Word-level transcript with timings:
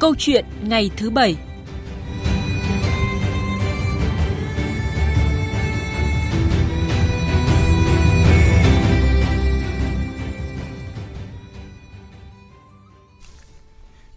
Câu 0.00 0.14
chuyện 0.18 0.44
ngày 0.62 0.90
thứ 0.96 1.10
bảy 1.10 1.36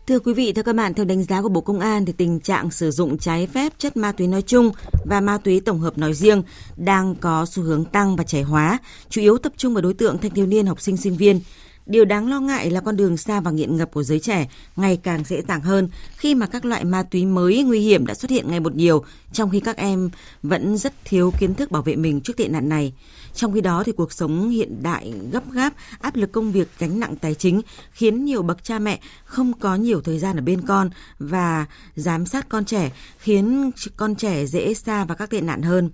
Thưa 0.08 0.20
quý 0.20 0.34
vị, 0.34 0.54
thưa 0.54 0.62
các 0.62 0.76
bạn, 0.76 0.94
theo 0.94 1.06
đánh 1.06 1.24
giá 1.24 1.42
của 1.42 1.50
Bộ 1.50 1.62
Công 1.62 1.80
an 1.80 2.06
thì 2.06 2.14
tình 2.14 2.40
trạng 2.40 2.72
sử 2.72 2.92
dụng 2.92 3.18
trái 3.18 3.48
phép 3.48 3.74
chất 3.78 3.98
ma 3.98 4.12
túy 4.12 4.28
nói 4.28 4.42
chung 4.42 4.72
và 5.06 5.22
ma 5.22 5.38
túy 5.38 5.60
tổng 5.60 5.80
hợp 5.80 5.98
nói 5.98 6.14
riêng 6.14 6.44
đang 6.78 7.16
có 7.16 7.46
xu 7.46 7.64
hướng 7.64 7.86
tăng 7.86 8.16
và 8.16 8.24
trẻ 8.24 8.42
hóa, 8.42 8.78
chủ 9.10 9.22
yếu 9.22 9.38
tập 9.38 9.54
trung 9.58 9.74
vào 9.74 9.82
đối 9.82 9.94
tượng 9.94 10.18
thanh 10.18 10.32
thiếu 10.32 10.46
niên, 10.46 10.66
học 10.66 10.82
sinh, 10.82 10.98
sinh 10.98 11.16
viên. 11.18 11.40
Điều 11.86 12.06
đáng 12.06 12.30
lo 12.30 12.40
ngại 12.40 12.72
là 12.72 12.82
con 12.82 12.98
đường 12.98 13.18
xa 13.18 13.40
và 13.40 13.52
nghiện 13.52 13.78
ngập 13.78 13.92
của 13.92 14.04
giới 14.04 14.20
trẻ 14.20 14.50
ngày 14.76 15.00
càng 15.04 15.24
dễ 15.24 15.42
dàng 15.48 15.62
hơn 15.62 15.90
khi 16.18 16.36
mà 16.36 16.46
các 16.46 16.66
loại 16.66 16.86
ma 16.86 17.04
túy 17.04 17.26
mới 17.26 17.64
nguy 17.64 17.80
hiểm 17.80 18.06
đã 18.06 18.14
xuất 18.14 18.32
hiện 18.32 18.50
ngày 18.50 18.60
một 18.60 18.76
nhiều, 18.76 19.04
trong 19.34 19.50
khi 19.50 19.60
các 19.60 19.78
em 19.78 20.10
vẫn 20.44 20.78
rất 20.78 20.94
thiếu 21.06 21.34
kiến 21.40 21.56
thức 21.56 21.72
bảo 21.72 21.82
vệ 21.82 21.96
mình 21.96 22.22
trước 22.22 22.38
tệ 22.38 22.48
nạn 22.48 22.70
này. 22.70 22.94
Trong 23.34 23.54
khi 23.54 23.62
đó 23.62 23.84
thì 23.86 23.92
cuộc 23.92 24.14
sống 24.14 24.50
hiện 24.50 24.84
đại 24.84 25.14
gấp 25.32 25.52
gáp, 25.52 25.74
áp 26.02 26.16
lực 26.16 26.32
công 26.32 26.52
việc, 26.52 26.68
gánh 26.80 27.00
nặng 27.00 27.16
tài 27.16 27.36
chính 27.36 27.62
khiến 27.92 28.26
nhiều 28.26 28.44
bậc 28.44 28.64
cha 28.64 28.80
mẹ 28.80 29.00
không 29.26 29.54
có 29.54 29.76
nhiều 29.76 30.02
thời 30.02 30.20
gian 30.20 30.36
ở 30.36 30.42
bên 30.42 30.62
con 30.62 30.90
và 31.20 31.66
giám 31.96 32.26
sát 32.26 32.50
con 32.50 32.66
trẻ, 32.66 32.92
khiến 33.18 33.72
con 33.98 34.16
trẻ 34.16 34.46
dễ 34.46 34.74
xa 34.74 35.06
vào 35.06 35.18
các 35.18 35.30
tệ 35.30 35.42
nạn 35.42 35.62
hơn. 35.62 35.90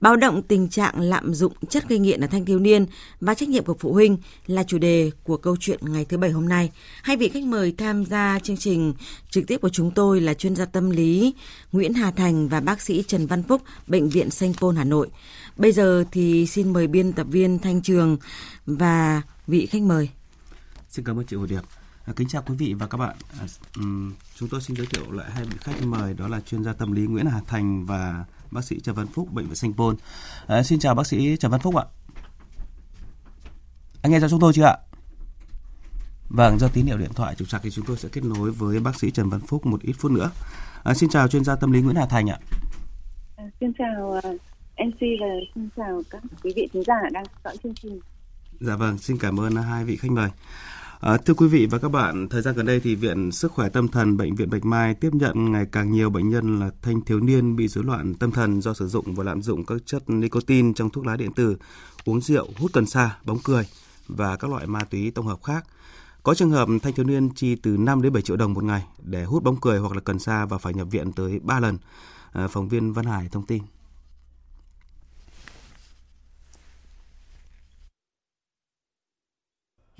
Báo 0.00 0.16
động 0.16 0.42
tình 0.42 0.68
trạng 0.68 1.00
lạm 1.00 1.34
dụng 1.34 1.52
chất 1.68 1.88
gây 1.88 1.98
nghiện 1.98 2.20
ở 2.20 2.26
thanh 2.26 2.44
thiếu 2.44 2.58
niên 2.58 2.86
và 3.20 3.34
trách 3.34 3.48
nhiệm 3.48 3.64
của 3.64 3.76
phụ 3.78 3.92
huynh 3.92 4.16
là 4.46 4.64
chủ 4.64 4.78
đề 4.78 5.10
của 5.24 5.36
câu 5.36 5.56
chuyện 5.60 5.78
ngày 5.82 6.04
thứ 6.04 6.18
bảy 6.18 6.30
hôm 6.30 6.48
nay. 6.48 6.70
Hai 7.02 7.16
vị 7.16 7.28
khách 7.28 7.44
mời 7.44 7.74
tham 7.78 8.04
gia 8.04 8.38
chương 8.42 8.56
trình 8.56 8.94
trực 9.30 9.46
tiếp 9.46 9.58
của 9.58 9.68
chúng 9.68 9.90
tôi 9.90 10.20
là 10.20 10.34
chuyên 10.34 10.56
gia 10.56 10.64
tâm 10.64 10.90
lý 10.90 11.34
Nguyễn 11.72 11.94
Hà 11.94 12.10
Thành 12.10 12.48
và 12.48 12.60
bác 12.60 12.80
sĩ 12.80 13.04
Trần 13.06 13.26
Văn 13.26 13.42
Phúc, 13.42 13.62
Bệnh 13.86 14.08
viện 14.08 14.30
Sanh 14.30 14.54
Pôn 14.54 14.76
Hà 14.76 14.84
Nội. 14.84 15.08
Bây 15.56 15.72
giờ 15.72 16.04
thì 16.12 16.46
xin 16.46 16.72
mời 16.72 16.86
biên 16.86 17.12
tập 17.12 17.26
viên 17.30 17.58
Thanh 17.58 17.82
Trường 17.82 18.16
và 18.66 19.22
vị 19.46 19.66
khách 19.66 19.82
mời. 19.82 20.08
Xin 20.88 21.04
cảm 21.04 21.18
ơn 21.18 21.26
chị 21.26 21.36
Hồ 21.36 21.46
Điệp. 21.46 21.81
À, 22.06 22.12
kính 22.16 22.28
chào 22.28 22.42
quý 22.46 22.54
vị 22.54 22.74
và 22.74 22.86
các 22.86 22.98
bạn. 22.98 23.16
À, 23.40 23.46
chúng 24.34 24.48
tôi 24.48 24.60
xin 24.60 24.76
giới 24.76 24.86
thiệu 24.86 25.12
lại 25.12 25.30
hai 25.30 25.44
vị 25.44 25.56
khách 25.60 25.82
mời 25.86 26.14
đó 26.14 26.28
là 26.28 26.40
chuyên 26.40 26.64
gia 26.64 26.72
tâm 26.72 26.92
lý 26.92 27.06
Nguyễn 27.06 27.26
Hà 27.26 27.40
Thành 27.46 27.86
và 27.86 28.24
bác 28.50 28.64
sĩ 28.64 28.80
Trần 28.80 28.94
Văn 28.94 29.06
Phúc, 29.06 29.32
bệnh 29.32 29.46
viện 29.46 29.54
Sanh 29.54 29.72
Pôn. 29.72 29.96
À, 30.46 30.62
xin 30.62 30.78
chào 30.78 30.94
bác 30.94 31.06
sĩ 31.06 31.36
Trần 31.36 31.50
Văn 31.50 31.60
Phúc 31.60 31.76
ạ. 31.76 31.84
Anh 34.02 34.12
nghe 34.12 34.20
cho 34.20 34.28
chúng 34.28 34.40
tôi 34.40 34.52
chưa 34.52 34.64
ạ? 34.64 34.76
Vâng, 36.28 36.58
do 36.58 36.68
tín 36.68 36.86
hiệu 36.86 36.98
điện 36.98 37.12
thoại 37.14 37.34
trục 37.34 37.48
trặc 37.48 37.60
thì 37.64 37.70
chúng 37.70 37.84
tôi 37.84 37.96
sẽ 37.96 38.08
kết 38.12 38.24
nối 38.24 38.50
với 38.50 38.80
bác 38.80 39.00
sĩ 39.00 39.10
Trần 39.10 39.28
Văn 39.28 39.40
Phúc 39.40 39.66
một 39.66 39.82
ít 39.82 39.92
phút 39.92 40.10
nữa. 40.10 40.30
À, 40.84 40.94
xin 40.94 41.10
chào 41.10 41.28
chuyên 41.28 41.44
gia 41.44 41.56
tâm 41.56 41.72
lý 41.72 41.80
Nguyễn 41.80 41.96
Hà 41.96 42.06
Thành 42.06 42.30
ạ. 42.30 42.38
À, 43.36 43.44
xin 43.60 43.72
chào 43.78 44.20
MC 44.78 45.00
và 45.20 45.26
xin 45.54 45.68
chào 45.76 46.02
các 46.10 46.22
quý 46.42 46.52
vị 46.56 46.68
khán 46.72 46.82
giả 46.86 47.08
đang 47.12 47.24
dõi 47.44 47.56
chương 47.62 47.74
trình. 47.74 48.00
Dạ 48.60 48.76
vâng, 48.76 48.98
xin 48.98 49.18
cảm 49.18 49.40
ơn 49.40 49.56
hai 49.56 49.84
vị 49.84 49.96
khách 49.96 50.10
mời. 50.10 50.30
À, 51.02 51.16
thưa 51.16 51.34
quý 51.34 51.46
vị 51.46 51.66
và 51.66 51.78
các 51.78 51.88
bạn, 51.88 52.28
thời 52.28 52.42
gian 52.42 52.54
gần 52.54 52.66
đây 52.66 52.80
thì 52.80 52.94
Viện 52.94 53.32
Sức 53.32 53.52
khỏe 53.52 53.68
Tâm 53.68 53.88
thần 53.88 54.16
Bệnh 54.16 54.34
viện 54.34 54.50
Bạch 54.50 54.64
Mai 54.64 54.94
tiếp 54.94 55.10
nhận 55.12 55.52
ngày 55.52 55.66
càng 55.72 55.92
nhiều 55.92 56.10
bệnh 56.10 56.28
nhân 56.28 56.60
là 56.60 56.70
thanh 56.82 57.00
thiếu 57.00 57.20
niên 57.20 57.56
bị 57.56 57.68
rối 57.68 57.84
loạn 57.84 58.14
tâm 58.14 58.30
thần 58.30 58.62
do 58.62 58.74
sử 58.74 58.88
dụng 58.88 59.14
và 59.14 59.24
lạm 59.24 59.42
dụng 59.42 59.64
các 59.64 59.76
chất 59.86 60.10
nicotine 60.10 60.72
trong 60.76 60.90
thuốc 60.90 61.06
lá 61.06 61.16
điện 61.16 61.32
tử, 61.32 61.56
uống 62.04 62.20
rượu, 62.20 62.48
hút 62.56 62.70
cần 62.72 62.86
sa, 62.86 63.16
bóng 63.24 63.38
cười 63.44 63.66
và 64.08 64.36
các 64.36 64.50
loại 64.50 64.66
ma 64.66 64.84
túy 64.84 65.10
tổng 65.10 65.26
hợp 65.26 65.42
khác. 65.42 65.64
Có 66.22 66.34
trường 66.34 66.50
hợp 66.50 66.68
thanh 66.82 66.92
thiếu 66.92 67.06
niên 67.06 67.30
chi 67.34 67.56
từ 67.56 67.76
5 67.76 68.02
đến 68.02 68.12
7 68.12 68.22
triệu 68.22 68.36
đồng 68.36 68.54
một 68.54 68.64
ngày 68.64 68.82
để 69.02 69.24
hút 69.24 69.42
bóng 69.42 69.56
cười 69.60 69.78
hoặc 69.78 69.94
là 69.94 70.00
cần 70.00 70.18
sa 70.18 70.46
và 70.46 70.58
phải 70.58 70.74
nhập 70.74 70.86
viện 70.90 71.12
tới 71.12 71.40
3 71.42 71.60
lần. 71.60 71.78
À, 72.32 72.48
phóng 72.48 72.68
viên 72.68 72.92
Văn 72.92 73.04
Hải 73.04 73.28
thông 73.28 73.46
tin. 73.46 73.62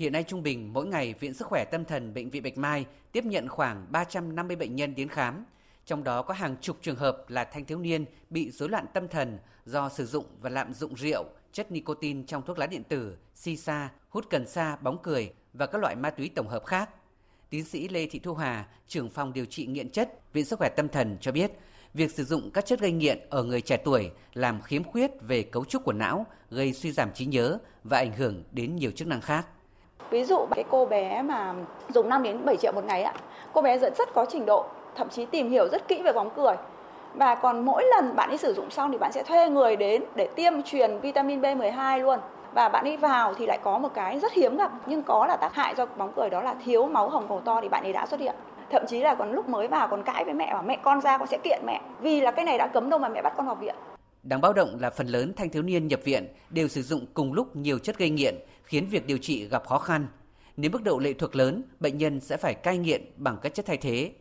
Hiện 0.03 0.13
nay 0.13 0.23
trung 0.23 0.43
bình 0.43 0.73
mỗi 0.73 0.85
ngày 0.85 1.13
Viện 1.19 1.33
Sức 1.33 1.47
khỏe 1.47 1.65
Tâm 1.65 1.85
thần 1.85 2.13
Bệnh 2.13 2.29
viện 2.29 2.43
Bạch 2.43 2.57
Mai 2.57 2.85
tiếp 3.11 3.25
nhận 3.25 3.47
khoảng 3.47 3.85
350 3.89 4.55
bệnh 4.55 4.75
nhân 4.75 4.95
đến 4.95 5.07
khám. 5.07 5.45
Trong 5.85 6.03
đó 6.03 6.21
có 6.21 6.33
hàng 6.33 6.55
chục 6.61 6.77
trường 6.81 6.95
hợp 6.95 7.29
là 7.29 7.43
thanh 7.43 7.65
thiếu 7.65 7.79
niên 7.79 8.05
bị 8.29 8.51
rối 8.51 8.69
loạn 8.69 8.85
tâm 8.93 9.07
thần 9.07 9.39
do 9.65 9.89
sử 9.89 10.05
dụng 10.05 10.25
và 10.41 10.49
lạm 10.49 10.73
dụng 10.73 10.95
rượu, 10.95 11.23
chất 11.51 11.71
nicotine 11.71 12.23
trong 12.27 12.41
thuốc 12.45 12.59
lá 12.59 12.67
điện 12.67 12.83
tử, 12.83 13.17
si 13.35 13.57
sa, 13.57 13.89
hút 14.09 14.25
cần 14.29 14.47
sa, 14.47 14.75
bóng 14.75 14.97
cười 15.03 15.33
và 15.53 15.65
các 15.65 15.81
loại 15.81 15.95
ma 15.95 16.09
túy 16.09 16.29
tổng 16.35 16.47
hợp 16.47 16.65
khác. 16.65 16.89
Tiến 17.49 17.65
sĩ 17.65 17.87
Lê 17.87 18.05
Thị 18.05 18.19
Thu 18.19 18.33
Hà, 18.33 18.67
trưởng 18.87 19.09
phòng 19.09 19.33
điều 19.33 19.45
trị 19.45 19.65
nghiện 19.65 19.89
chất, 19.89 20.33
Viện 20.33 20.45
Sức 20.45 20.59
khỏe 20.59 20.69
Tâm 20.69 20.87
thần 20.87 21.17
cho 21.21 21.31
biết, 21.31 21.51
việc 21.93 22.11
sử 22.11 22.23
dụng 22.23 22.51
các 22.51 22.65
chất 22.65 22.79
gây 22.79 22.91
nghiện 22.91 23.19
ở 23.29 23.43
người 23.43 23.61
trẻ 23.61 23.77
tuổi 23.77 24.11
làm 24.33 24.61
khiếm 24.61 24.83
khuyết 24.83 25.11
về 25.21 25.43
cấu 25.43 25.65
trúc 25.65 25.83
của 25.83 25.93
não, 25.93 26.25
gây 26.49 26.73
suy 26.73 26.91
giảm 26.91 27.13
trí 27.13 27.25
nhớ 27.25 27.57
và 27.83 27.97
ảnh 27.97 28.13
hưởng 28.13 28.43
đến 28.51 28.75
nhiều 28.75 28.91
chức 28.91 29.07
năng 29.07 29.21
khác. 29.21 29.47
Ví 30.13 30.23
dụ 30.23 30.45
cái 30.55 30.63
cô 30.69 30.85
bé 30.85 31.21
mà 31.21 31.53
dùng 31.89 32.09
5 32.09 32.23
đến 32.23 32.45
7 32.45 32.57
triệu 32.57 32.71
một 32.71 32.85
ngày 32.85 33.03
ạ, 33.03 33.13
cô 33.53 33.61
bé 33.61 33.77
rất 33.77 33.97
rất 33.97 34.13
có 34.13 34.25
trình 34.29 34.45
độ, 34.45 34.65
thậm 34.95 35.09
chí 35.09 35.25
tìm 35.25 35.49
hiểu 35.49 35.67
rất 35.71 35.87
kỹ 35.87 36.01
về 36.01 36.13
bóng 36.13 36.29
cười. 36.35 36.55
Và 37.13 37.35
còn 37.35 37.65
mỗi 37.65 37.83
lần 37.83 38.15
bạn 38.15 38.29
ấy 38.29 38.37
sử 38.37 38.53
dụng 38.53 38.69
xong 38.69 38.91
thì 38.91 38.97
bạn 38.97 39.11
sẽ 39.11 39.23
thuê 39.23 39.49
người 39.49 39.75
đến 39.75 40.03
để 40.15 40.27
tiêm 40.35 40.63
truyền 40.63 40.99
vitamin 40.99 41.41
B12 41.41 42.01
luôn. 42.01 42.19
Và 42.53 42.69
bạn 42.69 42.85
ấy 42.85 42.97
vào 42.97 43.33
thì 43.33 43.45
lại 43.45 43.59
có 43.63 43.77
một 43.77 43.89
cái 43.93 44.19
rất 44.19 44.33
hiếm 44.33 44.57
gặp 44.57 44.71
nhưng 44.85 45.03
có 45.03 45.25
là 45.25 45.35
tác 45.35 45.55
hại 45.55 45.75
do 45.75 45.85
bóng 45.85 46.13
cười 46.15 46.29
đó 46.29 46.41
là 46.41 46.55
thiếu 46.65 46.87
máu 46.87 47.09
hồng 47.09 47.25
cầu 47.29 47.41
to 47.45 47.61
thì 47.61 47.69
bạn 47.69 47.83
ấy 47.83 47.93
đã 47.93 48.05
xuất 48.05 48.19
hiện 48.19 48.35
thậm 48.71 48.85
chí 48.87 48.99
là 48.99 49.15
còn 49.15 49.31
lúc 49.31 49.49
mới 49.49 49.67
vào 49.67 49.87
còn 49.87 50.03
cãi 50.03 50.23
với 50.25 50.33
mẹ 50.33 50.49
và 50.53 50.61
mẹ 50.61 50.77
con 50.83 51.01
ra 51.01 51.17
con 51.17 51.27
sẽ 51.27 51.37
kiện 51.43 51.61
mẹ 51.65 51.81
vì 52.01 52.21
là 52.21 52.31
cái 52.31 52.45
này 52.45 52.57
đã 52.57 52.67
cấm 52.67 52.89
đâu 52.89 52.99
mà 52.99 53.09
mẹ 53.09 53.21
bắt 53.21 53.33
con 53.37 53.45
vào 53.45 53.55
viện 53.55 53.75
Đáng 54.23 54.41
báo 54.41 54.53
động 54.53 54.77
là 54.79 54.89
phần 54.89 55.07
lớn 55.07 55.33
thanh 55.35 55.49
thiếu 55.49 55.63
niên 55.63 55.87
nhập 55.87 55.99
viện 56.03 56.27
đều 56.49 56.67
sử 56.67 56.81
dụng 56.81 57.05
cùng 57.13 57.33
lúc 57.33 57.55
nhiều 57.55 57.79
chất 57.79 57.97
gây 57.97 58.09
nghiện, 58.09 58.35
khiến 58.63 58.87
việc 58.89 59.07
điều 59.07 59.17
trị 59.17 59.47
gặp 59.47 59.67
khó 59.67 59.79
khăn. 59.79 60.07
Nếu 60.57 60.71
mức 60.71 60.83
độ 60.83 60.99
lệ 60.99 61.13
thuộc 61.13 61.35
lớn, 61.35 61.63
bệnh 61.79 61.97
nhân 61.97 62.19
sẽ 62.19 62.37
phải 62.37 62.53
cai 62.53 62.77
nghiện 62.77 63.11
bằng 63.17 63.37
các 63.41 63.53
chất 63.53 63.65
thay 63.65 63.77
thế. 63.77 64.11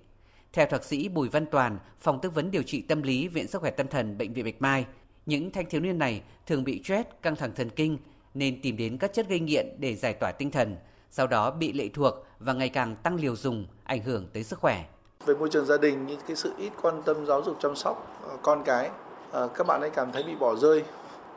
Theo 0.53 0.67
thạc 0.67 0.85
sĩ 0.85 1.09
Bùi 1.09 1.29
Văn 1.29 1.47
Toàn, 1.47 1.79
phòng 2.01 2.19
tư 2.23 2.31
vấn 2.31 2.51
điều 2.51 2.63
trị 2.63 2.81
tâm 2.81 3.03
lý 3.03 3.29
Viện 3.29 3.49
Sức 3.49 3.61
khỏe 3.61 3.71
Tâm 3.71 3.87
thần 3.87 4.19
Bệnh 4.19 4.33
viện 4.33 4.45
Bạch 4.45 4.61
Mai, 4.63 4.87
những 5.27 5.51
thanh 5.51 5.67
thiếu 5.71 5.81
niên 5.81 5.99
này 5.99 6.23
thường 6.47 6.65
bị 6.65 6.83
stress, 6.85 7.09
căng 7.23 7.37
thẳng 7.37 7.53
thần 7.55 7.71
kinh 7.71 7.99
nên 8.35 8.63
tìm 8.63 8.77
đến 8.77 8.99
các 8.99 9.13
chất 9.13 9.29
gây 9.29 9.41
nghiện 9.41 9.67
để 9.79 9.95
giải 9.95 10.13
tỏa 10.13 10.33
tinh 10.33 10.51
thần, 10.51 10.77
sau 11.11 11.27
đó 11.27 11.51
bị 11.51 11.73
lệ 11.73 11.89
thuộc 11.89 12.15
và 12.39 12.53
ngày 12.53 12.69
càng 12.69 12.97
tăng 12.97 13.17
liều 13.17 13.37
dùng, 13.37 13.67
ảnh 13.85 14.03
hưởng 14.03 14.29
tới 14.33 14.45
sức 14.45 14.59
khỏe. 14.59 14.85
Về 15.27 15.35
môi 15.35 15.49
trường 15.49 15.67
gia 15.67 15.79
đình, 15.79 16.07
những 16.07 16.21
cái 16.27 16.37
sự 16.37 16.53
ít 16.59 16.73
quan 16.83 17.03
tâm 17.03 17.27
giáo 17.27 17.43
dục 17.43 17.57
chăm 17.61 17.77
sóc 17.77 18.21
ờ, 18.29 18.37
con 18.43 18.63
cái 18.65 18.91
ờ, 19.31 19.49
các 19.49 19.67
bạn 19.67 19.81
ấy 19.81 19.91
cảm 19.91 20.13
thấy 20.13 20.23
bị 20.23 20.35
bỏ 20.35 20.57
rơi 20.57 20.83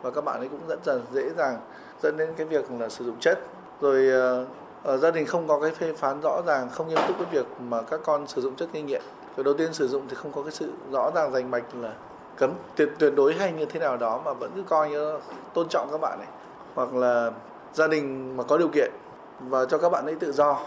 và 0.01 0.11
các 0.11 0.21
bạn 0.21 0.39
ấy 0.39 0.49
cũng 0.49 0.67
rất 0.67 0.87
là 0.87 0.99
dễ 1.13 1.29
dàng 1.37 1.59
dẫn 2.01 2.17
đến 2.17 2.29
cái 2.37 2.47
việc 2.47 2.65
là 2.79 2.89
sử 2.89 3.05
dụng 3.05 3.19
chất. 3.19 3.39
Rồi 3.81 4.09
ờ, 4.09 4.45
ở 4.83 4.97
gia 4.97 5.11
đình 5.11 5.25
không 5.25 5.47
có 5.47 5.59
cái 5.59 5.71
phê 5.71 5.93
phán 5.97 6.21
rõ 6.21 6.41
ràng, 6.47 6.69
không 6.69 6.87
nghiêm 6.87 6.99
túc 7.07 7.17
cái 7.19 7.27
việc 7.31 7.45
mà 7.69 7.81
các 7.81 7.99
con 8.03 8.27
sử 8.27 8.41
dụng 8.41 8.55
chất 8.55 8.69
gây 8.73 8.81
nghiện. 8.81 9.01
Rồi 9.37 9.43
đầu 9.43 9.53
tiên 9.53 9.73
sử 9.73 9.87
dụng 9.87 10.01
thì 10.09 10.15
không 10.15 10.31
có 10.31 10.41
cái 10.41 10.51
sự 10.51 10.71
rõ 10.91 11.11
ràng 11.15 11.31
rành 11.31 11.51
mạch 11.51 11.63
là 11.81 11.93
cấm, 12.37 12.51
tuyệt 12.75 12.89
tuyệt 12.99 13.13
đối 13.15 13.33
hay 13.33 13.51
như 13.51 13.65
thế 13.65 13.79
nào 13.79 13.97
đó 13.97 14.21
mà 14.25 14.33
vẫn 14.33 14.51
cứ 14.55 14.63
coi 14.69 14.89
như 14.89 15.17
tôn 15.53 15.67
trọng 15.69 15.87
các 15.91 16.01
bạn 16.01 16.19
ấy. 16.19 16.27
Hoặc 16.75 16.93
là 16.93 17.31
gia 17.73 17.87
đình 17.87 18.37
mà 18.37 18.43
có 18.43 18.57
điều 18.57 18.67
kiện 18.67 18.91
và 19.39 19.65
cho 19.65 19.77
các 19.77 19.89
bạn 19.89 20.05
ấy 20.05 20.15
tự 20.15 20.31
do 20.31 20.59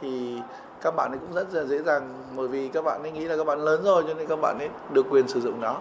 thì 0.00 0.40
các 0.82 0.96
bạn 0.96 1.10
ấy 1.12 1.18
cũng 1.18 1.32
rất 1.34 1.54
là 1.54 1.64
dễ 1.64 1.82
dàng, 1.82 2.14
bởi 2.36 2.48
vì 2.48 2.68
các 2.68 2.84
bạn 2.84 3.02
ấy 3.02 3.10
nghĩ 3.10 3.24
là 3.24 3.36
các 3.36 3.44
bạn 3.44 3.58
lớn 3.58 3.82
rồi 3.84 4.04
cho 4.08 4.14
nên 4.14 4.26
các 4.26 4.36
bạn 4.36 4.58
ấy 4.58 4.68
được 4.92 5.06
quyền 5.10 5.28
sử 5.28 5.40
dụng 5.40 5.60
nó 5.60 5.76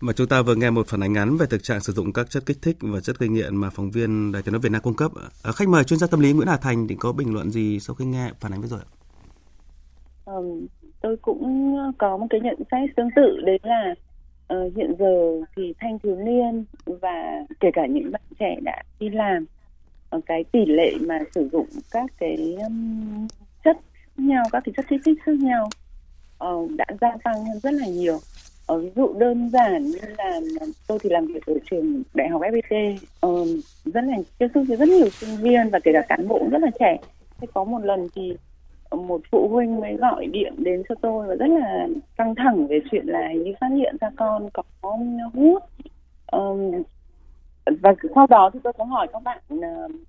mà 0.00 0.12
chúng 0.12 0.26
ta 0.26 0.42
vừa 0.42 0.54
nghe 0.54 0.70
một 0.70 0.86
phản 0.88 1.02
ánh 1.02 1.12
ngắn 1.12 1.36
về 1.36 1.46
thực 1.46 1.62
trạng 1.62 1.80
sử 1.80 1.92
dụng 1.92 2.12
các 2.12 2.30
chất 2.30 2.42
kích 2.46 2.56
thích 2.62 2.76
và 2.80 3.00
chất 3.00 3.18
gây 3.18 3.28
nghiện 3.28 3.56
mà 3.56 3.70
phóng 3.70 3.90
viên 3.90 4.32
Đài 4.32 4.42
tiếng 4.42 4.52
nói 4.52 4.60
Việt 4.60 4.72
Nam 4.72 4.82
cung 4.82 4.96
cấp. 4.96 5.12
À, 5.42 5.52
khách 5.52 5.68
mời 5.68 5.84
chuyên 5.84 5.98
gia 5.98 6.06
tâm 6.06 6.20
lý 6.20 6.32
Nguyễn 6.32 6.48
Hà 6.48 6.56
Thành 6.56 6.88
thì 6.88 6.94
có 6.98 7.12
bình 7.12 7.34
luận 7.34 7.50
gì 7.50 7.80
sau 7.80 7.94
khi 7.94 8.04
nghe 8.04 8.30
phản 8.40 8.52
ánh 8.52 8.60
vừa 8.60 8.68
rồi? 8.68 8.80
Ừ, 10.24 10.66
tôi 11.00 11.16
cũng 11.22 11.76
có 11.98 12.16
một 12.16 12.26
cái 12.30 12.40
nhận 12.40 12.56
xét 12.70 12.96
tương 12.96 13.08
tự 13.16 13.40
đấy 13.46 13.58
là 13.62 13.94
uh, 14.54 14.76
hiện 14.76 14.94
giờ 14.98 15.44
thì 15.56 15.74
thanh 15.80 15.98
thiếu 15.98 16.16
niên 16.16 16.64
và 16.86 17.44
kể 17.60 17.68
cả 17.72 17.86
những 17.86 18.12
bạn 18.12 18.22
trẻ 18.38 18.56
đã 18.62 18.82
đi 19.00 19.08
làm 19.08 19.46
uh, 20.16 20.24
cái 20.26 20.44
tỷ 20.52 20.66
lệ 20.66 20.92
mà 21.00 21.18
sử 21.34 21.48
dụng 21.52 21.66
các 21.90 22.10
cái 22.18 22.56
um, 22.66 23.28
chất 23.64 23.76
khác 24.16 24.22
nhau 24.24 24.44
các 24.52 24.62
cái 24.64 24.72
chất 24.76 24.84
kích 24.88 25.00
thích 25.04 25.18
khác 25.24 25.36
nhau 25.38 25.68
uh, 26.44 26.70
đã 26.70 26.86
gia 27.00 27.16
tăng 27.24 27.44
hơn 27.44 27.60
rất 27.62 27.74
là 27.74 27.86
nhiều 27.86 28.18
ở 28.68 28.78
ví 28.78 28.90
dụ 28.96 29.14
đơn 29.18 29.50
giản 29.50 29.84
như 29.84 29.98
là 30.18 30.40
tôi 30.86 30.98
thì 31.02 31.10
làm 31.10 31.26
việc 31.26 31.46
ở 31.46 31.54
trường 31.70 32.02
đại 32.14 32.28
học 32.28 32.40
FPT 32.40 32.94
uh, 32.94 33.00
ờ, 33.20 33.30
rất 33.84 34.04
là 34.04 34.16
tiếp 34.38 34.46
xúc 34.54 34.64
với 34.68 34.76
rất 34.76 34.88
nhiều 34.88 35.08
sinh 35.10 35.36
viên 35.36 35.70
và 35.70 35.78
kể 35.84 35.92
cả 35.94 36.02
cán 36.08 36.28
bộ 36.28 36.48
rất 36.50 36.62
là 36.62 36.70
trẻ. 36.80 36.96
Thế 37.40 37.46
có 37.54 37.64
một 37.64 37.84
lần 37.84 38.08
thì 38.14 38.36
một 38.90 39.20
phụ 39.30 39.48
huynh 39.48 39.80
mới 39.80 39.96
gọi 39.96 40.26
điện 40.26 40.54
đến 40.58 40.82
cho 40.88 40.94
tôi 41.02 41.26
và 41.26 41.34
rất 41.34 41.46
là 41.46 41.88
căng 42.16 42.34
thẳng 42.34 42.66
về 42.66 42.80
chuyện 42.90 43.06
là 43.06 43.32
như 43.32 43.52
phát 43.60 43.68
hiện 43.76 43.96
ra 44.00 44.10
con 44.16 44.48
có 44.52 44.62
hút. 45.34 45.62
Um, 46.32 46.72
và 47.82 47.94
sau 48.14 48.26
đó 48.26 48.50
thì 48.54 48.60
tôi 48.62 48.72
có 48.78 48.84
hỏi 48.84 49.06
các 49.12 49.22
bạn 49.22 49.42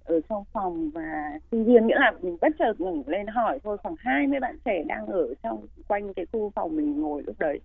ở 0.05 0.19
trong 0.29 0.43
phòng 0.53 0.89
và 0.93 1.39
sinh 1.51 1.65
viên 1.65 1.87
nghĩa 1.87 1.99
là 1.99 2.11
mình 2.21 2.37
bất 2.41 2.49
chợt 2.59 2.73
ngẩng 2.77 3.03
lên 3.07 3.27
hỏi 3.27 3.59
thôi 3.63 3.77
khoảng 3.83 3.95
20 3.99 4.39
bạn 4.39 4.57
trẻ 4.65 4.83
đang 4.87 5.07
ở 5.07 5.33
trong 5.43 5.65
quanh 5.87 6.13
cái 6.13 6.25
khu 6.31 6.51
phòng 6.55 6.75
mình 6.75 7.01
ngồi 7.01 7.23
lúc 7.25 7.35
đấy 7.39 7.59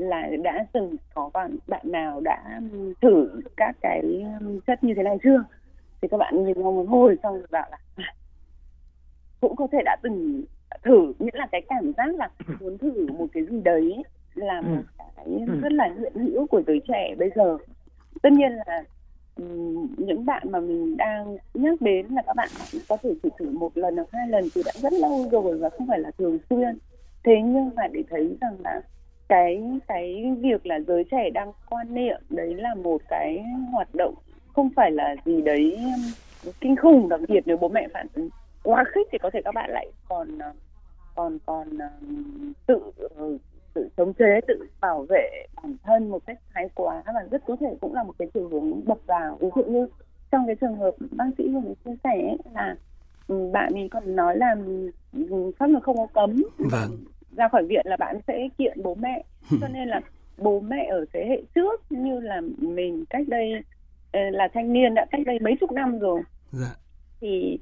là 0.00 0.30
đã 0.42 0.66
từng 0.72 0.96
có 1.14 1.30
bạn 1.32 1.56
bạn 1.66 1.82
nào 1.84 2.20
đã 2.20 2.60
thử 3.02 3.42
các 3.56 3.76
cái 3.80 4.24
chất 4.66 4.84
như 4.84 4.94
thế 4.96 5.02
này 5.02 5.18
chưa 5.24 5.44
thì 6.02 6.08
các 6.08 6.16
bạn 6.16 6.44
nhìn 6.44 6.62
nhau 6.62 6.72
một 6.72 6.86
hồi 6.88 7.16
xong 7.22 7.34
rồi 7.34 7.46
bảo 7.50 7.66
là 7.70 7.78
à, 7.96 8.14
cũng 9.40 9.56
có 9.56 9.66
thể 9.72 9.78
đã 9.84 9.96
từng 10.02 10.44
thử 10.84 11.12
nghĩa 11.18 11.30
là 11.32 11.46
cái 11.52 11.62
cảm 11.68 11.92
giác 11.96 12.14
là 12.16 12.30
muốn 12.60 12.78
thử 12.78 13.06
một 13.18 13.26
cái 13.32 13.44
gì 13.44 13.60
đấy 13.64 14.02
là 14.34 14.60
một 14.60 14.82
ừ. 14.98 15.04
cái 15.16 15.26
ừ. 15.26 15.60
rất 15.62 15.72
là 15.72 15.90
hiện 15.98 16.14
hữu 16.14 16.46
của 16.46 16.62
giới 16.66 16.80
trẻ 16.88 17.14
bây 17.18 17.30
giờ 17.34 17.58
tất 18.22 18.32
nhiên 18.32 18.52
là 18.66 18.84
những 19.96 20.24
bạn 20.26 20.42
mà 20.50 20.60
mình 20.60 20.96
đang 20.96 21.36
nhắc 21.54 21.80
đến 21.80 22.06
là 22.06 22.22
các 22.26 22.36
bạn 22.36 22.48
có 22.88 22.96
thể 23.02 23.14
chỉ 23.22 23.28
thử 23.38 23.50
một 23.50 23.76
lần 23.76 23.96
hoặc 23.96 24.08
hai 24.12 24.28
lần 24.28 24.44
thì 24.54 24.62
đã 24.66 24.72
rất 24.74 24.92
lâu 24.92 25.28
rồi 25.32 25.58
và 25.58 25.70
không 25.70 25.86
phải 25.86 25.98
là 25.98 26.10
thường 26.18 26.38
xuyên 26.50 26.78
thế 27.24 27.32
nhưng 27.44 27.70
mà 27.74 27.86
để 27.92 28.02
thấy 28.10 28.36
rằng 28.40 28.54
là 28.64 28.82
cái 29.30 29.62
cái 29.88 30.34
việc 30.40 30.66
là 30.66 30.80
giới 30.80 31.04
trẻ 31.10 31.30
đang 31.30 31.52
quan 31.68 31.94
niệm 31.94 32.20
đấy 32.30 32.54
là 32.54 32.74
một 32.74 33.02
cái 33.08 33.44
hoạt 33.72 33.94
động 33.94 34.14
không 34.54 34.70
phải 34.76 34.90
là 34.90 35.16
gì 35.24 35.42
đấy 35.42 35.78
um, 36.44 36.52
kinh 36.60 36.76
khủng 36.76 37.08
đặc 37.08 37.20
biệt 37.28 37.40
nếu 37.46 37.56
bố 37.56 37.68
mẹ 37.68 37.88
phản 37.94 38.06
ứng 38.14 38.28
quá 38.62 38.84
khích 38.94 39.08
thì 39.12 39.18
có 39.18 39.30
thể 39.32 39.40
các 39.44 39.54
bạn 39.54 39.70
lại 39.70 39.86
còn 40.08 40.38
ờ, 40.38 40.52
còn 41.14 41.38
còn 41.46 41.78
ờ, 41.78 41.88
tự 42.66 42.80
ờ, 43.16 43.38
tự 43.74 43.88
chống 43.96 44.12
chế, 44.14 44.40
tự 44.48 44.66
bảo 44.80 45.06
vệ 45.08 45.46
bản 45.62 45.76
thân 45.84 46.10
một 46.10 46.26
cách 46.26 46.38
thái 46.54 46.68
quá. 46.74 47.02
Và 47.06 47.12
rất 47.30 47.42
có 47.46 47.56
thể 47.60 47.76
cũng 47.80 47.94
là 47.94 48.02
một 48.02 48.14
cái 48.18 48.28
chiều 48.34 48.48
hướng 48.48 48.84
bập 48.84 48.98
vào. 49.06 49.38
Ví 49.40 49.48
dụ 49.56 49.62
như 49.62 49.86
trong 50.32 50.46
cái 50.46 50.56
trường 50.60 50.76
hợp 50.76 50.90
bác 51.10 51.24
sĩ 51.38 51.48
vừa 51.48 51.60
mới 51.60 51.74
chia 51.84 51.94
sẻ 52.04 52.36
là 52.54 52.76
ừ, 53.28 53.50
bạn 53.52 53.72
ấy 53.74 53.88
còn 53.90 54.16
nói 54.16 54.36
là 54.36 54.56
ừ, 55.12 55.52
pháp 55.58 55.66
luật 55.66 55.82
không 55.82 55.96
có 55.96 56.06
cấm. 56.14 56.42
Vâng 56.58 56.90
ra 57.36 57.48
khỏi 57.48 57.64
viện 57.64 57.86
là 57.88 57.96
bạn 57.96 58.20
sẽ 58.26 58.48
kiện 58.58 58.82
bố 58.82 58.94
mẹ. 58.94 59.22
Cho 59.60 59.68
nên 59.68 59.88
là 59.88 60.00
bố 60.38 60.60
mẹ 60.60 60.86
ở 60.90 61.04
thế 61.12 61.26
hệ 61.28 61.42
trước 61.54 61.92
như 61.92 62.20
là 62.20 62.40
mình 62.58 63.04
cách 63.10 63.28
đây 63.28 63.52
ờ, 64.12 64.20
là 64.30 64.48
thanh 64.54 64.72
niên 64.72 64.94
đã 64.94 65.06
cách 65.10 65.20
đây 65.26 65.38
mấy 65.38 65.56
chục 65.60 65.72
năm 65.72 65.98
rồi. 65.98 66.22
Dạ. 66.52 66.74
thì 67.20 67.58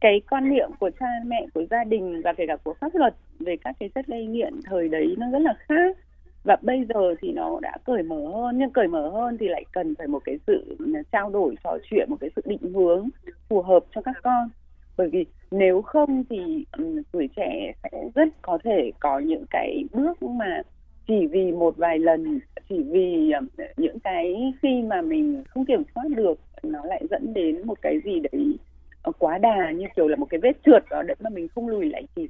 cái 0.00 0.20
quan 0.30 0.50
niệm 0.50 0.70
của 0.80 0.90
cha 1.00 1.06
mẹ 1.26 1.46
của 1.54 1.64
gia 1.70 1.84
đình 1.84 2.22
và 2.24 2.32
kể 2.32 2.44
cả 2.48 2.56
của 2.64 2.74
pháp 2.80 2.94
luật 2.94 3.14
về 3.38 3.56
các 3.64 3.76
cái 3.80 3.88
chất 3.94 4.06
gây 4.06 4.26
nghiện 4.26 4.60
thời 4.64 4.88
đấy 4.88 5.14
nó 5.18 5.30
rất 5.30 5.38
là 5.38 5.54
khác. 5.58 5.96
Và 6.44 6.56
bây 6.62 6.84
giờ 6.88 7.14
thì 7.20 7.32
nó 7.32 7.58
đã 7.62 7.76
cởi 7.84 8.02
mở 8.02 8.28
hơn 8.34 8.58
nhưng 8.58 8.70
cởi 8.70 8.88
mở 8.88 9.08
hơn 9.08 9.36
thì 9.40 9.48
lại 9.48 9.64
cần 9.72 9.94
phải 9.98 10.06
một 10.06 10.18
cái 10.24 10.38
sự 10.46 10.76
trao 11.12 11.30
đổi 11.30 11.54
trò 11.64 11.78
chuyện 11.90 12.06
một 12.10 12.16
cái 12.20 12.30
sự 12.36 12.42
định 12.44 12.72
hướng 12.74 13.08
phù 13.48 13.62
hợp 13.62 13.84
cho 13.94 14.02
các 14.02 14.16
con 14.22 14.48
bởi 14.96 15.08
vì 15.12 15.26
nếu 15.50 15.82
không 15.82 16.24
thì 16.30 16.64
um, 16.78 17.02
tuổi 17.12 17.28
trẻ 17.36 17.72
sẽ 17.82 18.08
rất 18.14 18.28
có 18.42 18.58
thể 18.64 18.90
có 19.00 19.18
những 19.18 19.44
cái 19.50 19.84
bước 19.92 20.22
mà 20.22 20.62
chỉ 21.08 21.26
vì 21.30 21.52
một 21.52 21.76
vài 21.76 21.98
lần 21.98 22.40
chỉ 22.68 22.76
vì 22.90 23.32
um, 23.32 23.46
những 23.76 23.98
cái 24.00 24.52
khi 24.62 24.82
mà 24.82 25.02
mình 25.02 25.44
không 25.48 25.66
kiểm 25.66 25.82
soát 25.94 26.04
được 26.16 26.34
nó 26.62 26.84
lại 26.84 27.02
dẫn 27.10 27.34
đến 27.34 27.66
một 27.66 27.78
cái 27.82 28.00
gì 28.04 28.20
đấy 28.32 28.58
ờ, 29.02 29.12
quá 29.18 29.38
đà 29.38 29.70
như 29.70 29.86
kiểu 29.96 30.08
là 30.08 30.16
một 30.16 30.26
cái 30.30 30.40
vết 30.42 30.52
trượt 30.66 30.84
đó 30.90 31.02
đấy 31.02 31.16
mà 31.20 31.30
mình 31.30 31.48
không 31.54 31.68
lùi 31.68 31.86
lại 31.86 32.02
kịp 32.16 32.28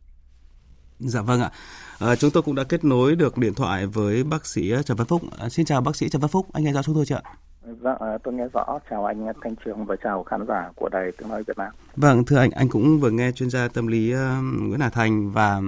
Dạ 0.98 1.22
vâng 1.22 1.40
ạ. 1.40 1.50
À, 1.98 2.16
chúng 2.16 2.30
tôi 2.30 2.42
cũng 2.42 2.54
đã 2.54 2.64
kết 2.64 2.84
nối 2.84 3.16
được 3.16 3.38
điện 3.38 3.54
thoại 3.54 3.86
với 3.86 4.24
bác 4.24 4.46
sĩ 4.46 4.70
ờ, 4.70 4.82
Trần 4.82 4.96
Văn 4.96 5.06
Phúc. 5.06 5.22
À, 5.38 5.48
xin 5.48 5.66
chào 5.66 5.80
bác 5.80 5.96
sĩ 5.96 6.08
Trần 6.08 6.20
Văn 6.22 6.30
Phúc, 6.30 6.46
anh 6.52 6.64
nghe 6.64 6.72
rõ 6.72 6.82
chúng 6.82 6.94
tôi 6.94 7.06
chưa 7.06 7.14
ạ? 7.14 7.22
Dạ, 7.66 7.96
à, 8.00 8.18
tôi 8.24 8.34
nghe 8.34 8.44
rõ. 8.52 8.78
Chào 8.90 9.04
anh 9.04 9.26
Thanh 9.42 9.54
Trường 9.64 9.84
và 9.84 9.96
chào 10.04 10.22
khán 10.22 10.46
giả 10.48 10.70
của 10.76 10.88
Đài 10.88 11.12
Tiếng 11.18 11.28
Nói 11.28 11.42
Việt 11.46 11.58
Nam. 11.58 11.72
Vâng, 11.96 12.24
thưa 12.24 12.38
anh, 12.38 12.50
anh 12.50 12.68
cũng 12.68 13.00
vừa 13.00 13.10
nghe 13.10 13.32
chuyên 13.32 13.50
gia 13.50 13.68
tâm 13.68 13.86
lý 13.86 14.10
ờ, 14.10 14.36
Nguyễn 14.42 14.80
Hà 14.80 14.90
Thành 14.90 15.30
và 15.30 15.60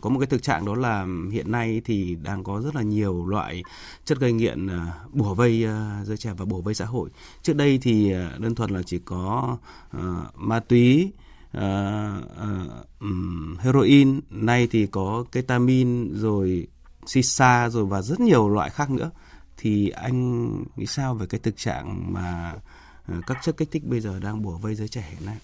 có 0.00 0.10
một 0.10 0.20
cái 0.20 0.26
thực 0.26 0.42
trạng 0.42 0.64
đó 0.64 0.74
là 0.74 1.06
hiện 1.32 1.52
nay 1.52 1.82
thì 1.84 2.16
đang 2.22 2.44
có 2.44 2.60
rất 2.60 2.76
là 2.76 2.82
nhiều 2.82 3.26
loại 3.26 3.62
chất 4.04 4.18
gây 4.18 4.32
nghiện 4.32 4.66
uh, 4.66 5.14
bùa 5.14 5.34
vây 5.34 5.64
ờ, 5.64 6.04
giới 6.04 6.16
trẻ 6.16 6.30
và 6.36 6.44
bùa 6.44 6.60
vây 6.60 6.74
xã 6.74 6.84
hội. 6.84 7.10
Trước 7.42 7.56
đây 7.56 7.78
thì 7.82 8.14
đơn 8.38 8.54
thuần 8.54 8.70
là 8.70 8.82
chỉ 8.86 8.98
có 8.98 9.56
uh, 9.96 10.02
ma 10.34 10.60
túy, 10.60 11.12
uh, 11.56 11.62
uh, 12.42 13.00
um, 13.00 13.56
heroin, 13.60 14.20
nay 14.30 14.68
thì 14.70 14.86
có 14.86 15.24
ketamin 15.32 16.14
rồi 16.14 16.66
sisa 17.06 17.68
rồi 17.68 17.84
và 17.84 18.02
rất 18.02 18.20
nhiều 18.20 18.48
loại 18.48 18.70
khác 18.70 18.90
nữa 18.90 19.10
thì 19.64 19.90
anh 19.90 20.48
nghĩ 20.76 20.86
sao 20.86 21.14
về 21.14 21.26
cái 21.30 21.40
thực 21.42 21.56
trạng 21.56 22.12
mà 22.12 22.52
ờ, 23.08 23.14
các 23.26 23.36
chất 23.42 23.54
kích 23.56 23.68
thích 23.72 23.82
bây 23.86 24.00
giờ 24.00 24.10
đang 24.24 24.42
bủa 24.42 24.56
vây 24.62 24.74
giới 24.74 24.88
trẻ 24.88 25.02
hiện 25.10 25.26
nay? 25.26 25.36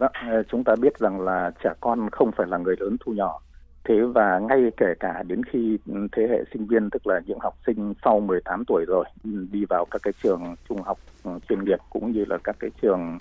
Dạ, 0.00 0.08
chúng 0.50 0.64
ta 0.64 0.74
biết 0.80 0.98
rằng 0.98 1.20
là 1.20 1.50
trẻ 1.64 1.70
con 1.80 2.10
không 2.12 2.30
phải 2.36 2.46
là 2.46 2.58
người 2.58 2.74
lớn 2.78 2.96
thu 3.00 3.12
nhỏ. 3.12 3.40
Thế 3.84 3.94
và 4.14 4.38
ngay 4.38 4.60
kể 4.76 4.94
cả 5.00 5.22
đến 5.22 5.42
khi 5.44 5.78
thế 5.86 6.26
hệ 6.30 6.44
sinh 6.52 6.66
viên 6.66 6.90
tức 6.90 7.06
là 7.06 7.20
những 7.26 7.38
học 7.40 7.54
sinh 7.66 7.94
sau 8.04 8.20
18 8.20 8.64
tuổi 8.66 8.84
rồi 8.88 9.04
đi 9.24 9.64
vào 9.64 9.84
các 9.90 10.02
cái 10.02 10.12
trường 10.22 10.56
trung 10.68 10.82
học 10.82 10.98
ừ, 11.24 11.30
chuyên 11.48 11.64
nghiệp 11.64 11.78
cũng 11.90 12.12
như 12.12 12.24
là 12.28 12.38
các 12.44 12.56
cái 12.58 12.70
trường 12.82 13.18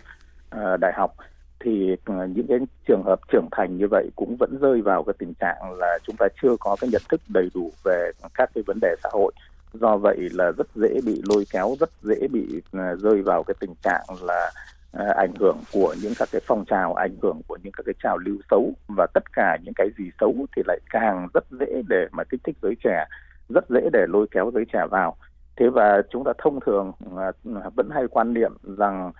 ờ, 0.49 0.77
đại 0.77 0.93
học 0.95 1.15
thì 1.59 1.95
ừ, 2.05 2.13
những 2.35 2.47
cái 2.47 2.59
trường 2.87 3.03
hợp 3.05 3.19
trưởng 3.31 3.47
thành 3.51 3.77
như 3.77 3.87
vậy 3.91 4.09
cũng 4.15 4.35
vẫn 4.39 4.57
rơi 4.61 4.81
vào 4.81 5.03
cái 5.03 5.13
tình 5.19 5.33
trạng 5.33 5.73
là 5.77 5.99
chúng 6.03 6.15
ta 6.15 6.27
chưa 6.41 6.55
có 6.59 6.75
cái 6.81 6.89
nhận 6.93 7.01
thức 7.09 7.21
đầy 7.27 7.49
đủ 7.53 7.71
về 7.83 8.11
các 8.33 8.49
cái 8.55 8.63
vấn 8.67 8.79
đề 8.81 8.95
xã 9.03 9.09
hội 9.11 9.33
do 9.73 9.97
vậy 9.97 10.17
là 10.31 10.51
rất 10.57 10.67
dễ 10.75 10.99
bị 11.05 11.21
lôi 11.29 11.45
kéo 11.53 11.75
rất 11.79 11.89
dễ 12.01 12.27
bị 12.27 12.61
ờ, 12.71 12.95
rơi 12.95 13.21
vào 13.21 13.43
cái 13.43 13.55
tình 13.59 13.73
trạng 13.83 14.05
là 14.21 14.51
ờ, 14.91 15.05
ảnh 15.15 15.33
hưởng 15.39 15.57
của 15.71 15.95
những 16.01 16.13
các 16.19 16.29
cái 16.31 16.41
phong 16.47 16.65
trào 16.65 16.93
ảnh 16.93 17.15
hưởng 17.21 17.41
của 17.47 17.57
những 17.63 17.73
các 17.77 17.83
cái 17.85 17.95
trào 18.03 18.17
lưu 18.17 18.37
xấu. 18.51 18.73
Và 18.97 19.07
tất 19.13 19.23
cả 19.33 19.57
những 19.63 19.73
cái 19.73 19.87
gì 19.97 20.11
xấu 20.19 20.35
thì 20.55 20.61
lại 20.67 20.79
càng 20.89 21.27
rất 21.33 21.43
dễ 21.51 21.81
để 21.89 22.07
mà 22.11 22.23
kích 22.23 22.41
thích 22.43 22.57
giới 22.61 22.75
trẻ 22.83 23.05
rất 23.49 23.69
dễ 23.69 23.89
để 23.93 24.05
lôi 24.09 24.27
kéo 24.31 24.51
giới 24.53 24.65
trẻ 24.73 24.79
vào. 24.91 25.15
Thế 25.55 25.69
và 25.69 26.01
chúng 26.11 26.23
ta 26.23 26.31
thông 26.37 26.59
thường 26.65 26.91
ờ, 27.15 27.31
vẫn 27.75 27.89
hay 27.93 28.03
quan 28.11 28.33
niệm 28.33 28.51
rằng 28.63 29.11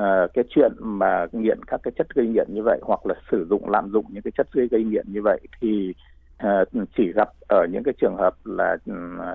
uh, 0.00 0.34
cái 0.34 0.44
chuyện 0.50 0.72
mà 0.78 1.26
nghiện 1.32 1.64
các 1.66 1.80
cái 1.82 1.92
chất 1.96 2.14
gây 2.14 2.26
nghiện 2.26 2.46
như 2.54 2.62
vậy 2.62 2.80
hoặc 2.82 3.06
là 3.06 3.14
sử 3.30 3.46
dụng 3.50 3.70
lạm 3.70 3.90
dụng 3.90 4.04
những 4.08 4.22
cái 4.22 4.32
chất 4.36 4.52
gây 4.52 4.68
gây 4.68 4.84
nghiện 4.84 5.04
như 5.12 5.22
vậy 5.22 5.40
thì 5.60 5.94
Ờ, 6.40 6.64
chỉ 6.96 7.12
gặp 7.12 7.28
ở 7.48 7.66
những 7.70 7.82
cái 7.82 7.94
trường 8.00 8.16
hợp 8.16 8.34
là 8.44 8.76
ừ, 8.86 8.92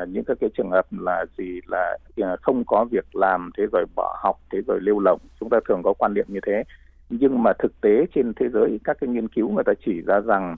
những 0.07 0.23
cái, 0.23 0.35
cái 0.39 0.49
trường 0.57 0.69
hợp 0.69 0.85
là 0.91 1.25
gì 1.37 1.59
là 1.67 1.97
ừ, 2.15 2.23
không 2.41 2.63
có 2.67 2.85
việc 2.91 3.15
làm 3.15 3.51
thế 3.57 3.63
rồi 3.71 3.85
bỏ 3.95 4.19
học 4.23 4.39
thế 4.51 4.59
rồi 4.67 4.79
lưu 4.81 4.99
lộng 4.99 5.19
chúng 5.39 5.49
ta 5.49 5.59
thường 5.67 5.81
có 5.83 5.93
quan 5.93 6.13
niệm 6.13 6.25
như 6.27 6.39
thế. 6.45 6.63
Nhưng 7.09 7.43
mà 7.43 7.53
thực 7.59 7.81
tế 7.81 8.05
trên 8.15 8.33
thế 8.33 8.49
giới 8.53 8.79
các 8.83 8.97
cái 9.01 9.07
nghiên 9.07 9.27
cứu 9.27 9.51
người 9.51 9.63
ta 9.63 9.73
chỉ 9.85 10.01
ra 10.01 10.19
rằng 10.19 10.57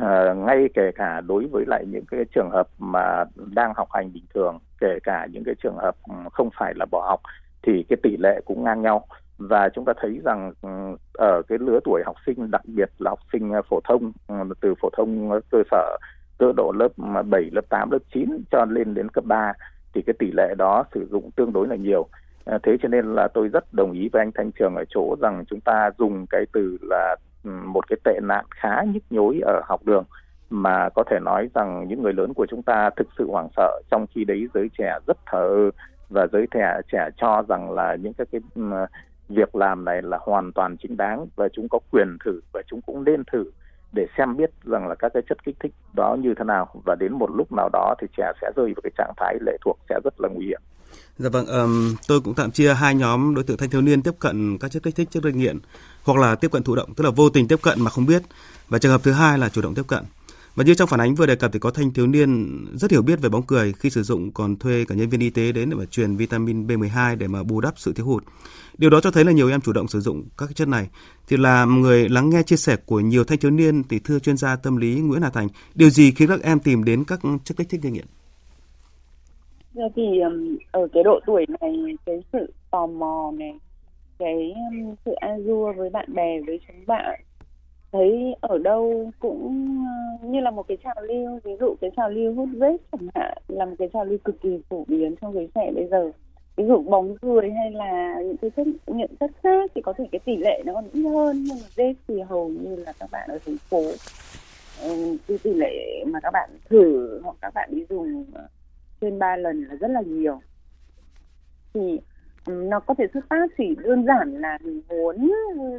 uh, 0.00 0.36
ngay 0.36 0.68
kể 0.74 0.90
cả 0.94 1.20
đối 1.20 1.46
với 1.46 1.64
lại 1.66 1.84
những 1.86 2.04
cái 2.10 2.24
trường 2.34 2.50
hợp 2.50 2.68
mà 2.78 3.24
đang 3.54 3.72
học 3.76 3.88
hành 3.92 4.12
bình 4.12 4.24
thường 4.34 4.58
kể 4.80 4.98
cả 5.02 5.26
những 5.32 5.44
cái 5.44 5.54
trường 5.62 5.76
hợp 5.76 5.96
ừ, 6.08 6.14
không 6.32 6.50
phải 6.58 6.74
là 6.76 6.86
bỏ 6.90 7.06
học 7.08 7.20
thì 7.62 7.84
cái 7.88 7.96
tỷ 8.02 8.16
lệ 8.16 8.40
cũng 8.44 8.64
ngang 8.64 8.82
nhau 8.82 9.06
và 9.38 9.68
chúng 9.74 9.84
ta 9.84 9.92
thấy 10.00 10.20
rằng 10.24 10.52
ừ, 10.62 10.68
ở 11.12 11.42
cái 11.48 11.58
lứa 11.58 11.78
tuổi 11.84 12.02
học 12.06 12.16
sinh 12.26 12.50
đặc 12.50 12.62
biệt 12.64 12.90
là 12.98 13.10
học 13.10 13.18
sinh 13.32 13.52
ờ, 13.52 13.62
phổ 13.70 13.80
thông 13.88 14.12
ừ, 14.26 14.34
từ 14.60 14.74
phổ 14.80 14.88
thông 14.96 15.30
ờ, 15.30 15.40
cơ 15.50 15.62
sở 15.70 15.96
cơ 16.38 16.52
độ 16.56 16.72
lớp 16.78 16.88
7, 17.30 17.50
lớp 17.52 17.64
8, 17.68 17.90
lớp 17.90 17.98
9 18.14 18.44
cho 18.50 18.64
lên 18.64 18.94
đến 18.94 19.08
cấp 19.08 19.24
3 19.24 19.52
thì 19.94 20.02
cái 20.02 20.14
tỷ 20.18 20.30
lệ 20.32 20.54
đó 20.58 20.84
sử 20.94 21.08
dụng 21.10 21.30
tương 21.30 21.52
đối 21.52 21.68
là 21.68 21.76
nhiều. 21.76 22.06
Ờ, 22.44 22.58
thế 22.62 22.76
cho 22.82 22.88
nên 22.88 23.14
là 23.14 23.28
tôi 23.34 23.48
rất 23.48 23.74
đồng 23.74 23.92
ý 23.92 24.08
với 24.12 24.22
anh 24.22 24.30
Thanh 24.34 24.52
Trường 24.52 24.74
ở 24.74 24.84
chỗ 24.88 25.16
rằng 25.20 25.44
chúng 25.50 25.60
ta 25.60 25.90
dùng 25.98 26.26
cái 26.26 26.44
từ 26.52 26.78
là 26.82 27.16
ừ, 27.44 27.50
một 27.50 27.88
cái 27.88 27.96
tệ 28.04 28.20
nạn 28.22 28.44
khá 28.50 28.82
nhức 28.82 29.02
nhối 29.10 29.40
ở 29.46 29.60
học 29.64 29.80
đường 29.84 30.04
mà 30.50 30.88
có 30.94 31.04
thể 31.10 31.18
nói 31.22 31.48
rằng 31.54 31.88
những 31.88 32.02
người 32.02 32.12
lớn 32.12 32.34
của 32.34 32.46
chúng 32.50 32.62
ta 32.62 32.90
thực 32.96 33.08
sự 33.18 33.30
hoảng 33.30 33.48
sợ 33.56 33.80
trong 33.90 34.06
khi 34.06 34.24
đấy 34.24 34.48
giới 34.54 34.68
trẻ 34.78 34.98
rất 35.06 35.16
thờ 35.26 35.70
và 36.08 36.26
giới 36.32 36.46
trẻ 36.50 36.80
trẻ 36.92 37.08
cho 37.16 37.42
rằng 37.48 37.70
là 37.70 37.94
những 37.94 38.12
các 38.12 38.28
cái 38.32 38.40
việc 39.28 39.56
làm 39.56 39.84
này 39.84 40.02
là 40.02 40.18
hoàn 40.20 40.52
toàn 40.52 40.76
chính 40.76 40.96
đáng 40.96 41.26
và 41.36 41.48
chúng 41.52 41.68
có 41.68 41.78
quyền 41.90 42.16
thử 42.24 42.40
và 42.52 42.62
chúng 42.66 42.80
cũng 42.82 43.04
nên 43.04 43.22
thử 43.32 43.44
để 43.92 44.06
xem 44.18 44.36
biết 44.36 44.50
rằng 44.64 44.88
là 44.88 44.94
các 44.94 45.12
cái 45.14 45.22
chất 45.28 45.44
kích 45.44 45.56
thích 45.60 45.72
đó 45.96 46.16
như 46.20 46.34
thế 46.38 46.44
nào 46.44 46.68
và 46.84 46.94
đến 46.94 47.12
một 47.12 47.30
lúc 47.34 47.52
nào 47.52 47.68
đó 47.72 47.94
thì 48.00 48.06
trẻ 48.16 48.32
sẽ 48.40 48.50
rơi 48.56 48.66
vào 48.66 48.82
cái 48.82 48.92
trạng 48.98 49.12
thái 49.16 49.38
lệ 49.40 49.56
thuộc 49.64 49.78
sẽ 49.88 50.00
rất 50.04 50.20
là 50.20 50.28
nguy 50.28 50.46
hiểm. 50.46 50.60
Dạ 51.18 51.28
vâng, 51.32 51.46
um, 51.46 51.94
tôi 52.08 52.20
cũng 52.20 52.34
tạm 52.34 52.50
chia 52.50 52.74
hai 52.74 52.94
nhóm 52.94 53.34
đối 53.34 53.44
tượng 53.44 53.56
thanh 53.56 53.70
thiếu 53.70 53.80
niên 53.80 54.02
tiếp 54.02 54.14
cận 54.18 54.58
các 54.58 54.70
chất 54.70 54.82
kích 54.82 54.96
thích, 54.96 55.08
chất 55.10 55.22
gây 55.22 55.32
nghiện 55.32 55.58
hoặc 56.04 56.18
là 56.18 56.34
tiếp 56.34 56.48
cận 56.52 56.62
thụ 56.62 56.74
động, 56.74 56.94
tức 56.96 57.04
là 57.04 57.10
vô 57.10 57.28
tình 57.28 57.48
tiếp 57.48 57.58
cận 57.62 57.80
mà 57.80 57.90
không 57.90 58.06
biết 58.06 58.22
và 58.68 58.78
trường 58.78 58.92
hợp 58.92 59.00
thứ 59.04 59.12
hai 59.12 59.38
là 59.38 59.48
chủ 59.48 59.62
động 59.62 59.74
tiếp 59.74 59.82
cận. 59.88 60.04
Và 60.54 60.64
như 60.64 60.74
trong 60.74 60.88
phản 60.88 61.00
ánh 61.00 61.14
vừa 61.14 61.26
đề 61.26 61.36
cập 61.36 61.52
thì 61.52 61.58
có 61.58 61.70
thanh 61.70 61.92
thiếu 61.92 62.06
niên 62.06 62.58
rất 62.74 62.90
hiểu 62.90 63.02
biết 63.02 63.20
về 63.20 63.28
bóng 63.28 63.42
cười 63.42 63.72
khi 63.72 63.90
sử 63.90 64.02
dụng 64.02 64.32
còn 64.32 64.56
thuê 64.56 64.84
cả 64.88 64.94
nhân 64.94 65.08
viên 65.08 65.20
y 65.20 65.30
tế 65.30 65.52
đến 65.52 65.70
để 65.70 65.76
mà 65.76 65.84
truyền 65.84 66.16
vitamin 66.16 66.66
B12 66.66 67.18
để 67.18 67.28
mà 67.28 67.42
bù 67.42 67.60
đắp 67.60 67.78
sự 67.78 67.92
thiếu 67.92 68.06
hụt. 68.06 68.24
Điều 68.78 68.90
đó 68.90 69.00
cho 69.00 69.10
thấy 69.10 69.24
là 69.24 69.32
nhiều 69.32 69.50
em 69.50 69.60
chủ 69.60 69.72
động 69.72 69.88
sử 69.88 70.00
dụng 70.00 70.22
các 70.38 70.56
chất 70.56 70.68
này. 70.68 70.88
Thì 71.28 71.36
là 71.36 71.64
người 71.64 72.08
lắng 72.08 72.30
nghe 72.30 72.42
chia 72.42 72.56
sẻ 72.56 72.76
của 72.86 73.00
nhiều 73.00 73.24
thanh 73.24 73.38
thiếu 73.38 73.50
niên 73.50 73.82
thì 73.88 73.98
thưa 73.98 74.18
chuyên 74.18 74.36
gia 74.36 74.56
tâm 74.56 74.76
lý 74.76 75.00
Nguyễn 75.00 75.22
Hà 75.22 75.30
Thành, 75.30 75.48
điều 75.74 75.90
gì 75.90 76.10
khiến 76.10 76.28
các 76.28 76.42
em 76.42 76.60
tìm 76.60 76.84
đến 76.84 77.04
các 77.04 77.20
chất 77.44 77.56
kích 77.56 77.68
thích 77.70 77.82
gây 77.82 77.92
nghiện? 77.92 78.06
Dạ 79.74 79.84
thì 79.96 80.02
ở 80.70 80.88
cái 80.92 81.02
độ 81.02 81.20
tuổi 81.26 81.46
này 81.60 81.72
cái 82.06 82.22
sự 82.32 82.52
tò 82.70 82.86
mò 82.86 83.32
này 83.38 83.58
cái 84.18 84.54
sự 85.04 85.12
azure 85.20 85.72
với 85.72 85.90
bạn 85.90 86.14
bè 86.14 86.40
với 86.46 86.60
chúng 86.66 86.86
bạn 86.86 87.20
thấy 87.94 88.36
ở 88.40 88.58
đâu 88.58 89.10
cũng 89.18 89.66
ờ, 90.20 90.28
như 90.28 90.40
là 90.40 90.50
một 90.50 90.68
cái 90.68 90.76
trào 90.84 90.94
lưu, 91.02 91.40
ví 91.44 91.52
dụ 91.60 91.74
cái 91.80 91.90
trào 91.96 92.10
lưu 92.10 92.34
hút 92.34 92.48
vết 92.56 92.76
chẳng 92.92 93.08
hạn, 93.14 93.38
là 93.48 93.64
một 93.64 93.74
cái 93.78 93.88
trào 93.92 94.04
lưu 94.04 94.18
cực 94.24 94.40
kỳ 94.40 94.58
phổ 94.68 94.84
biến 94.88 95.14
trong 95.20 95.34
giới 95.34 95.48
trẻ 95.54 95.70
bây 95.74 95.86
giờ. 95.90 96.10
Ví 96.56 96.64
dụ 96.68 96.82
bóng 96.82 97.16
cười 97.18 97.50
hay 97.50 97.70
là 97.70 98.14
những 98.20 98.36
cái 98.36 98.50
chất, 98.56 98.66
nhận 98.86 99.10
chất 99.20 99.30
khác 99.42 99.70
thì 99.74 99.82
có 99.82 99.92
thể 99.92 100.04
cái 100.12 100.18
tỷ 100.24 100.36
lệ 100.36 100.62
nó 100.66 100.74
còn 100.74 100.84
ít 100.92 101.02
hơn, 101.02 101.44
nhưng 101.44 101.56
mà 101.62 101.66
vết 101.76 101.94
thì 102.08 102.20
hầu 102.20 102.48
như 102.48 102.76
là 102.76 102.92
các 103.00 103.10
bạn 103.12 103.28
ở 103.28 103.38
thành 103.46 103.56
phố 103.56 103.82
ờ, 104.82 104.88
cái 105.28 105.38
tỷ 105.42 105.54
lệ 105.54 106.04
mà 106.06 106.20
các 106.20 106.30
bạn 106.30 106.50
thử 106.70 107.20
hoặc 107.24 107.36
các 107.40 107.54
bạn 107.54 107.68
đi 107.72 107.84
dùng 107.88 108.24
ờ, 108.32 108.48
trên 109.00 109.18
3 109.18 109.36
lần 109.36 109.64
là 109.64 109.74
rất 109.74 109.88
là 109.90 110.00
nhiều. 110.00 110.40
Thì 111.74 112.00
nó 112.46 112.80
có 112.80 112.94
thể 112.98 113.06
xuất 113.14 113.24
phát 113.30 113.50
chỉ 113.58 113.74
đơn 113.84 114.04
giản 114.06 114.34
là 114.34 114.58
mình 114.62 114.80
muốn 114.88 115.32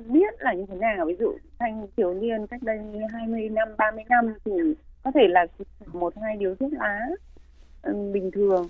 biết 0.07 0.33
là 0.39 0.53
như 0.53 0.65
thế 0.69 0.75
nào. 0.75 1.05
Ví 1.05 1.15
dụ 1.19 1.33
thanh 1.59 1.87
thiếu 1.97 2.13
niên 2.13 2.47
cách 2.47 2.63
đây 2.63 2.79
20 3.13 3.49
năm 3.49 3.67
30 3.77 4.03
năm 4.09 4.33
thì 4.45 4.51
có 5.03 5.11
thể 5.11 5.27
là 5.27 5.47
một, 5.93 6.13
hai 6.21 6.37
điếu 6.37 6.55
thuốc 6.55 6.73
lá 6.73 6.99
ừ, 7.81 7.93
bình 8.13 8.31
thường. 8.31 8.67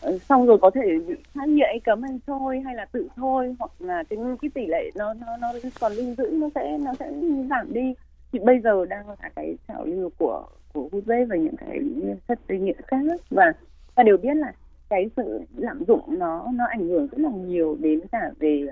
Ừ, 0.00 0.18
xong 0.28 0.46
rồi 0.46 0.58
có 0.62 0.70
thể 0.70 0.98
bị 1.08 1.14
phát 1.34 1.46
hiện 1.46 1.80
cấm 1.84 2.02
hay 2.02 2.20
thôi 2.26 2.60
hay 2.64 2.74
là 2.74 2.86
tự 2.92 3.08
thôi, 3.16 3.56
hoặc 3.58 3.70
là 3.78 4.02
cái 4.10 4.18
cái 4.42 4.50
tỷ 4.54 4.66
lệ 4.66 4.90
nó 4.94 5.14
nó 5.14 5.36
nó 5.40 5.52
còn 5.80 5.92
lưu 5.92 6.14
giữ, 6.18 6.30
nó 6.32 6.48
sẽ 6.54 6.78
nó 6.78 6.92
sẽ 6.98 7.12
giảm 7.50 7.72
đi. 7.72 7.94
Thì 8.32 8.38
bây 8.38 8.60
giờ 8.60 8.84
đang 8.84 9.08
là 9.08 9.16
cái 9.36 9.56
trào 9.68 9.84
lưu 9.84 10.10
của 10.18 10.46
của 10.72 10.88
hút 10.92 11.04
và 11.06 11.36
những 11.36 11.56
cái 11.56 11.80
chất 12.28 12.38
gây 12.48 12.58
nghiện 12.58 12.76
khác. 12.86 13.00
Và 13.30 13.52
ta 13.94 14.02
đều 14.02 14.16
biết 14.16 14.34
là 14.34 14.52
cái 14.92 15.10
sự 15.16 15.40
lạm 15.56 15.84
dụng 15.88 16.18
nó 16.18 16.46
nó 16.54 16.64
ảnh 16.66 16.88
hưởng 16.88 17.06
rất 17.06 17.18
là 17.18 17.30
nhiều 17.30 17.76
đến 17.80 18.00
cả 18.12 18.30
về 18.38 18.66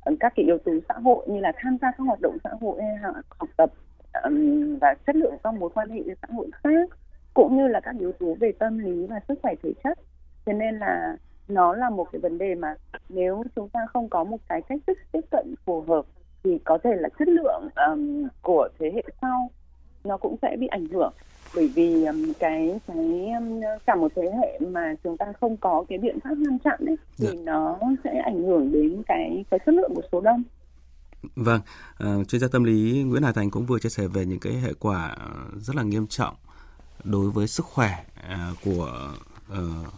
ờ, 0.00 0.12
các 0.20 0.32
cái 0.36 0.46
yếu 0.46 0.58
tố 0.58 0.72
xã 0.88 0.94
hội 0.94 1.26
như 1.28 1.40
là 1.40 1.52
tham 1.56 1.76
gia 1.82 1.90
các 1.90 2.04
hoạt 2.04 2.20
động 2.20 2.36
xã 2.44 2.50
hội 2.60 2.82
hay 2.82 3.12
học 3.38 3.48
tập 3.56 3.72
um, 4.24 4.78
và 4.78 4.94
chất 5.06 5.16
lượng 5.16 5.34
các 5.44 5.54
mối 5.54 5.70
quan 5.74 5.90
hệ 5.90 6.00
xã 6.22 6.28
hội 6.34 6.50
khác 6.52 6.90
cũng 7.34 7.56
như 7.56 7.68
là 7.68 7.80
các 7.80 7.94
yếu 7.98 8.12
tố 8.12 8.34
về 8.40 8.52
tâm 8.58 8.78
lý 8.78 9.06
và 9.06 9.20
sức 9.28 9.38
khỏe 9.42 9.54
thể 9.62 9.72
chất. 9.84 9.98
Cho 10.46 10.52
nên 10.52 10.78
là 10.78 11.16
nó 11.48 11.74
là 11.74 11.90
một 11.90 12.08
cái 12.12 12.20
vấn 12.20 12.38
đề 12.38 12.54
mà 12.54 12.74
nếu 13.08 13.42
chúng 13.56 13.68
ta 13.68 13.80
không 13.92 14.08
có 14.08 14.24
một 14.24 14.40
cái 14.48 14.62
cách 14.62 14.80
thức 14.86 14.98
tiếp 15.12 15.24
cận 15.30 15.54
phù 15.64 15.80
hợp 15.80 16.06
thì 16.44 16.58
có 16.64 16.78
thể 16.84 16.90
là 16.96 17.08
chất 17.18 17.28
lượng 17.28 17.68
um, 17.88 18.28
của 18.42 18.68
thế 18.78 18.92
hệ 18.94 19.02
sau 19.22 19.50
nó 20.04 20.16
cũng 20.16 20.36
sẽ 20.42 20.56
bị 20.58 20.66
ảnh 20.66 20.86
hưởng 20.86 21.12
bởi 21.54 21.68
vì 21.68 22.04
um, 22.04 22.32
cái 22.38 22.80
cái 22.86 23.32
cả 23.86 23.94
một 23.94 24.12
thế 24.16 24.22
hệ 24.40 24.58
mà 24.68 24.94
chúng 25.04 25.16
ta 25.16 25.26
không 25.40 25.56
có 25.56 25.84
cái 25.88 25.98
biện 25.98 26.18
pháp 26.24 26.34
ngăn 26.36 26.58
chặn 26.58 26.78
ấy 26.86 26.96
thì 27.18 27.26
dạ. 27.26 27.32
nó 27.44 27.78
sẽ 28.04 28.10
ảnh 28.24 28.42
hưởng 28.42 28.72
đến 28.72 29.02
cái 29.06 29.44
cái 29.50 29.60
chất 29.66 29.74
lượng 29.74 29.92
của 29.94 30.02
số 30.12 30.20
đông. 30.20 30.42
Vâng, 31.36 31.60
uh, 32.04 32.28
chuyên 32.28 32.40
gia 32.40 32.48
tâm 32.48 32.64
lý 32.64 33.02
Nguyễn 33.02 33.22
Hà 33.22 33.32
Thành 33.32 33.50
cũng 33.50 33.66
vừa 33.66 33.78
chia 33.78 33.88
sẻ 33.88 34.06
về 34.06 34.26
những 34.26 34.40
cái 34.40 34.52
hệ 34.52 34.72
quả 34.78 35.16
rất 35.60 35.76
là 35.76 35.82
nghiêm 35.82 36.06
trọng 36.06 36.34
đối 37.04 37.30
với 37.30 37.46
sức 37.46 37.66
khỏe 37.66 38.04
uh, 38.18 38.56
của 38.64 39.12
uh, 39.52 39.94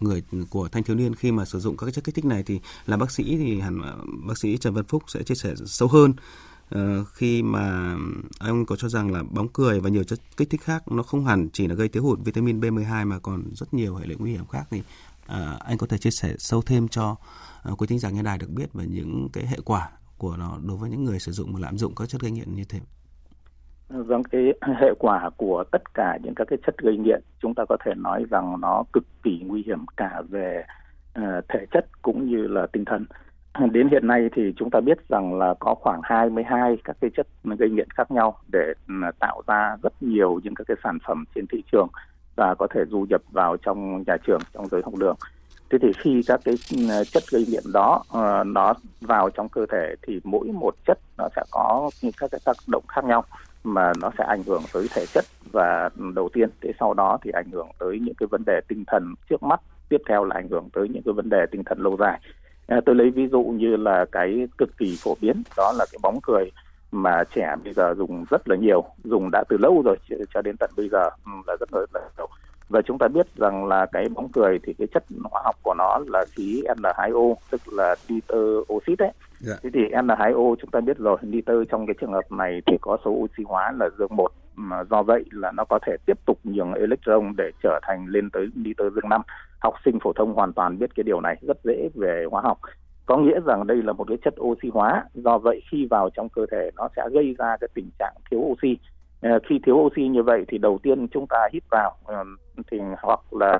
người 0.00 0.22
của 0.50 0.68
thanh 0.68 0.82
thiếu 0.82 0.96
niên 0.96 1.14
khi 1.14 1.32
mà 1.32 1.44
sử 1.44 1.58
dụng 1.58 1.76
các 1.76 1.94
chất 1.94 2.04
kích 2.04 2.14
thích 2.14 2.24
này 2.24 2.42
thì 2.42 2.60
là 2.86 2.96
bác 2.96 3.10
sĩ 3.10 3.36
thì 3.36 3.60
hẳn 3.60 3.80
bác 4.28 4.38
sĩ 4.38 4.56
Trần 4.56 4.74
Văn 4.74 4.84
Phúc 4.84 5.02
sẽ 5.06 5.22
chia 5.22 5.34
sẻ 5.34 5.54
sâu 5.66 5.88
hơn 5.88 6.12
Ờ, 6.70 7.04
khi 7.04 7.42
mà 7.42 7.96
anh 8.40 8.66
có 8.66 8.76
cho 8.76 8.88
rằng 8.88 9.12
là 9.12 9.22
bóng 9.30 9.48
cười 9.52 9.80
và 9.80 9.90
nhiều 9.90 10.04
chất 10.04 10.18
kích 10.36 10.50
thích 10.50 10.60
khác 10.60 10.82
nó 10.92 11.02
không 11.02 11.24
hẳn 11.24 11.48
chỉ 11.52 11.68
là 11.68 11.74
gây 11.74 11.88
thiếu 11.88 12.02
hụt 12.02 12.18
vitamin 12.24 12.60
B12 12.60 13.06
mà 13.06 13.18
còn 13.18 13.42
rất 13.52 13.74
nhiều 13.74 13.96
hệ 13.96 14.06
lụy 14.06 14.16
nguy 14.18 14.32
hiểm 14.32 14.46
khác 14.46 14.64
thì 14.70 14.78
uh, 14.78 15.60
anh 15.66 15.78
có 15.78 15.86
thể 15.86 15.98
chia 15.98 16.10
sẻ 16.10 16.34
sâu 16.38 16.62
thêm 16.66 16.88
cho 16.88 17.16
uh, 17.72 17.80
quý 17.80 17.86
thính 17.86 17.98
giả 17.98 18.10
nghe 18.10 18.22
đài 18.22 18.38
được 18.38 18.50
biết 18.56 18.72
về 18.74 18.84
những 18.86 19.28
cái 19.32 19.46
hệ 19.46 19.56
quả 19.64 19.88
của 20.18 20.36
nó 20.36 20.58
đối 20.68 20.76
với 20.76 20.90
những 20.90 21.04
người 21.04 21.18
sử 21.18 21.32
dụng 21.32 21.52
và 21.52 21.60
lạm 21.60 21.78
dụng 21.78 21.94
các 21.94 22.08
chất 22.08 22.20
gây 22.20 22.30
nghiện 22.30 22.54
như 22.54 22.64
thế. 22.68 22.80
Vâng, 23.88 24.22
cái 24.30 24.42
hệ 24.80 24.88
quả 24.98 25.30
của 25.36 25.64
tất 25.72 25.94
cả 25.94 26.18
những 26.22 26.34
các 26.34 26.46
cái 26.50 26.58
chất 26.66 26.78
gây 26.78 26.96
nghiện 26.96 27.22
chúng 27.42 27.54
ta 27.54 27.64
có 27.68 27.76
thể 27.84 27.92
nói 27.96 28.24
rằng 28.30 28.60
nó 28.60 28.84
cực 28.92 29.04
kỳ 29.22 29.40
nguy 29.46 29.62
hiểm 29.66 29.86
cả 29.96 30.22
về 30.28 30.64
uh, 31.18 31.24
thể 31.48 31.66
chất 31.70 32.02
cũng 32.02 32.30
như 32.30 32.46
là 32.46 32.66
tinh 32.72 32.84
thần. 32.84 33.04
Đến 33.72 33.88
hiện 33.88 34.06
nay 34.06 34.28
thì 34.32 34.52
chúng 34.56 34.70
ta 34.70 34.80
biết 34.80 34.98
rằng 35.08 35.38
là 35.38 35.54
có 35.58 35.74
khoảng 35.74 36.00
22 36.02 36.76
các 36.84 36.96
cái 37.00 37.10
chất 37.16 37.26
gây 37.44 37.70
nghiện 37.70 37.90
khác 37.90 38.10
nhau 38.10 38.36
để 38.52 38.72
ừ, 38.88 38.94
tạo 39.18 39.42
ra 39.46 39.76
rất 39.82 39.92
nhiều 40.02 40.40
những 40.42 40.54
các 40.54 40.64
cái 40.68 40.76
sản 40.84 40.98
phẩm 41.06 41.24
trên 41.34 41.46
thị 41.46 41.62
trường 41.72 41.88
và 42.36 42.54
có 42.58 42.66
thể 42.74 42.80
du 42.90 43.06
nhập 43.08 43.20
vào 43.32 43.56
trong 43.56 44.04
nhà 44.06 44.16
trường, 44.26 44.40
trong 44.54 44.68
giới 44.68 44.82
học 44.84 44.94
đường. 44.94 45.16
Thế 45.70 45.78
thì 45.82 45.92
khi 45.98 46.22
các 46.26 46.40
cái 46.44 46.54
ừ, 46.70 47.04
chất 47.12 47.22
gây 47.32 47.46
nghiện 47.48 47.64
đó 47.72 48.02
ờ, 48.12 48.44
nó 48.44 48.74
vào 49.00 49.30
trong 49.30 49.48
cơ 49.48 49.66
thể 49.72 49.94
thì 50.02 50.20
mỗi 50.24 50.46
một 50.46 50.74
chất 50.86 50.98
nó 51.18 51.28
sẽ 51.36 51.42
có 51.50 51.90
những 52.02 52.12
các 52.18 52.30
cái 52.30 52.40
tác 52.44 52.56
động 52.66 52.84
khác 52.88 53.04
nhau 53.04 53.24
mà 53.64 53.92
nó 54.00 54.10
sẽ 54.18 54.24
ảnh 54.24 54.42
hưởng 54.46 54.62
tới 54.72 54.86
thể 54.94 55.04
chất 55.14 55.24
và 55.52 55.88
đầu 56.14 56.28
tiên 56.32 56.48
thế 56.60 56.72
sau 56.80 56.94
đó 56.94 57.18
thì 57.22 57.30
ảnh 57.30 57.50
hưởng 57.52 57.68
tới 57.78 57.98
những 58.00 58.14
cái 58.14 58.26
vấn 58.26 58.42
đề 58.46 58.60
tinh 58.68 58.84
thần 58.86 59.14
trước 59.30 59.42
mắt, 59.42 59.60
tiếp 59.88 60.02
theo 60.08 60.24
là 60.24 60.34
ảnh 60.34 60.48
hưởng 60.48 60.68
tới 60.72 60.88
những 60.88 61.02
cái 61.02 61.12
vấn 61.12 61.28
đề 61.28 61.46
tinh 61.50 61.64
thần 61.64 61.78
lâu 61.78 61.96
dài 61.96 62.20
À, 62.66 62.80
tôi 62.86 62.94
lấy 62.94 63.10
ví 63.10 63.28
dụ 63.28 63.42
như 63.42 63.76
là 63.76 64.04
cái 64.12 64.48
cực 64.58 64.78
kỳ 64.78 64.96
phổ 65.00 65.16
biến, 65.20 65.42
đó 65.56 65.72
là 65.78 65.86
cái 65.92 65.98
bóng 66.02 66.18
cười 66.22 66.50
mà 66.92 67.24
trẻ 67.34 67.54
bây 67.64 67.72
giờ 67.72 67.94
dùng 67.98 68.24
rất 68.30 68.48
là 68.48 68.56
nhiều, 68.56 68.84
dùng 69.04 69.30
đã 69.32 69.44
từ 69.48 69.56
lâu 69.58 69.82
rồi 69.84 69.96
cho 70.34 70.42
đến 70.42 70.56
tận 70.56 70.70
bây 70.76 70.88
giờ 70.88 71.10
ừ, 71.24 71.32
là 71.46 71.56
rất 71.60 71.74
là 71.74 72.00
nhiều 72.18 72.28
và 72.68 72.82
chúng 72.82 72.98
ta 72.98 73.08
biết 73.08 73.26
rằng 73.36 73.66
là 73.66 73.86
cái 73.92 74.08
bóng 74.14 74.28
cười 74.32 74.58
thì 74.62 74.74
cái 74.78 74.86
chất 74.94 75.04
hóa 75.24 75.42
học 75.44 75.54
của 75.62 75.74
nó 75.78 75.98
là 76.06 76.24
khí 76.36 76.62
N2O 76.76 77.34
tức 77.50 77.60
là 77.72 77.94
nitơ 78.08 78.60
oxit 78.72 78.98
đấy. 78.98 79.08
Yeah. 79.08 79.16
Dạ. 79.40 79.54
Thế 79.62 79.70
thì 79.74 79.80
N2O 79.80 80.56
chúng 80.56 80.70
ta 80.70 80.80
biết 80.80 80.98
rồi, 80.98 81.18
nitơ 81.22 81.64
trong 81.64 81.86
cái 81.86 81.94
trường 82.00 82.12
hợp 82.12 82.32
này 82.32 82.62
thì 82.66 82.76
có 82.80 82.96
số 83.04 83.10
oxy 83.10 83.42
hóa 83.46 83.72
là 83.78 83.88
dương 83.98 84.16
một 84.16 84.32
mà 84.54 84.84
do 84.90 85.02
vậy 85.02 85.24
là 85.30 85.52
nó 85.52 85.64
có 85.64 85.78
thể 85.86 85.96
tiếp 86.06 86.18
tục 86.26 86.38
nhường 86.44 86.72
electron 86.72 87.32
để 87.36 87.50
trở 87.62 87.80
thành 87.82 88.06
lên 88.06 88.30
tới 88.30 88.48
nitơ 88.54 88.90
dương 88.90 89.08
5. 89.08 89.22
Học 89.58 89.74
sinh 89.84 89.98
phổ 90.00 90.12
thông 90.12 90.34
hoàn 90.34 90.52
toàn 90.52 90.78
biết 90.78 90.94
cái 90.94 91.04
điều 91.04 91.20
này 91.20 91.36
rất 91.42 91.56
dễ 91.64 91.88
về 91.94 92.24
hóa 92.30 92.42
học. 92.42 92.58
Có 93.06 93.16
nghĩa 93.16 93.40
rằng 93.46 93.66
đây 93.66 93.82
là 93.82 93.92
một 93.92 94.04
cái 94.08 94.16
chất 94.24 94.34
oxy 94.40 94.68
hóa, 94.72 95.04
do 95.14 95.38
vậy 95.38 95.62
khi 95.70 95.86
vào 95.90 96.10
trong 96.10 96.28
cơ 96.28 96.46
thể 96.52 96.70
nó 96.76 96.88
sẽ 96.96 97.02
gây 97.12 97.34
ra 97.38 97.56
cái 97.60 97.68
tình 97.74 97.90
trạng 97.98 98.14
thiếu 98.30 98.40
oxy 98.40 98.76
Ờ, 99.20 99.38
khi 99.48 99.60
thiếu 99.66 99.74
oxy 99.74 100.08
như 100.08 100.22
vậy 100.22 100.44
thì 100.48 100.58
đầu 100.58 100.78
tiên 100.82 101.08
chúng 101.08 101.26
ta 101.26 101.48
hít 101.52 101.62
vào 101.70 101.96
ờ, 102.04 102.24
thì 102.70 102.78
hoặc 103.02 103.20
là 103.30 103.58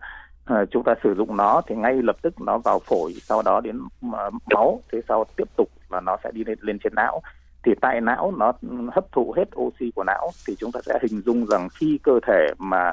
uh, 0.53 0.71
chúng 0.71 0.83
ta 0.83 0.95
sử 1.05 1.15
dụng 1.15 1.37
nó 1.37 1.63
thì 1.67 1.75
ngay 1.75 2.03
lập 2.03 2.17
tức 2.23 2.41
nó 2.41 2.59
vào 2.59 2.79
phổi 2.79 3.15
sau 3.23 3.43
đó 3.43 3.61
đến 3.61 3.81
ờ, 4.13 4.31
máu 4.55 4.81
thế 4.93 5.01
sau 5.09 5.25
tiếp 5.37 5.49
tục 5.57 5.69
là 5.91 6.01
nó 6.01 6.17
sẽ 6.25 6.31
đi 6.33 6.45
lên, 6.45 6.59
lên 6.61 6.79
trên 6.85 6.95
não. 6.95 7.21
Thì 7.65 7.73
tại 7.81 8.01
não 8.01 8.33
nó 8.37 8.53
hấp 8.93 9.13
thụ 9.13 9.35
hết 9.37 9.57
oxy 9.57 9.91
của 9.95 10.05
não 10.05 10.31
thì 10.47 10.57
chúng 10.59 10.73
ta 10.73 10.81
sẽ 10.87 10.99
hình 11.03 11.23
dung 11.27 11.47
rằng 11.47 11.69
khi 11.69 11.99
cơ 12.03 12.21
thể 12.27 12.47
mà 12.59 12.93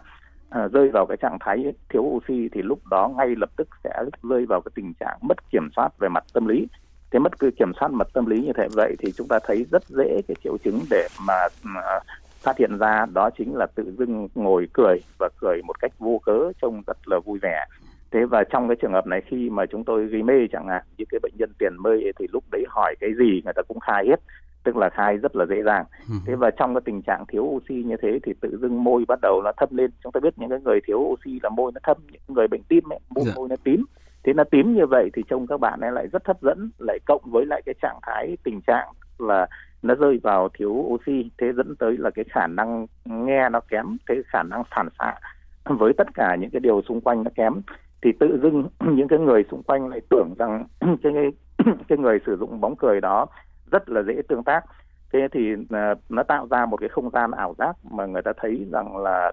ờ, 0.50 0.68
rơi 0.68 0.90
vào 0.94 1.06
cái 1.06 1.18
trạng 1.18 1.38
thái 1.40 1.74
thiếu 1.90 2.02
oxy 2.02 2.50
thì 2.52 2.62
lúc 2.62 2.80
đó 2.92 3.12
ngay 3.18 3.28
lập 3.38 3.50
tức 3.56 3.68
sẽ 3.84 4.04
rơi 4.24 4.46
vào 4.46 4.62
cái 4.62 4.72
tình 4.76 4.94
trạng 5.00 5.18
mất 5.22 5.50
kiểm 5.52 5.70
soát 5.76 5.90
về 6.00 6.10
mặt 6.10 6.24
tâm 6.34 6.48
lý. 6.48 6.68
Thế 7.12 7.20
mất 7.20 7.40
kiểm 7.40 7.72
soát 7.80 7.92
mặt 7.92 8.08
tâm 8.14 8.26
lý 8.26 8.42
như 8.42 8.52
thế 8.58 8.68
vậy 8.72 8.96
thì 9.00 9.12
chúng 9.18 9.28
ta 9.28 9.40
thấy 9.44 9.66
rất 9.72 9.84
dễ 9.88 10.22
cái 10.28 10.36
triệu 10.44 10.58
chứng 10.58 10.80
để 10.90 11.08
mà 11.28 11.48
phát 12.44 12.58
hiện 12.58 12.78
ra 12.78 13.06
đó 13.14 13.30
chính 13.38 13.56
là 13.56 13.66
tự 13.76 13.94
dưng 13.98 14.28
ngồi 14.36 14.68
cười 14.74 14.98
và 15.20 15.30
cười 15.42 15.62
một 15.62 15.80
cách 15.80 15.92
vô 16.00 16.22
cớ 16.26 16.52
trông 16.62 16.82
rất 16.88 16.98
là 17.06 17.20
vui 17.20 17.40
vẻ 17.42 17.66
thế 18.12 18.26
và 18.26 18.44
trong 18.44 18.68
cái 18.68 18.76
trường 18.82 18.94
hợp 18.94 19.08
này 19.08 19.22
khi 19.26 19.50
mà 19.50 19.66
chúng 19.66 19.84
tôi 19.84 20.06
gây 20.06 20.24
mê 20.24 20.34
chẳng 20.52 20.68
hạn 20.68 20.84
như 20.98 21.06
cái 21.10 21.20
bệnh 21.24 21.34
nhân 21.38 21.50
tiền 21.60 21.74
mê 21.84 21.92
thì 22.20 22.28
lúc 22.34 22.44
đấy 22.52 22.64
hỏi 22.70 22.96
cái 23.00 23.10
gì 23.20 23.42
người 23.44 23.54
ta 23.56 23.62
cũng 23.68 23.80
khai 23.80 24.06
hết 24.08 24.20
tức 24.64 24.78
là 24.78 24.90
khai 24.90 25.18
rất 25.18 25.36
là 25.36 25.46
dễ 25.46 25.64
dàng 25.66 25.86
ừ. 26.10 26.16
thế 26.26 26.36
và 26.36 26.52
trong 26.58 26.74
cái 26.74 26.82
tình 26.86 27.02
trạng 27.02 27.26
thiếu 27.26 27.44
oxy 27.44 27.84
như 27.84 27.96
thế 28.02 28.20
thì 28.24 28.34
tự 28.42 28.58
dưng 28.62 28.84
môi 28.84 29.06
bắt 29.08 29.20
đầu 29.22 29.42
nó 29.42 29.52
thâm 29.58 29.70
lên 29.72 29.92
chúng 30.04 30.12
ta 30.12 30.20
biết 30.20 30.34
những 30.38 30.50
cái 30.50 30.60
người 30.60 30.80
thiếu 30.88 30.98
oxy 30.98 31.40
là 31.44 31.50
môi 31.50 31.72
nó 31.76 31.80
thâm 31.84 31.98
những 32.12 32.22
người 32.28 32.48
bệnh 32.48 32.64
tim 32.64 32.94
ấy 32.94 33.00
môi, 33.10 33.26
dạ. 33.26 33.34
môi 33.36 33.50
nó 33.50 33.56
tím 33.64 33.86
thế 34.24 34.34
nó 34.34 34.44
tím 34.44 34.76
như 34.76 34.86
vậy 34.86 35.10
thì 35.14 35.24
trông 35.30 35.48
các 35.48 35.60
bạn 35.60 35.80
ấy 35.80 35.92
lại 35.92 36.08
rất 36.12 36.28
hấp 36.28 36.42
dẫn 36.42 36.72
lại 36.78 37.00
cộng 37.06 37.22
với 37.26 37.46
lại 37.46 37.62
cái 37.66 37.76
trạng 37.82 38.00
thái 38.02 38.38
tình 38.44 38.62
trạng 38.62 38.88
là 39.20 39.48
nó 39.84 39.96
rơi 39.96 40.20
vào 40.24 40.50
thiếu 40.50 40.72
oxy, 40.72 41.30
thế 41.38 41.54
dẫn 41.54 41.76
tới 41.76 41.98
là 41.98 42.10
cái 42.10 42.26
khả 42.30 42.48
năng 42.48 42.88
nghe 43.06 43.50
nó 43.50 43.60
kém 43.60 43.98
thế 44.10 44.16
khả 44.26 44.44
năng 44.44 44.64
phản 44.76 44.88
xạ. 45.00 45.16
Với 45.66 45.94
tất 45.98 46.08
cả 46.14 46.36
những 46.36 46.50
cái 46.50 46.60
điều 46.60 46.82
xung 46.82 47.02
quanh 47.02 47.24
nó 47.24 47.32
kém, 47.36 47.54
thì 48.02 48.12
tự 48.20 48.40
dưng 48.44 48.68
những 48.96 49.08
cái 49.08 49.20
người 49.20 49.44
xung 49.52 49.64
quanh 49.64 49.88
lại 49.88 50.02
tưởng 50.10 50.34
rằng 50.40 50.66
cái 51.04 51.14
cái 51.88 51.98
người 51.98 52.20
sử 52.26 52.38
dụng 52.38 52.62
bóng 52.62 52.76
cười 52.76 53.02
đó 53.02 53.26
rất 53.72 53.90
là 53.90 54.02
dễ 54.04 54.22
tương 54.28 54.44
tác. 54.44 54.66
Thế 55.14 55.28
thì 55.32 55.56
à, 55.70 55.96
nó 56.10 56.24
tạo 56.24 56.48
ra 56.52 56.66
một 56.66 56.78
cái 56.78 56.90
không 56.90 57.10
gian 57.10 57.32
ảo 57.32 57.56
giác 57.58 57.74
mà 57.92 58.06
người 58.06 58.22
ta 58.22 58.32
thấy 58.38 58.66
rằng 58.72 58.98
là 58.98 59.32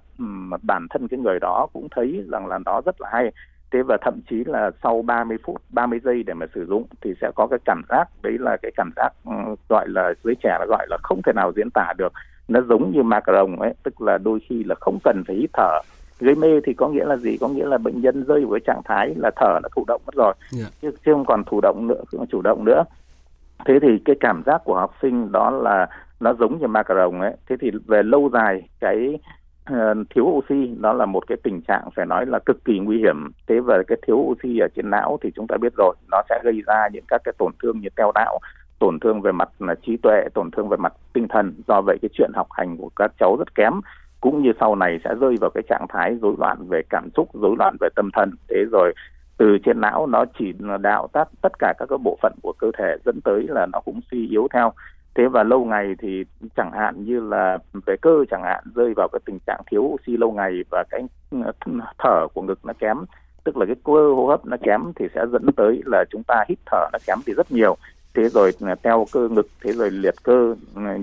bản 0.63 0.87
thân 0.91 1.09
cái 1.09 1.21
người 1.21 1.39
đó 1.41 1.67
cũng 1.73 1.89
thấy 1.91 2.25
rằng 2.33 2.47
là 2.47 2.59
nó 2.59 2.81
rất 2.87 3.01
là 3.01 3.09
hay 3.13 3.33
thế 3.73 3.83
và 3.83 3.97
thậm 4.01 4.21
chí 4.31 4.45
là 4.47 4.71
sau 4.83 5.03
30 5.03 5.39
phút 5.45 5.63
30 5.71 6.01
giây 6.05 6.23
để 6.23 6.35
mà 6.35 6.47
sử 6.55 6.67
dụng 6.67 6.85
thì 7.01 7.15
sẽ 7.21 7.31
có 7.35 7.47
cái 7.47 7.59
cảm 7.65 7.83
giác 7.89 8.05
đấy 8.23 8.37
là 8.41 8.57
cái 8.63 8.73
cảm 8.77 8.91
giác 8.97 9.11
um, 9.25 9.55
gọi 9.69 9.89
là 9.89 10.13
giới 10.25 10.35
trẻ 10.43 10.57
là 10.61 10.67
gọi 10.69 10.87
là 10.91 10.99
không 11.03 11.21
thể 11.27 11.33
nào 11.37 11.53
diễn 11.57 11.71
tả 11.75 11.93
được 11.99 12.13
nó 12.49 12.61
giống 12.61 12.93
như 12.93 13.03
macaron 13.03 13.57
ấy 13.57 13.75
tức 13.83 14.01
là 14.01 14.19
đôi 14.19 14.39
khi 14.49 14.65
là 14.65 14.75
không 14.81 14.99
cần 15.05 15.23
phải 15.27 15.37
hít 15.37 15.51
thở 15.53 15.81
gây 16.21 16.35
mê 16.35 16.49
thì 16.65 16.75
có 16.75 16.89
nghĩa 16.89 17.05
là 17.05 17.17
gì 17.17 17.37
có 17.41 17.49
nghĩa 17.49 17.67
là 17.67 17.79
bệnh 17.79 18.01
nhân 18.01 18.25
rơi 18.25 18.41
vào 18.41 18.51
cái 18.51 18.61
trạng 18.67 18.83
thái 18.85 19.15
là 19.17 19.31
thở 19.37 19.59
nó 19.63 19.69
thụ 19.77 19.85
động 19.87 20.03
mất 20.07 20.15
rồi 20.15 20.35
yeah. 20.59 20.73
Dạ. 20.73 20.79
chứ, 20.83 20.91
chứ 21.07 21.13
không 21.13 21.25
còn 21.25 21.45
thụ 21.45 21.61
động 21.61 21.87
nữa 21.87 22.01
không 22.11 22.27
chủ 22.27 22.43
động 22.43 22.65
nữa 22.65 22.85
thế 23.65 23.79
thì 23.83 23.89
cái 24.05 24.17
cảm 24.21 24.43
giác 24.47 24.63
của 24.65 24.75
học 24.75 24.95
sinh 25.03 25.33
đó 25.33 25.51
là 25.51 25.87
nó 26.21 26.35
giống 26.35 26.59
như 26.59 26.67
ma 26.67 26.83
cà 26.83 26.95
rồng 26.95 27.21
ấy 27.21 27.33
thế 27.49 27.57
thì 27.61 27.71
về 27.87 28.03
lâu 28.03 28.31
dài 28.33 28.63
cái 28.81 29.19
Ờ, 29.65 29.95
thiếu 30.15 30.25
oxy, 30.25 30.75
đó 30.81 30.93
là 30.93 31.07
một 31.07 31.27
cái 31.27 31.39
tình 31.43 31.61
trạng 31.61 31.91
phải 31.97 32.07
nói 32.07 32.27
là 32.27 32.39
cực 32.39 32.65
kỳ 32.65 32.79
nguy 32.79 32.99
hiểm. 32.99 33.31
Thế 33.47 33.61
và 33.61 33.83
cái 33.87 33.99
thiếu 34.07 34.17
oxy 34.17 34.59
ở 34.59 34.69
trên 34.77 34.91
não 34.91 35.19
thì 35.23 35.31
chúng 35.37 35.47
ta 35.47 35.57
biết 35.57 35.73
rồi, 35.77 35.95
nó 36.11 36.23
sẽ 36.29 36.41
gây 36.45 36.63
ra 36.67 36.89
những 36.93 37.05
các 37.09 37.21
cái 37.25 37.33
tổn 37.39 37.53
thương 37.63 37.81
như 37.81 37.89
teo 37.97 38.13
não, 38.15 38.39
tổn 38.79 39.01
thương 39.01 39.21
về 39.21 39.33
mặt 39.33 39.49
là 39.59 39.75
trí 39.87 39.97
tuệ, 39.97 40.29
tổn 40.35 40.51
thương 40.51 40.69
về 40.69 40.77
mặt 40.77 40.93
tinh 41.13 41.29
thần. 41.29 41.55
Do 41.69 41.81
vậy 41.81 41.99
cái 42.03 42.09
chuyện 42.13 42.31
học 42.35 42.47
hành 42.51 42.77
của 42.77 42.91
các 42.97 43.13
cháu 43.19 43.37
rất 43.39 43.55
kém, 43.55 43.73
cũng 44.21 44.43
như 44.43 44.53
sau 44.61 44.77
này 44.77 45.01
sẽ 45.05 45.15
rơi 45.21 45.37
vào 45.41 45.51
cái 45.51 45.63
trạng 45.69 45.87
thái 45.89 46.17
rối 46.23 46.35
loạn 46.39 46.59
về 46.69 46.83
cảm 46.91 47.09
xúc, 47.17 47.29
rối 47.35 47.55
loạn 47.59 47.77
về 47.81 47.89
tâm 47.97 48.11
thần. 48.13 48.31
Thế 48.49 48.65
rồi 48.73 48.93
từ 49.39 49.59
trên 49.65 49.81
não 49.81 50.07
nó 50.07 50.25
chỉ 50.39 50.53
đạo 50.81 51.09
tắt 51.13 51.29
tất 51.43 51.53
cả 51.59 51.75
các 51.79 51.87
cái 51.89 51.99
bộ 51.99 52.19
phận 52.23 52.33
của 52.43 52.53
cơ 52.59 52.71
thể 52.79 52.97
dẫn 53.05 53.21
tới 53.21 53.47
là 53.49 53.67
nó 53.73 53.81
cũng 53.81 54.01
suy 54.11 54.29
yếu 54.29 54.49
theo 54.55 54.73
thế 55.15 55.29
và 55.29 55.43
lâu 55.43 55.65
ngày 55.65 55.95
thì 55.99 56.25
chẳng 56.57 56.73
hạn 56.73 57.05
như 57.05 57.21
là 57.21 57.59
về 57.87 57.97
cơ 58.01 58.25
chẳng 58.31 58.43
hạn 58.43 58.65
rơi 58.75 58.95
vào 58.97 59.09
cái 59.09 59.21
tình 59.25 59.39
trạng 59.47 59.61
thiếu 59.71 59.83
oxy 59.83 60.17
lâu 60.17 60.33
ngày 60.33 60.53
và 60.71 60.85
cái 60.91 61.03
thở 61.99 62.27
của 62.35 62.43
ngực 62.43 62.59
nó 62.65 62.73
kém 62.79 62.97
tức 63.45 63.57
là 63.57 63.67
cái 63.67 63.77
cơ 63.85 64.13
hô 64.17 64.27
hấp 64.27 64.47
nó 64.47 64.57
kém 64.63 64.81
thì 64.97 65.07
sẽ 65.15 65.25
dẫn 65.33 65.47
tới 65.57 65.83
là 65.87 66.05
chúng 66.11 66.23
ta 66.23 66.45
hít 66.49 66.59
thở 66.67 66.87
nó 66.93 66.99
kém 67.07 67.19
thì 67.27 67.33
rất 67.33 67.53
nhiều 67.53 67.77
thế 68.15 68.29
rồi 68.29 68.53
teo 68.83 69.07
cơ 69.13 69.29
ngực 69.29 69.47
thế 69.65 69.73
rồi 69.73 69.91
liệt 69.91 70.15
cơ 70.23 70.55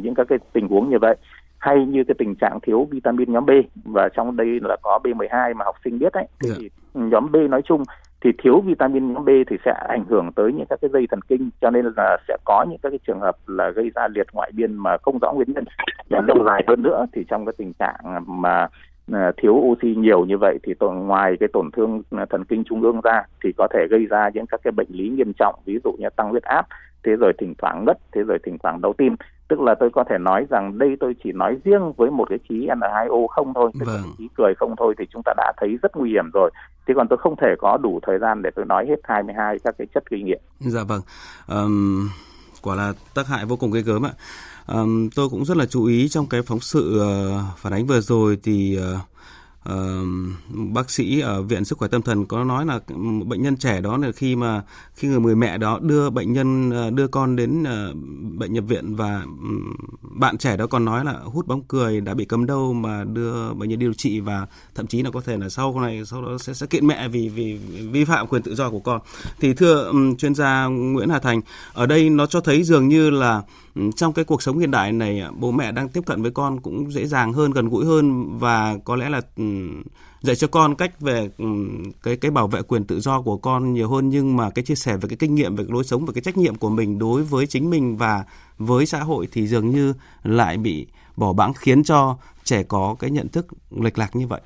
những 0.01 0.15
các 0.15 0.27
cái 0.29 0.39
tình 0.53 0.67
huống 0.67 0.89
như 0.89 0.97
vậy 1.01 1.15
hay 1.57 1.85
như 1.85 2.03
cái 2.07 2.15
tình 2.17 2.35
trạng 2.35 2.59
thiếu 2.59 2.87
vitamin 2.91 3.33
nhóm 3.33 3.45
B 3.45 3.49
và 3.85 4.09
trong 4.09 4.37
đây 4.37 4.59
là 4.61 4.77
có 4.81 4.99
B12 5.03 5.55
mà 5.55 5.65
học 5.65 5.75
sinh 5.83 5.99
biết 5.99 6.13
thì 6.13 6.49
yeah. 6.49 6.61
Dạ. 6.61 6.69
nhóm 6.93 7.31
B 7.31 7.35
nói 7.49 7.61
chung 7.61 7.83
thì 8.21 8.31
thiếu 8.43 8.62
vitamin 8.62 9.13
nhóm 9.13 9.25
B 9.25 9.29
thì 9.47 9.57
sẽ 9.65 9.71
ảnh 9.71 10.05
hưởng 10.09 10.31
tới 10.36 10.53
những 10.53 10.65
các 10.69 10.79
cái 10.81 10.89
dây 10.93 11.07
thần 11.12 11.21
kinh, 11.21 11.50
cho 11.62 11.69
nên 11.69 11.86
là 11.97 12.17
sẽ 12.27 12.38
có 12.45 12.65
những 12.69 12.79
các 12.83 12.89
cái 12.89 13.00
trường 13.07 13.19
hợp 13.19 13.36
là 13.47 13.69
gây 13.69 13.91
ra 13.95 14.07
liệt 14.07 14.27
ngoại 14.33 14.51
biên 14.55 14.74
mà 14.74 14.97
không 14.97 15.19
rõ 15.21 15.33
nguyên 15.33 15.53
nhân. 15.53 15.65
Và 16.09 16.21
lâu 16.27 16.43
dài 16.45 16.63
hơn 16.67 16.81
nữa 16.81 17.05
thì 17.13 17.25
trong 17.29 17.45
cái 17.45 17.53
tình 17.57 17.74
trạng 17.74 17.95
mà 18.27 18.67
à, 19.13 19.31
thiếu 19.38 19.53
oxy 19.53 19.95
nhiều 19.95 20.25
như 20.25 20.38
vậy 20.38 20.57
thì 20.63 20.74
tổn, 20.74 20.95
ngoài 20.95 21.36
cái 21.39 21.50
tổn 21.53 21.71
thương 21.71 22.01
à, 22.12 22.25
thần 22.29 22.45
kinh 22.45 22.63
trung 22.63 22.81
ương 22.81 23.01
ra 23.01 23.24
thì 23.43 23.51
có 23.57 23.67
thể 23.74 23.88
gây 23.89 24.05
ra 24.05 24.29
những 24.33 24.45
các 24.45 24.59
cái 24.63 24.71
bệnh 24.71 24.89
lý 24.89 25.09
nghiêm 25.09 25.31
trọng, 25.39 25.59
ví 25.65 25.79
dụ 25.83 25.91
như 26.00 26.07
tăng 26.15 26.29
huyết 26.29 26.43
áp, 26.43 26.65
thế 27.03 27.15
rồi 27.15 27.33
thỉnh 27.38 27.53
thoảng 27.57 27.86
ngất, 27.86 27.97
thế 28.12 28.24
rồi 28.24 28.38
thỉnh 28.43 28.57
thoảng 28.63 28.81
đau 28.81 28.93
tim 28.93 29.15
tức 29.47 29.59
là 29.59 29.75
tôi 29.79 29.89
có 29.93 30.03
thể 30.09 30.17
nói 30.17 30.45
rằng 30.49 30.77
đây 30.77 30.89
tôi 30.99 31.15
chỉ 31.23 31.31
nói 31.31 31.57
riêng 31.63 31.93
với 31.97 32.11
một 32.11 32.29
cái 32.29 32.39
khí 32.49 32.67
N2O 32.67 33.27
không 33.27 33.53
thôi, 33.53 33.71
tức 33.79 33.85
vâng. 33.85 34.01
khí 34.17 34.27
cười 34.37 34.53
không 34.55 34.75
thôi 34.77 34.95
thì 34.99 35.05
chúng 35.13 35.21
ta 35.25 35.33
đã 35.37 35.53
thấy 35.57 35.77
rất 35.81 35.95
nguy 35.95 36.09
hiểm 36.09 36.31
rồi. 36.33 36.51
Thế 36.87 36.93
còn 36.97 37.07
tôi 37.07 37.17
không 37.17 37.35
thể 37.41 37.47
có 37.59 37.77
đủ 37.77 37.99
thời 38.07 38.19
gian 38.19 38.41
để 38.41 38.49
tôi 38.55 38.65
nói 38.65 38.85
hết 38.89 38.95
22 39.03 39.59
các 39.63 39.75
cái 39.77 39.87
chất 39.93 40.09
gây 40.09 40.21
nghiện. 40.21 40.41
Dạ 40.59 40.83
vâng. 40.83 41.01
Um, 41.47 42.09
quả 42.61 42.75
là 42.75 42.93
tác 43.15 43.27
hại 43.27 43.45
vô 43.45 43.55
cùng 43.55 43.71
ghê 43.71 43.81
gớm 43.81 44.05
ạ. 44.05 44.11
Um, 44.67 45.09
tôi 45.15 45.29
cũng 45.29 45.45
rất 45.45 45.57
là 45.57 45.65
chú 45.65 45.85
ý 45.85 46.07
trong 46.09 46.25
cái 46.29 46.41
phóng 46.41 46.59
sự 46.59 47.01
uh, 47.01 47.57
phản 47.57 47.73
ánh 47.73 47.85
vừa 47.85 47.99
rồi 47.99 48.37
thì 48.43 48.79
uh, 48.79 48.99
uh, 49.74 50.07
bác 50.74 50.89
sĩ 50.91 51.19
ở 51.19 51.41
viện 51.41 51.65
sức 51.65 51.77
khỏe 51.77 51.88
tâm 51.88 52.01
thần 52.01 52.25
có 52.25 52.43
nói 52.43 52.65
là 52.65 52.79
bệnh 53.25 53.41
nhân 53.41 53.57
trẻ 53.57 53.81
đó 53.81 53.97
là 53.97 54.12
khi 54.12 54.36
mà 54.36 54.63
khi 54.93 55.07
người 55.07 55.36
mẹ 55.36 55.57
đó 55.57 55.79
đưa 55.81 56.09
bệnh 56.09 56.33
nhân 56.33 56.69
uh, 56.88 56.93
đưa 56.93 57.07
con 57.07 57.36
đến 57.36 57.63
uh, 57.63 57.95
bệnh 58.39 58.53
nhập 58.53 58.63
viện 58.67 58.95
và 58.95 59.21
um, 59.24 59.75
bạn 60.01 60.38
trẻ 60.38 60.57
đó 60.57 60.67
còn 60.67 60.86
nói 60.86 61.05
là 61.05 61.13
hút 61.24 61.47
bóng 61.47 61.62
cười 61.67 62.01
đã 62.01 62.13
bị 62.13 62.25
cấm 62.25 62.45
đâu 62.45 62.74
mà 62.74 63.03
đưa 63.03 63.53
bệnh 63.53 63.69
nhân 63.69 63.79
điều 63.79 63.93
trị 63.93 64.19
và 64.19 64.47
thậm 64.75 64.88
chí 64.88 65.01
là 65.01 65.12
có 65.12 65.21
thể 65.21 65.38
là 65.38 65.50
sau 65.50 65.79
này 65.79 66.05
sau 66.05 66.21
đó 66.21 66.38
sẽ 66.38 66.53
sẽ 66.53 66.67
kiện 66.67 66.88
mẹ 66.88 67.07
vì 67.07 67.29
vì 67.29 67.59
vi 67.91 68.05
phạm 68.05 68.27
quyền 68.27 68.41
tự 68.41 68.55
do 68.55 68.69
của 68.69 68.79
con. 68.79 69.01
Thì 69.39 69.53
thưa 69.53 69.83
um, 69.83 70.15
chuyên 70.15 70.36
gia 70.36 70.65
Nguyễn 70.65 71.09
Hà 71.09 71.19
Thành 71.19 71.41
ở 71.74 71.86
đây 71.86 72.09
nó 72.09 72.25
cho 72.25 72.41
thấy 72.41 72.63
dường 72.63 72.88
như 72.88 73.09
là 73.09 73.43
trong 73.96 74.13
cái 74.13 74.25
cuộc 74.25 74.41
sống 74.41 74.60
hiện 74.60 74.71
đại 74.71 74.91
này 74.91 75.19
à, 75.19 75.32
bố 75.39 75.51
mẹ 75.51 75.71
đang 75.71 75.89
tiếp 75.89 76.01
cận 76.06 76.21
với 76.21 76.32
con 76.32 76.60
cũng 76.60 76.91
dễ 76.91 77.06
dàng 77.06 77.34
hơn, 77.34 77.51
gần 77.51 77.69
gũi 77.69 77.86
hơn 77.86 78.38
và 78.38 78.78
có 78.86 78.95
lẽ 78.95 79.10
là 79.10 79.21
dạy 80.21 80.36
cho 80.36 80.47
con 80.47 80.75
cách 80.75 81.01
về 81.01 81.30
cái 82.04 82.17
cái 82.17 82.32
bảo 82.32 82.47
vệ 82.47 82.62
quyền 82.62 82.84
tự 82.84 82.99
do 82.99 83.21
của 83.21 83.38
con 83.38 83.73
nhiều 83.73 83.89
hơn. 83.89 84.10
Nhưng 84.10 84.38
mà 84.38 84.49
cái 84.49 84.65
chia 84.65 84.75
sẻ 84.75 84.97
về 84.97 85.10
cái 85.10 85.17
kinh 85.19 85.36
nghiệm, 85.36 85.56
về 85.56 85.63
cái 85.63 85.73
lối 85.73 85.84
sống 85.84 86.06
và 86.06 86.13
cái 86.13 86.21
trách 86.21 86.38
nhiệm 86.38 86.56
của 86.56 86.69
mình 86.69 86.99
đối 86.99 87.23
với 87.23 87.47
chính 87.47 87.69
mình 87.69 87.97
và 87.97 88.25
với 88.58 88.86
xã 88.86 88.99
hội 88.99 89.28
thì 89.32 89.47
dường 89.47 89.69
như 89.69 89.93
lại 90.23 90.58
bị 90.58 90.88
bỏ 91.15 91.34
bẵng, 91.34 91.54
khiến 91.54 91.84
cho 91.84 92.17
trẻ 92.43 92.63
có 92.63 92.95
cái 92.99 93.12
nhận 93.12 93.28
thức 93.28 93.47
lệch 93.82 93.97
lạc 93.97 94.15
như 94.15 94.28
vậy. 94.28 94.41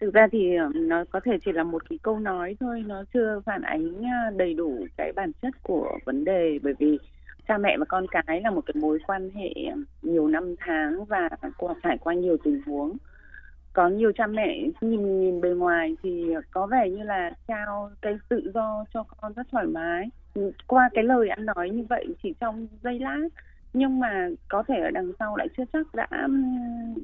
Thực 0.00 0.14
ra 0.14 0.26
thì 0.32 0.56
ờ, 0.56 0.70
nó 0.74 1.04
có 1.10 1.20
thể 1.24 1.32
chỉ 1.44 1.52
là 1.52 1.64
một 1.64 1.82
cái 1.90 1.98
câu 2.02 2.18
nói 2.18 2.56
thôi. 2.60 2.84
Nó 2.86 3.04
chưa 3.14 3.40
phản 3.46 3.62
ánh 3.62 4.04
à, 4.04 4.30
đầy 4.36 4.54
đủ 4.54 4.86
cái 4.96 5.12
bản 5.12 5.32
chất 5.42 5.62
của 5.62 5.98
vấn 6.04 6.24
đề. 6.24 6.58
Bởi 6.62 6.74
vì 6.78 6.98
cha 7.48 7.58
mẹ 7.58 7.76
và 7.78 7.84
con 7.84 8.06
cái 8.10 8.40
là 8.40 8.50
một 8.50 8.60
cái 8.66 8.74
mối 8.80 8.98
quan 9.06 9.30
hệ 9.30 9.54
nhiều 10.02 10.28
năm 10.28 10.54
tháng 10.60 11.04
và 11.04 11.28
qua, 11.58 11.74
trải 11.82 11.98
qua 11.98 12.14
nhiều 12.14 12.36
tình 12.44 12.62
huống. 12.66 12.96
Có 13.72 13.88
nhiều 13.88 14.12
cha 14.12 14.26
mẹ 14.26 14.62
nhìn 14.80 15.20
nhìn 15.20 15.40
bề 15.40 15.48
ngoài 15.48 15.96
thì 16.02 16.34
có 16.50 16.66
vẻ 16.66 16.90
như 16.90 17.02
là 17.02 17.30
trao 17.48 17.90
cái 18.02 18.18
tự 18.28 18.50
do 18.54 18.84
cho 18.94 19.04
con 19.20 19.32
rất 19.32 19.46
thoải 19.52 19.66
mái. 19.66 20.08
Qua 20.66 20.88
cái 20.94 21.04
lời 21.04 21.28
ăn 21.28 21.46
nói 21.46 21.70
như 21.70 21.84
vậy 21.88 22.06
chỉ 22.22 22.34
trong 22.40 22.68
giây 22.82 22.98
lát, 22.98 23.28
nhưng 23.72 24.00
mà 24.00 24.28
có 24.48 24.62
thể 24.68 24.74
ở 24.80 24.90
đằng 24.90 25.12
sau 25.18 25.36
lại 25.36 25.48
chưa 25.56 25.64
chắc 25.72 25.94
đã 25.94 26.08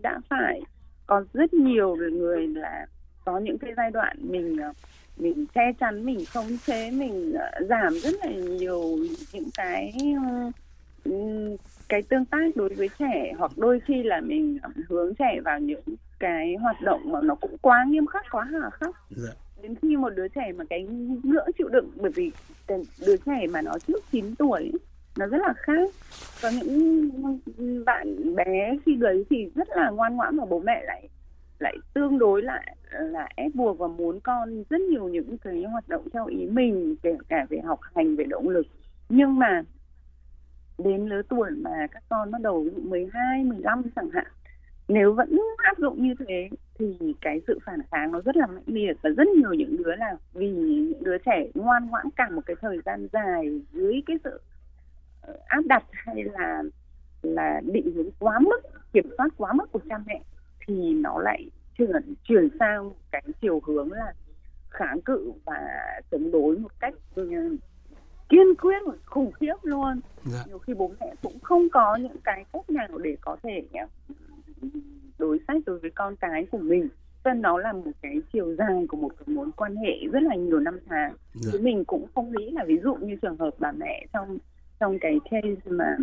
đã 0.02 0.20
phải. 0.28 0.60
Có 1.06 1.24
rất 1.32 1.54
nhiều 1.54 1.96
người 1.96 2.46
là 2.46 2.86
có 3.24 3.38
những 3.38 3.58
cái 3.58 3.72
giai 3.76 3.90
đoạn 3.90 4.16
mình 4.20 4.56
ờ, 4.56 4.72
mình 5.22 5.46
che 5.54 5.72
chắn 5.80 6.04
mình 6.04 6.24
khống 6.32 6.58
chế 6.66 6.90
mình 6.90 7.32
ờ, 7.32 7.66
giảm 7.68 7.94
rất 7.94 8.14
là 8.24 8.30
nhiều 8.32 8.98
những 9.32 9.50
cái 9.54 9.94
cái 11.88 12.02
tương 12.02 12.24
tác 12.24 12.56
đối 12.56 12.68
với 12.74 12.90
trẻ. 12.98 13.32
Hoặc 13.38 13.52
đôi 13.56 13.80
khi 13.80 14.02
là 14.02 14.20
mình 14.20 14.58
hướng 14.88 15.14
trẻ 15.14 15.40
vào 15.44 15.60
những 15.60 15.82
cái 16.18 16.56
hoạt 16.60 16.76
động 16.82 17.12
mà 17.12 17.20
nó 17.22 17.34
cũng 17.34 17.56
quá 17.62 17.84
nghiêm 17.88 18.06
khắc 18.06 18.24
quá 18.30 18.44
hà 18.44 18.70
khắc. 18.70 18.96
Dạ. 19.10 19.32
đến 19.62 19.74
khi 19.82 19.96
một 19.96 20.10
đứa 20.10 20.28
trẻ 20.28 20.52
mà 20.56 20.64
cái 20.70 20.82
ngưỡng 21.22 21.46
chịu 21.58 21.68
đựng 21.68 21.90
bởi 21.96 22.10
vì 22.14 22.30
đứa 23.06 23.16
trẻ 23.16 23.46
mà 23.50 23.62
nó 23.62 23.72
trước 23.86 24.04
9 24.12 24.34
tuổi 24.34 24.72
nó 25.18 25.26
rất 25.26 25.38
là 25.38 25.54
khác. 25.56 25.90
Có 26.42 26.50
những 26.50 27.10
bạn 27.84 28.34
bé 28.34 28.76
khi 28.86 28.94
đấy 28.94 29.24
thì 29.30 29.50
rất 29.54 29.68
là 29.70 29.90
ngoan 29.90 30.16
ngoãn 30.16 30.36
mà 30.36 30.44
bố 30.44 30.60
mẹ 30.60 30.82
lại 30.84 31.08
lại 31.58 31.76
tương 31.94 32.18
đối 32.18 32.42
lại 32.42 32.76
là 33.00 33.28
ép 33.36 33.54
buộc 33.54 33.78
và 33.78 33.88
muốn 33.88 34.20
con 34.20 34.62
rất 34.70 34.80
nhiều 34.80 35.08
những 35.08 35.38
cái 35.38 35.64
hoạt 35.64 35.88
động 35.88 36.08
theo 36.12 36.26
ý 36.26 36.46
mình 36.46 36.96
kể 37.02 37.16
cả 37.28 37.46
về 37.48 37.60
học 37.64 37.80
hành 37.94 38.16
về 38.16 38.24
động 38.24 38.48
lực. 38.48 38.66
Nhưng 39.08 39.38
mà 39.38 39.62
đến 40.78 41.06
lứa 41.06 41.22
tuổi 41.28 41.50
mà 41.50 41.86
các 41.90 42.02
con 42.08 42.30
bắt 42.30 42.40
đầu 42.42 42.66
12, 42.82 43.44
15 43.44 43.82
chẳng 43.96 44.10
hạn 44.10 44.26
nếu 44.88 45.12
vẫn 45.12 45.40
áp 45.56 45.78
dụng 45.78 46.02
như 46.02 46.14
thế 46.18 46.48
thì 46.78 47.14
cái 47.20 47.40
sự 47.46 47.58
phản 47.64 47.80
kháng 47.90 48.12
nó 48.12 48.20
rất 48.20 48.36
là 48.36 48.46
mạnh 48.46 48.62
liệt 48.66 48.96
và 49.02 49.10
rất 49.10 49.28
nhiều 49.28 49.54
những 49.54 49.76
đứa 49.76 49.94
là 49.94 50.16
vì 50.32 50.50
những 50.50 51.02
đứa 51.04 51.18
trẻ 51.18 51.46
ngoan 51.54 51.86
ngoãn 51.86 52.06
cả 52.16 52.28
một 52.30 52.42
cái 52.46 52.56
thời 52.60 52.78
gian 52.84 53.08
dài 53.12 53.60
dưới 53.72 54.02
cái 54.06 54.16
sự 54.24 54.40
ờ, 55.20 55.38
áp 55.46 55.62
đặt 55.66 55.84
hay 55.92 56.24
là 56.24 56.62
là 57.22 57.60
định 57.72 57.92
hướng 57.94 58.10
quá 58.18 58.38
mức 58.38 58.60
kiểm 58.92 59.10
soát 59.18 59.28
quá 59.36 59.52
mức 59.52 59.72
của 59.72 59.80
cha 59.88 59.98
mẹ 60.06 60.22
thì 60.66 60.94
nó 60.94 61.18
lại 61.18 61.50
chuyển 61.78 61.90
chuyển 62.24 62.48
sang 62.58 62.90
cái 63.12 63.22
chiều 63.40 63.60
hướng 63.66 63.92
là 63.92 64.12
kháng 64.70 65.00
cự 65.00 65.32
và 65.44 65.60
chống 66.10 66.30
đối 66.30 66.56
một 66.56 66.80
cách 66.80 66.94
ừ, 67.14 67.56
kiên 68.28 68.54
quyết 68.62 68.78
và 68.86 68.94
khủng 69.04 69.32
khiếp 69.32 69.54
luôn 69.62 70.00
dạ. 70.24 70.44
nhiều 70.46 70.58
khi 70.58 70.74
bố 70.74 70.90
mẹ 71.00 71.14
cũng 71.22 71.38
không 71.42 71.68
có 71.72 71.96
những 71.96 72.16
cái 72.24 72.44
cách 72.52 72.70
nào 72.70 72.98
để 72.98 73.16
có 73.20 73.36
thể 73.42 73.62
đối 75.18 75.38
sách 75.48 75.62
đối 75.66 75.78
với 75.78 75.90
con 75.90 76.16
cái 76.16 76.46
của 76.50 76.58
mình 76.58 76.88
cho 77.24 77.32
nó 77.32 77.58
là 77.58 77.72
một 77.72 77.90
cái 78.02 78.20
chiều 78.32 78.54
dài 78.58 78.86
của 78.88 78.96
một 78.96 79.12
cái 79.18 79.34
mối 79.34 79.48
quan 79.56 79.76
hệ 79.76 80.06
rất 80.12 80.22
là 80.22 80.34
nhiều 80.34 80.60
năm 80.60 80.78
tháng 80.88 81.14
dạ. 81.34 81.50
chứ 81.52 81.60
mình 81.62 81.84
cũng 81.84 82.06
không 82.14 82.32
nghĩ 82.32 82.50
là 82.50 82.64
ví 82.66 82.78
dụ 82.82 82.94
như 82.94 83.16
trường 83.22 83.38
hợp 83.38 83.50
bà 83.58 83.72
mẹ 83.72 84.06
trong 84.12 84.38
trong 84.80 84.98
cái 85.00 85.20
case 85.30 85.70
mà 85.70 85.96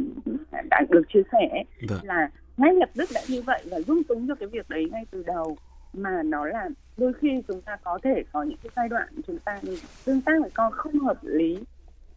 đã 0.69 0.81
được 0.89 1.01
chia 1.13 1.21
sẻ 1.31 1.63
dạ. 1.89 1.95
là 2.03 2.29
ngay 2.59 2.73
lập 2.73 2.89
tức 2.95 3.09
đã 3.13 3.21
như 3.29 3.41
vậy 3.41 3.61
và 3.71 3.79
dung 3.79 4.03
túng 4.03 4.27
cho 4.27 4.35
cái 4.35 4.49
việc 4.49 4.69
đấy 4.69 4.89
ngay 4.91 5.05
từ 5.11 5.23
đầu 5.23 5.57
mà 5.93 6.23
nó 6.23 6.45
là 6.45 6.69
đôi 6.97 7.13
khi 7.13 7.41
chúng 7.47 7.61
ta 7.61 7.77
có 7.83 7.99
thể 8.03 8.23
có 8.31 8.43
những 8.43 8.57
cái 8.63 8.71
giai 8.75 8.89
đoạn 8.89 9.07
chúng 9.27 9.39
ta 9.39 9.59
tương 10.05 10.21
tác 10.21 10.33
với 10.41 10.49
con 10.49 10.71
không 10.71 10.99
hợp 10.99 11.17
lý 11.21 11.57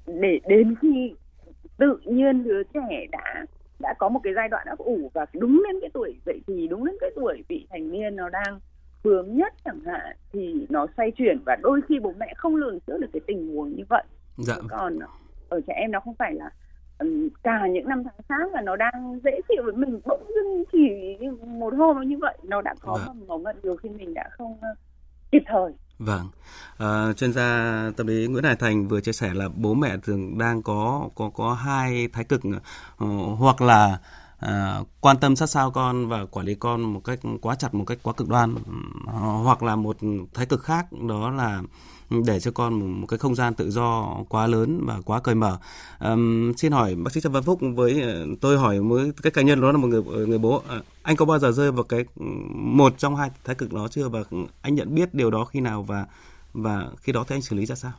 để 0.07 0.41
đến 0.47 0.75
khi 0.83 1.15
tự 1.77 2.01
nhiên 2.05 2.45
đứa 2.45 2.63
trẻ 2.63 3.07
đã 3.13 3.45
đã 3.79 3.95
có 3.99 4.09
một 4.09 4.21
cái 4.23 4.33
giai 4.37 4.49
đoạn 4.49 4.67
ấp 4.67 4.79
ủ 4.79 5.11
và 5.15 5.27
đúng 5.33 5.63
đến 5.67 5.81
cái 5.81 5.91
tuổi 5.95 6.15
dậy 6.27 6.41
thì 6.47 6.69
đúng 6.69 6.85
đến 6.85 6.97
cái 7.01 7.11
tuổi 7.17 7.45
vị 7.49 7.67
thành 7.71 7.93
niên 7.93 8.17
nó 8.17 8.29
đang 8.29 8.61
bướng 9.05 9.37
nhất 9.37 9.55
chẳng 9.65 9.81
hạn 9.81 10.17
thì 10.33 10.67
nó 10.69 10.87
xoay 10.97 11.11
chuyển 11.11 11.39
và 11.47 11.57
đôi 11.63 11.81
khi 11.89 11.99
bố 11.99 12.13
mẹ 12.19 12.35
không 12.37 12.57
lường 12.57 12.81
trước 12.81 12.99
được 13.01 13.11
cái 13.13 13.21
tình 13.27 13.55
huống 13.55 13.77
như 13.77 13.85
vậy 13.89 14.05
dạ. 14.39 14.55
còn 14.69 14.99
ở 15.49 15.61
trẻ 15.67 15.75
em 15.77 15.91
nó 15.91 16.01
không 16.01 16.15
phải 16.15 16.35
là 16.35 16.51
cả 17.43 17.67
những 17.67 17.89
năm 17.89 18.03
tháng 18.05 18.15
khác 18.29 18.51
và 18.53 18.61
nó 18.61 18.77
đang 18.77 19.21
dễ 19.25 19.31
chịu 19.49 19.63
với 19.65 19.75
mình. 19.75 20.01
Bỗng 20.05 20.25
dưng 20.35 20.65
chỉ 20.73 20.79
một 21.47 21.75
hôm 21.79 22.09
như 22.09 22.19
vậy 22.21 22.39
nó 22.43 22.63
đã 22.63 22.75
có 22.81 22.93
vâng. 22.93 23.07
mầm 23.07 23.27
mống 23.27 23.45
nhiều 23.63 23.77
khi 23.77 23.89
mình 23.89 24.15
đã 24.15 24.29
không 24.39 24.59
kịp 25.33 25.43
thời. 25.47 25.73
Vâng, 25.99 26.29
à, 26.79 27.13
chuyên 27.17 27.33
gia 27.33 27.91
tâm 27.97 28.07
lý 28.07 28.27
Nguyễn 28.27 28.45
Hải 28.45 28.57
Thành 28.57 28.89
vừa 28.89 29.01
chia 29.01 29.13
sẻ 29.13 29.31
là 29.35 29.49
bố 29.57 29.75
mẹ 29.75 29.97
thường 30.03 30.39
đang 30.39 30.63
có 30.63 31.09
có 31.15 31.31
có 31.35 31.55
hai 31.55 32.09
thái 32.13 32.25
cực 32.25 32.41
uh, 32.47 33.39
hoặc 33.39 33.63
là 33.63 33.99
à, 34.39 34.81
quan 35.01 35.17
tâm 35.21 35.37
sát 35.37 35.47
sao 35.47 35.71
con 35.71 36.09
và 36.09 36.27
quản 36.31 36.47
lý 36.47 36.55
con 36.55 36.83
một 36.83 37.01
cách 37.05 37.19
quá 37.43 37.55
chặt 37.55 37.75
một 37.75 37.85
cách 37.85 37.99
quá 38.03 38.13
cực 38.17 38.29
đoan 38.29 38.55
hoặc 39.45 39.63
là 39.63 39.77
một 39.77 39.97
thái 40.35 40.47
cực 40.47 40.63
khác 40.63 40.87
đó 41.09 41.31
là 41.31 41.63
để 42.27 42.41
cho 42.41 42.51
con 42.51 43.01
một, 43.01 43.07
cái 43.07 43.19
không 43.19 43.35
gian 43.35 43.55
tự 43.55 43.71
do 43.71 44.17
quá 44.29 44.47
lớn 44.47 44.81
và 44.87 45.01
quá 45.05 45.21
cởi 45.21 45.35
mở. 45.35 45.59
Um, 46.01 46.53
xin 46.53 46.73
hỏi 46.73 46.95
bác 46.95 47.13
sĩ 47.13 47.21
Trần 47.21 47.33
Văn 47.33 47.43
Phúc 47.43 47.59
với 47.75 48.01
ờ, 48.01 48.27
tôi 48.41 48.59
hỏi 48.59 48.81
với 48.81 49.13
cái 49.23 49.31
cá 49.31 49.43
nhân 49.43 49.61
đó 49.61 49.73
là 49.73 49.79
một 49.79 49.89
người 49.89 50.03
người 50.27 50.39
bố 50.39 50.63
anh 51.03 51.17
có 51.17 51.25
bao 51.25 51.39
giờ 51.39 51.53
rơi 51.53 51.73
vào 51.73 51.85
cái 51.85 52.05
một 52.55 52.95
trong 52.99 53.17
hai 53.17 53.31
thái 53.45 53.55
cực 53.55 53.73
đó 53.73 53.89
chưa 53.91 54.09
và 54.09 54.21
anh 54.63 54.75
nhận 54.75 54.95
biết 54.95 55.15
điều 55.15 55.31
đó 55.31 55.45
khi 55.45 55.61
nào 55.61 55.83
và 55.83 56.07
và 56.55 56.87
khi 56.97 57.13
đó 57.13 57.25
thì 57.29 57.37
anh 57.37 57.43
xử 57.43 57.57
lý 57.57 57.67
ra 57.67 57.75
sao? 57.75 57.93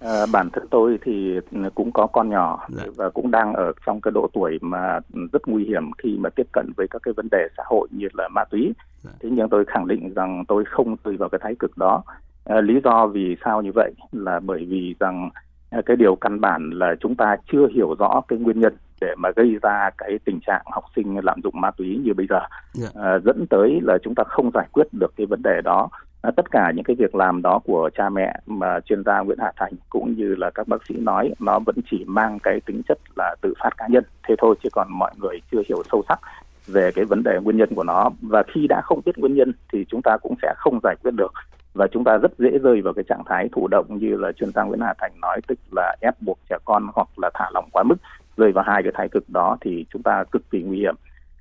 à, 0.00 0.26
bản 0.32 0.48
thân 0.52 0.66
tôi 0.70 0.98
thì 1.04 1.40
cũng 1.74 1.92
có 1.92 2.06
con 2.06 2.30
nhỏ 2.30 2.66
dạ. 2.68 2.84
và 2.96 3.10
cũng 3.10 3.30
đang 3.30 3.54
ở 3.54 3.72
trong 3.86 4.00
cái 4.00 4.12
độ 4.12 4.30
tuổi 4.32 4.58
mà 4.60 4.98
rất 5.32 5.48
nguy 5.48 5.64
hiểm 5.64 5.92
khi 5.98 6.16
mà 6.18 6.30
tiếp 6.30 6.46
cận 6.52 6.72
với 6.76 6.86
các 6.90 7.02
cái 7.02 7.14
vấn 7.16 7.28
đề 7.30 7.48
xã 7.56 7.62
hội 7.66 7.88
như 7.90 8.06
là 8.12 8.28
ma 8.28 8.44
túy. 8.50 8.72
Dạ. 9.02 9.10
Thế 9.20 9.28
nhưng 9.32 9.48
tôi 9.48 9.64
khẳng 9.64 9.86
định 9.86 10.14
rằng 10.14 10.44
tôi 10.48 10.64
không 10.70 10.96
tùy 10.96 11.16
vào 11.16 11.28
cái 11.28 11.38
thái 11.42 11.54
cực 11.58 11.78
đó. 11.78 12.02
À, 12.44 12.60
lý 12.60 12.74
do 12.84 13.06
vì 13.06 13.36
sao 13.44 13.62
như 13.62 13.70
vậy 13.74 13.92
là 14.12 14.40
bởi 14.40 14.66
vì 14.68 14.94
rằng 15.00 15.30
à, 15.70 15.80
cái 15.86 15.96
điều 15.96 16.16
căn 16.16 16.40
bản 16.40 16.70
là 16.70 16.94
chúng 17.00 17.14
ta 17.14 17.36
chưa 17.52 17.66
hiểu 17.74 17.94
rõ 17.98 18.20
cái 18.28 18.38
nguyên 18.38 18.60
nhân 18.60 18.76
để 19.00 19.14
mà 19.18 19.30
gây 19.36 19.56
ra 19.62 19.90
cái 19.98 20.18
tình 20.24 20.40
trạng 20.46 20.62
học 20.72 20.84
sinh 20.96 21.16
lạm 21.24 21.40
dụng 21.42 21.60
ma 21.60 21.70
túy 21.70 22.00
như 22.04 22.14
bây 22.14 22.26
giờ 22.26 22.38
yeah. 22.38 22.48
Dạ. 22.94 23.02
à, 23.02 23.18
dẫn 23.24 23.46
tới 23.50 23.80
là 23.82 23.98
chúng 24.02 24.14
ta 24.14 24.24
không 24.24 24.50
giải 24.54 24.68
quyết 24.72 24.86
được 24.92 25.12
cái 25.16 25.26
vấn 25.26 25.42
đề 25.42 25.60
đó 25.64 25.88
à, 26.22 26.30
tất 26.36 26.50
cả 26.50 26.72
những 26.76 26.84
cái 26.84 26.96
việc 26.98 27.14
làm 27.14 27.42
đó 27.42 27.60
của 27.64 27.90
cha 27.96 28.08
mẹ 28.08 28.34
mà 28.46 28.80
chuyên 28.80 29.04
gia 29.04 29.20
Nguyễn 29.20 29.38
Hà 29.40 29.52
Thành 29.56 29.72
cũng 29.90 30.14
như 30.16 30.34
là 30.34 30.50
các 30.50 30.68
bác 30.68 30.86
sĩ 30.88 30.94
nói 30.94 31.30
nó 31.40 31.58
vẫn 31.58 31.76
chỉ 31.90 32.04
mang 32.06 32.38
cái 32.38 32.60
tính 32.60 32.82
chất 32.88 32.98
là 33.16 33.36
tự 33.42 33.54
phát 33.62 33.70
cá 33.76 33.86
nhân 33.88 34.04
thế 34.28 34.34
thôi 34.38 34.54
chứ 34.62 34.68
còn 34.72 34.86
mọi 34.90 35.10
người 35.18 35.40
chưa 35.52 35.62
hiểu 35.68 35.82
sâu 35.92 36.02
sắc 36.08 36.20
về 36.66 36.90
cái 36.94 37.04
vấn 37.04 37.22
đề 37.22 37.38
nguyên 37.42 37.56
nhân 37.56 37.74
của 37.74 37.84
nó 37.84 38.10
và 38.22 38.42
khi 38.54 38.66
đã 38.66 38.80
không 38.84 39.00
biết 39.04 39.18
nguyên 39.18 39.34
nhân 39.34 39.52
thì 39.72 39.84
chúng 39.88 40.00
ta 40.04 40.16
cũng 40.22 40.34
sẽ 40.42 40.54
không 40.56 40.78
giải 40.82 40.96
quyết 41.02 41.14
được 41.14 41.32
và 41.74 41.86
chúng 41.92 42.04
ta 42.04 42.18
rất 42.18 42.38
dễ 42.38 42.58
rơi 42.62 42.82
vào 42.82 42.94
cái 42.94 43.04
trạng 43.08 43.24
thái 43.26 43.48
thụ 43.52 43.68
động 43.70 43.86
như 43.88 44.16
là 44.16 44.32
chuyên 44.32 44.50
gia 44.54 44.62
Nguyễn 44.62 44.80
Hà 44.80 44.94
Thành 44.98 45.12
nói, 45.22 45.40
tức 45.48 45.58
là 45.76 45.96
ép 46.00 46.14
buộc 46.20 46.38
trẻ 46.50 46.56
con 46.64 46.86
hoặc 46.94 47.08
là 47.16 47.30
thả 47.34 47.50
lỏng 47.54 47.68
quá 47.72 47.82
mức, 47.82 47.96
rơi 48.36 48.52
vào 48.52 48.64
hai 48.66 48.82
cái 48.82 48.92
thái 48.94 49.08
cực 49.08 49.30
đó 49.30 49.56
thì 49.60 49.86
chúng 49.92 50.02
ta 50.02 50.24
cực 50.32 50.50
kỳ 50.50 50.62
nguy 50.62 50.78
hiểm. 50.78 50.94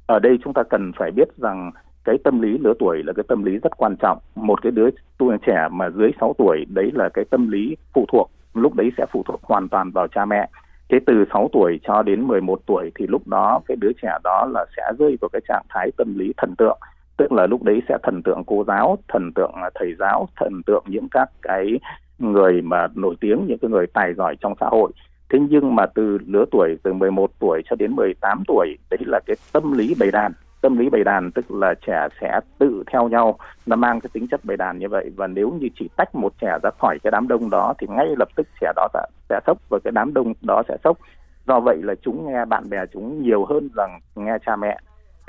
Ở 0.06 0.20
đây 0.20 0.38
chúng 0.44 0.54
ta 0.54 0.64
cần 0.64 0.92
phải 0.98 1.12
biết 1.12 1.38
rằng 1.38 1.72
cái 2.04 2.18
tâm 2.24 2.42
lý 2.42 2.58
lứa 2.58 2.74
tuổi 2.80 3.04
là 3.04 3.14
cái 3.14 3.24
tâm 3.28 3.44
lý 3.44 3.58
rất 3.58 3.78
quan 3.78 3.96
trọng. 3.96 4.18
Một 4.36 4.62
cái 4.62 4.72
đứa 4.72 4.90
tuổi 5.18 5.38
trẻ 5.48 5.68
mà 5.72 5.90
dưới 5.90 6.12
6 6.20 6.34
tuổi, 6.38 6.66
đấy 6.70 6.92
là 6.94 7.10
cái 7.10 7.26
tâm 7.26 7.52
lý 7.52 7.76
phụ 7.94 8.06
thuộc, 8.12 8.32
lúc 8.54 8.76
đấy 8.76 8.92
sẽ 8.98 9.06
phụ 9.12 9.24
thuộc 9.28 9.44
hoàn 9.44 9.70
toàn 9.70 9.92
vào 9.92 10.08
cha 10.08 10.26
mẹ. 10.26 10.50
Thế 10.90 11.00
từ 11.06 11.26
6 11.34 11.50
tuổi 11.54 11.80
cho 11.84 12.04
đến 12.04 12.28
11 12.28 12.60
tuổi 12.66 12.92
thì 12.96 13.08
lúc 13.08 13.28
đó 13.28 13.62
cái 13.68 13.78
đứa 13.82 13.92
trẻ 14.02 14.18
đó 14.24 14.46
là 14.54 14.66
sẽ 14.78 14.84
rơi 15.00 15.18
vào 15.22 15.30
cái 15.30 15.42
trạng 15.48 15.66
thái 15.70 15.92
tâm 15.98 16.18
lý 16.18 16.34
thần 16.38 16.56
tượng 16.58 16.78
tức 17.20 17.32
là 17.32 17.48
lúc 17.48 17.64
đấy 17.64 17.82
sẽ 17.90 17.98
thần 18.04 18.24
tượng 18.24 18.44
cô 18.48 18.64
giáo 18.68 18.98
thần 19.08 19.32
tượng 19.36 19.52
à, 19.54 19.70
thầy 19.76 19.96
giáo 20.00 20.28
thần 20.36 20.62
tượng 20.66 20.84
những 20.88 21.08
các 21.12 21.30
cái 21.42 21.80
người 22.20 22.62
mà 22.62 22.88
nổi 22.96 23.16
tiếng 23.20 23.46
những 23.48 23.58
cái 23.58 23.72
người 23.72 23.88
tài 23.88 24.14
giỏi 24.14 24.36
trong 24.42 24.54
xã 24.60 24.66
hội. 24.66 24.92
Thế 25.30 25.40
nhưng 25.50 25.76
mà 25.76 25.86
từ 25.86 26.18
lứa 26.28 26.46
tuổi 26.52 26.78
từ 26.84 26.94
11 26.94 27.32
tuổi 27.40 27.62
cho 27.70 27.76
đến 27.76 27.92
18 27.96 28.44
tuổi 28.48 28.78
đấy 28.90 29.00
là 29.06 29.20
cái 29.26 29.36
tâm 29.54 29.72
lý 29.72 29.96
bầy 30.00 30.12
đàn. 30.12 30.32
Tâm 30.62 30.78
lý 30.78 30.90
bầy 30.90 31.04
đàn 31.04 31.32
tức 31.32 31.52
là 31.52 31.74
trẻ 31.88 32.08
sẽ 32.22 32.40
tự 32.60 32.84
theo 32.92 33.10
nhau 33.10 33.38
nó 33.66 33.76
mang 33.76 34.00
cái 34.02 34.10
tính 34.14 34.28
chất 34.32 34.46
bầy 34.46 34.58
đàn 34.58 34.80
như 34.80 34.90
vậy. 34.90 35.12
Và 35.16 35.28
nếu 35.28 35.52
như 35.60 35.68
chỉ 35.80 35.90
tách 35.98 36.16
một 36.16 36.34
trẻ 36.42 36.58
ra 36.64 36.70
khỏi 36.80 36.98
cái 37.04 37.12
đám 37.12 37.28
đông 37.28 37.50
đó 37.50 37.74
thì 37.80 37.88
ngay 37.90 38.08
lập 38.18 38.30
tức 38.36 38.48
trẻ 38.62 38.72
đó 38.76 38.88
sẽ, 38.94 39.02
sẽ 39.30 39.40
sốc 39.48 39.58
và 39.70 39.80
cái 39.84 39.92
đám 39.92 40.14
đông 40.14 40.34
đó 40.42 40.64
sẽ 40.68 40.78
sốc. 40.84 40.98
Do 41.48 41.60
vậy 41.60 41.78
là 41.82 41.96
chúng 42.02 42.28
nghe 42.28 42.46
bạn 42.46 42.70
bè 42.70 42.86
chúng 42.94 43.22
nhiều 43.22 43.46
hơn 43.46 43.70
rằng 43.76 44.00
nghe 44.16 44.38
cha 44.46 44.56
mẹ 44.56 44.78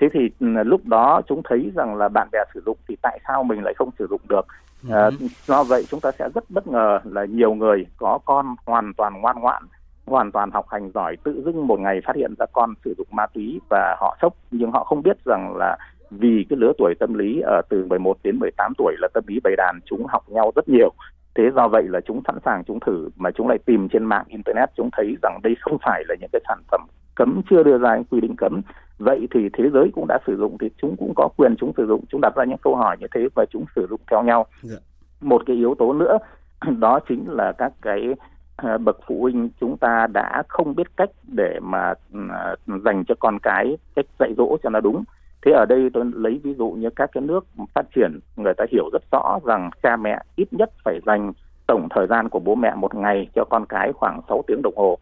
thế 0.01 0.09
thì 0.13 0.31
ừ, 0.41 0.47
lúc 0.65 0.87
đó 0.87 1.23
chúng 1.29 1.43
thấy 1.45 1.73
rằng 1.75 1.95
là 1.95 2.09
bạn 2.09 2.29
bè 2.33 2.39
sử 2.55 2.63
dụng 2.67 2.77
thì 2.89 2.97
tại 3.03 3.21
sao 3.29 3.45
mình 3.45 3.63
lại 3.65 3.75
không 3.77 3.91
sử 3.99 4.07
dụng 4.11 4.21
được? 4.29 4.47
À, 4.91 5.11
do 5.47 5.65
vậy 5.65 5.85
chúng 5.89 6.01
ta 6.01 6.11
sẽ 6.19 6.29
rất 6.35 6.51
bất 6.51 6.67
ngờ 6.67 7.01
là 7.05 7.25
nhiều 7.25 7.55
người 7.55 7.87
có 7.97 8.19
con 8.25 8.55
hoàn 8.67 8.93
toàn 8.95 9.21
ngoan 9.21 9.41
ngoãn 9.41 9.63
hoàn 10.07 10.33
toàn 10.33 10.51
học 10.51 10.67
hành 10.69 10.91
giỏi 10.95 11.17
tự 11.25 11.43
dưng 11.45 11.67
một 11.67 11.81
ngày 11.81 12.01
phát 12.07 12.17
hiện 12.17 12.35
ra 12.39 12.47
con 12.53 12.75
sử 12.85 12.95
dụng 12.99 13.07
ma 13.11 13.27
túy 13.27 13.61
và 13.71 13.97
họ 14.01 14.17
sốc. 14.23 14.35
Nhưng 14.51 14.71
họ 14.71 14.85
không 14.85 15.03
biết 15.03 15.25
rằng 15.25 15.57
là 15.57 15.77
vì 16.11 16.47
cái 16.49 16.57
lứa 16.57 16.73
tuổi 16.79 16.95
tâm 17.01 17.15
lý 17.15 17.41
ở 17.41 17.63
từ 17.71 17.87
11 17.87 18.17
đến 18.23 18.39
18 18.39 18.73
tuổi 18.79 18.95
là 18.99 19.09
tâm 19.15 19.25
lý 19.27 19.41
bầy 19.45 19.57
đàn 19.57 19.79
chúng 19.85 20.07
học 20.07 20.23
nhau 20.29 20.53
rất 20.57 20.69
nhiều. 20.69 20.93
Thế 21.35 21.45
do 21.55 21.69
vậy 21.69 21.83
là 21.89 22.01
chúng 22.01 22.21
sẵn 22.27 22.39
sàng 22.45 22.65
chúng 22.65 22.81
thử 22.81 23.09
mà 23.17 23.31
chúng 23.31 23.49
lại 23.49 23.59
tìm 23.67 23.89
trên 23.89 24.05
mạng 24.05 24.25
internet 24.29 24.71
chúng 24.77 24.91
thấy 24.93 25.17
rằng 25.23 25.39
đây 25.43 25.55
không 25.61 25.79
phải 25.83 26.05
là 26.09 26.15
những 26.21 26.31
cái 26.33 26.41
sản 26.49 26.59
phẩm 26.71 26.81
cấm 27.15 27.43
chưa 27.51 27.63
đưa 27.63 27.79
ra 27.79 27.99
quy 28.11 28.21
định 28.21 28.37
cấm 28.37 28.61
vậy 28.99 29.29
thì 29.35 29.49
thế 29.53 29.65
giới 29.73 29.91
cũng 29.95 30.07
đã 30.09 30.19
sử 30.27 30.37
dụng 30.37 30.57
thì 30.61 30.71
chúng 30.83 30.97
cũng 30.97 31.13
có 31.17 31.29
quyền 31.37 31.57
chúng 31.57 31.73
sử 31.77 31.87
dụng 31.87 32.05
chúng 32.09 32.21
đặt 32.21 32.33
ra 32.37 32.45
những 32.45 32.59
câu 32.63 32.77
hỏi 32.77 32.97
như 33.01 33.07
thế 33.15 33.29
và 33.35 33.45
chúng 33.51 33.65
sử 33.77 33.87
dụng 33.91 34.01
theo 34.11 34.23
nhau 34.23 34.47
yeah. 34.63 34.63
Dạ. 34.63 34.77
một 35.21 35.43
cái 35.47 35.57
yếu 35.57 35.75
tố 35.79 35.93
nữa 35.93 36.19
đó 36.79 37.01
chính 37.09 37.25
là 37.31 37.53
các 37.53 37.73
cái 37.83 38.15
À, 38.63 38.79
bậc 38.79 38.99
phụ 39.07 39.21
huynh 39.21 39.51
chúng 39.61 39.77
ta 39.77 40.07
đã 40.13 40.43
không 40.49 40.75
biết 40.75 40.97
cách 40.97 41.11
để 41.29 41.59
mà 41.63 41.95
à, 42.31 42.55
dành 42.85 43.05
cho 43.09 43.15
con 43.19 43.39
cái 43.43 43.77
cách 43.97 44.07
dạy 44.19 44.35
dỗ 44.37 44.57
cho 44.63 44.71
nó 44.71 44.81
đúng 44.81 45.05
thế 45.43 45.53
ở 45.53 45.65
đây 45.69 45.91
tôi 45.95 46.05
lấy 46.15 46.41
ví 46.45 46.55
dụ 46.55 46.71
như 46.71 46.91
các 46.91 47.11
cái 47.13 47.23
nước 47.23 47.47
phát 47.75 47.87
triển 47.95 48.19
người 48.37 48.55
ta 48.57 48.65
hiểu 48.73 48.91
rất 48.93 49.03
rõ 49.13 49.39
rằng 49.45 49.71
cha 49.83 49.97
mẹ 49.97 50.19
ít 50.37 50.53
nhất 50.53 50.71
phải 50.85 51.01
dành 51.07 51.33
tổng 51.67 51.89
thời 51.91 52.07
gian 52.07 52.29
của 52.29 52.39
bố 52.39 52.55
mẹ 52.55 52.75
một 52.75 52.95
ngày 52.95 53.29
cho 53.35 53.45
con 53.51 53.67
cái 53.67 53.93
khoảng 53.93 54.21
6 54.29 54.43
tiếng 54.47 54.63
đồng 54.63 54.77
hồ 54.77 54.99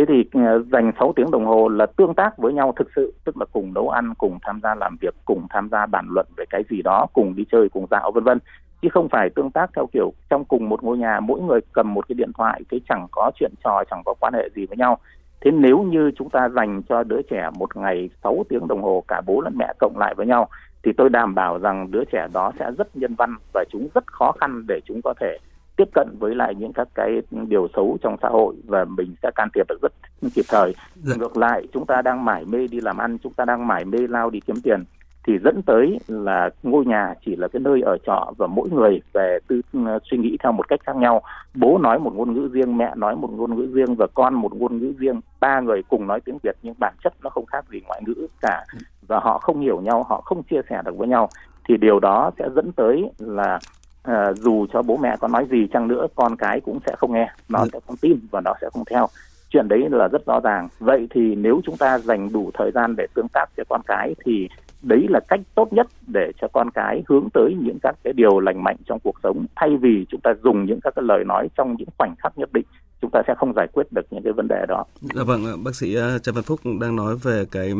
thế 0.00 0.06
thì 0.08 0.40
ờ, 0.44 0.62
dành 0.72 0.92
6 0.98 1.12
tiếng 1.16 1.30
đồng 1.30 1.46
hồ 1.46 1.68
là 1.68 1.86
tương 1.86 2.14
tác 2.14 2.38
với 2.38 2.52
nhau 2.52 2.72
thực 2.76 2.88
sự, 2.96 3.14
tức 3.24 3.36
là 3.36 3.44
cùng 3.52 3.74
nấu 3.74 3.88
ăn, 3.88 4.14
cùng 4.18 4.38
tham 4.42 4.60
gia 4.62 4.74
làm 4.74 4.96
việc, 5.00 5.14
cùng 5.24 5.46
tham 5.50 5.68
gia 5.72 5.86
bàn 5.86 6.06
luận 6.10 6.26
về 6.36 6.44
cái 6.50 6.62
gì 6.70 6.82
đó, 6.82 7.06
cùng 7.12 7.36
đi 7.36 7.44
chơi, 7.52 7.68
cùng 7.68 7.86
dạo, 7.90 8.10
vân 8.10 8.24
vân. 8.24 8.38
Chứ 8.82 8.88
không 8.92 9.08
phải 9.08 9.30
tương 9.30 9.50
tác 9.50 9.70
theo 9.76 9.86
kiểu 9.92 10.12
trong 10.30 10.44
cùng 10.44 10.68
một 10.68 10.82
ngôi 10.82 10.98
nhà, 10.98 11.20
mỗi 11.20 11.40
người 11.40 11.60
cầm 11.72 11.94
một 11.94 12.08
cái 12.08 12.14
điện 12.14 12.30
thoại 12.38 12.62
cái 12.68 12.80
chẳng 12.88 13.06
có 13.10 13.30
chuyện 13.34 13.52
trò, 13.64 13.82
chẳng 13.90 14.02
có 14.04 14.14
quan 14.20 14.32
hệ 14.34 14.48
gì 14.54 14.66
với 14.66 14.76
nhau. 14.76 14.98
Thế 15.40 15.50
nếu 15.50 15.82
như 15.82 16.10
chúng 16.16 16.30
ta 16.30 16.48
dành 16.48 16.82
cho 16.88 17.02
đứa 17.02 17.22
trẻ 17.30 17.50
một 17.58 17.76
ngày 17.76 18.10
6 18.22 18.44
tiếng 18.48 18.68
đồng 18.68 18.82
hồ, 18.82 19.04
cả 19.08 19.20
bố 19.26 19.40
lẫn 19.40 19.52
mẹ 19.56 19.72
cộng 19.78 19.98
lại 19.98 20.14
với 20.14 20.26
nhau, 20.26 20.48
thì 20.82 20.92
tôi 20.96 21.08
đảm 21.08 21.34
bảo 21.34 21.58
rằng 21.58 21.90
đứa 21.90 22.04
trẻ 22.12 22.26
đó 22.32 22.52
sẽ 22.58 22.70
rất 22.78 22.96
nhân 22.96 23.14
văn 23.14 23.34
và 23.54 23.64
chúng 23.70 23.88
rất 23.94 24.06
khó 24.06 24.32
khăn 24.32 24.64
để 24.68 24.80
chúng 24.86 25.00
có 25.02 25.14
thể 25.20 25.38
tiếp 25.80 25.88
cận 25.94 26.08
với 26.18 26.34
lại 26.34 26.54
những 26.54 26.72
các 26.72 26.88
cái 26.94 27.22
điều 27.48 27.68
xấu 27.76 27.98
trong 28.02 28.16
xã 28.22 28.28
hội 28.28 28.54
và 28.66 28.84
mình 28.84 29.14
sẽ 29.22 29.30
can 29.34 29.48
thiệp 29.54 29.66
được 29.68 29.78
rất 29.82 29.92
kịp 30.34 30.44
thời. 30.48 30.74
Dạ. 31.02 31.16
Ngược 31.18 31.36
lại 31.36 31.66
chúng 31.72 31.86
ta 31.86 32.02
đang 32.02 32.24
mải 32.24 32.44
mê 32.44 32.66
đi 32.66 32.80
làm 32.80 32.98
ăn, 32.98 33.18
chúng 33.22 33.32
ta 33.32 33.44
đang 33.44 33.66
mải 33.66 33.84
mê 33.84 33.98
lao 34.08 34.30
đi 34.30 34.40
kiếm 34.40 34.56
tiền 34.62 34.84
thì 35.26 35.38
dẫn 35.44 35.62
tới 35.62 35.98
là 36.08 36.50
ngôi 36.62 36.84
nhà 36.84 37.14
chỉ 37.26 37.36
là 37.36 37.48
cái 37.48 37.60
nơi 37.60 37.80
ở 37.82 37.98
trọ 38.06 38.32
và 38.38 38.46
mỗi 38.46 38.68
người 38.70 39.00
về 39.12 39.38
tư 39.48 39.60
ừ, 39.72 39.80
suy 40.10 40.18
nghĩ 40.18 40.36
theo 40.42 40.52
một 40.52 40.68
cách 40.68 40.80
khác 40.86 40.96
nhau 40.96 41.22
bố 41.54 41.78
nói 41.78 41.98
một 41.98 42.14
ngôn 42.14 42.34
ngữ 42.34 42.48
riêng 42.52 42.76
mẹ 42.76 42.92
nói 42.96 43.16
một 43.16 43.30
ngôn 43.32 43.56
ngữ 43.56 43.68
riêng 43.72 43.94
và 43.94 44.06
con 44.14 44.34
một 44.34 44.54
ngôn 44.54 44.78
ngữ 44.78 44.92
riêng 44.98 45.20
ba 45.40 45.60
người 45.60 45.82
cùng 45.88 46.06
nói 46.06 46.20
tiếng 46.20 46.38
việt 46.42 46.56
nhưng 46.62 46.74
bản 46.78 46.94
chất 47.04 47.12
nó 47.22 47.30
không 47.30 47.46
khác 47.46 47.64
gì 47.70 47.80
ngoại 47.86 48.02
ngữ 48.06 48.26
cả 48.40 48.64
và 49.06 49.20
họ 49.20 49.38
không 49.38 49.60
hiểu 49.60 49.80
nhau 49.80 50.06
họ 50.08 50.20
không 50.20 50.42
chia 50.42 50.60
sẻ 50.70 50.82
được 50.84 50.96
với 50.96 51.08
nhau 51.08 51.28
thì 51.68 51.76
điều 51.76 52.00
đó 52.00 52.30
sẽ 52.38 52.48
dẫn 52.54 52.72
tới 52.72 53.10
là 53.18 53.58
à, 54.02 54.32
dù 54.32 54.66
cho 54.72 54.82
bố 54.82 54.96
mẹ 54.96 55.16
có 55.20 55.28
nói 55.28 55.46
gì 55.50 55.66
chăng 55.72 55.88
nữa 55.88 56.06
con 56.14 56.36
cái 56.36 56.60
cũng 56.60 56.78
sẽ 56.86 56.94
không 56.96 57.12
nghe 57.12 57.32
nó 57.48 57.64
sẽ 57.72 57.78
không 57.86 57.96
tin 57.96 58.18
và 58.30 58.40
nó 58.40 58.54
sẽ 58.60 58.68
không 58.72 58.84
theo. 58.90 59.06
Chuyện 59.50 59.68
đấy 59.68 59.88
là 59.90 60.08
rất 60.08 60.26
rõ 60.26 60.40
ràng. 60.40 60.68
Vậy 60.78 61.06
thì 61.10 61.34
nếu 61.34 61.60
chúng 61.64 61.76
ta 61.76 61.98
dành 61.98 62.32
đủ 62.32 62.50
thời 62.54 62.70
gian 62.70 62.96
để 62.96 63.06
tương 63.14 63.28
tác 63.28 63.46
với 63.56 63.64
con 63.68 63.80
cái 63.86 64.14
thì 64.24 64.48
đấy 64.82 65.06
là 65.08 65.20
cách 65.28 65.40
tốt 65.54 65.72
nhất 65.72 65.86
để 66.06 66.32
cho 66.40 66.48
con 66.52 66.70
cái 66.70 67.02
hướng 67.08 67.28
tới 67.34 67.56
những 67.60 67.78
các 67.82 67.96
cái 68.04 68.12
điều 68.12 68.40
lành 68.40 68.64
mạnh 68.64 68.76
trong 68.86 68.98
cuộc 69.04 69.16
sống 69.22 69.46
thay 69.56 69.76
vì 69.76 70.06
chúng 70.08 70.20
ta 70.20 70.30
dùng 70.42 70.64
những 70.64 70.80
các 70.80 70.94
cái 70.96 71.02
lời 71.02 71.24
nói 71.24 71.48
trong 71.56 71.76
những 71.78 71.88
khoảnh 71.98 72.14
khắc 72.18 72.38
nhất 72.38 72.52
định 72.52 72.64
chúng 73.02 73.10
ta 73.10 73.22
sẽ 73.26 73.34
không 73.38 73.52
giải 73.56 73.66
quyết 73.72 73.92
được 73.92 74.02
những 74.10 74.22
cái 74.24 74.32
vấn 74.32 74.48
đề 74.48 74.66
đó. 74.68 74.84
Dạ 75.14 75.22
vâng, 75.22 75.64
bác 75.64 75.74
sĩ 75.74 75.94
ờ, 75.94 76.18
Trần 76.18 76.34
Văn 76.34 76.44
Phúc 76.44 76.60
đang 76.80 76.96
nói 76.96 77.16
về 77.16 77.44
cái 77.50 77.74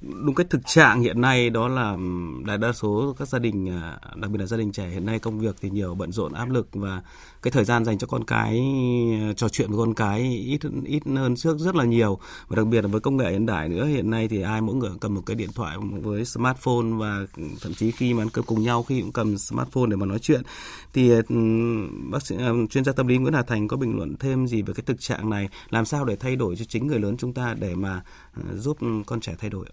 đúng 0.00 0.34
cái 0.34 0.46
thực 0.50 0.66
trạng 0.66 1.00
hiện 1.00 1.20
nay 1.20 1.50
đó 1.50 1.68
là 1.68 1.96
đại 2.46 2.58
đa 2.58 2.72
số 2.72 3.14
các 3.18 3.28
gia 3.28 3.38
đình 3.38 3.70
à, 3.70 3.98
đặc 4.16 4.30
biệt 4.30 4.38
là 4.38 4.46
gia 4.46 4.56
đình 4.56 4.72
trẻ 4.72 4.88
hiện 4.88 5.06
nay 5.06 5.18
công 5.18 5.38
việc 5.38 5.56
thì 5.60 5.70
nhiều 5.70 5.94
bận 5.94 6.12
rộn 6.12 6.32
áp 6.32 6.50
lực 6.50 6.68
và 6.72 7.02
cái 7.42 7.50
thời 7.50 7.64
gian 7.64 7.84
dành 7.84 7.98
cho 7.98 8.06
con 8.06 8.24
cái 8.24 8.62
ờ, 9.28 9.32
trò 9.32 9.48
chuyện 9.48 9.70
với 9.70 9.78
con 9.78 9.94
cái 9.94 10.20
ít 10.46 10.60
ít 10.84 11.02
hơn 11.16 11.36
trước 11.36 11.58
rất 11.58 11.76
là 11.76 11.84
nhiều 11.84 12.18
và 12.48 12.56
đặc 12.56 12.66
biệt 12.66 12.82
là 12.82 12.88
với 12.88 13.00
công 13.00 13.16
nghệ 13.16 13.30
hiện 13.30 13.46
đại 13.46 13.68
nữa 13.68 13.84
hiện 13.84 14.10
nay 14.10 14.28
thì 14.28 14.42
ai 14.42 14.60
mỗi 14.60 14.76
người 14.76 14.90
cầm 15.00 15.14
một 15.14 15.22
cái 15.26 15.36
điện 15.36 15.50
thoại 15.54 15.76
với 16.02 16.24
smartphone 16.24 16.86
và 16.98 17.26
thậm 17.62 17.74
chí 17.74 17.90
khi 17.90 18.14
mà 18.14 18.22
ăn 18.22 18.28
cơm 18.32 18.44
cùng 18.44 18.62
nhau 18.62 18.82
khi 18.82 19.00
cũng 19.00 19.12
cầm 19.12 19.38
smartphone 19.38 19.86
để 19.90 19.96
mà 19.96 20.06
nói 20.06 20.18
chuyện 20.18 20.42
thì 20.92 21.12
bác 22.10 22.22
sĩ 22.22 22.36
chuyên 22.70 22.84
gia 22.84 22.92
tâm 22.92 23.06
lý 23.06 23.18
Nguyễn 23.18 23.34
Hà 23.34 23.42
Thành 23.42 23.68
có 23.68 23.76
bình 23.76 23.96
luận 23.96 24.16
thêm 24.16 24.46
gì 24.46 24.57
về 24.62 24.74
cái 24.76 24.82
thực 24.86 25.00
trạng 25.00 25.30
này 25.30 25.48
làm 25.70 25.84
sao 25.84 26.04
để 26.04 26.16
thay 26.16 26.36
đổi 26.36 26.56
cho 26.56 26.64
chính 26.68 26.86
người 26.86 26.98
lớn 26.98 27.16
chúng 27.18 27.34
ta 27.34 27.54
để 27.60 27.74
mà 27.74 28.02
ờ, 28.34 28.56
giúp 28.56 28.76
con 29.06 29.20
trẻ 29.20 29.34
thay 29.38 29.50
đổi 29.50 29.66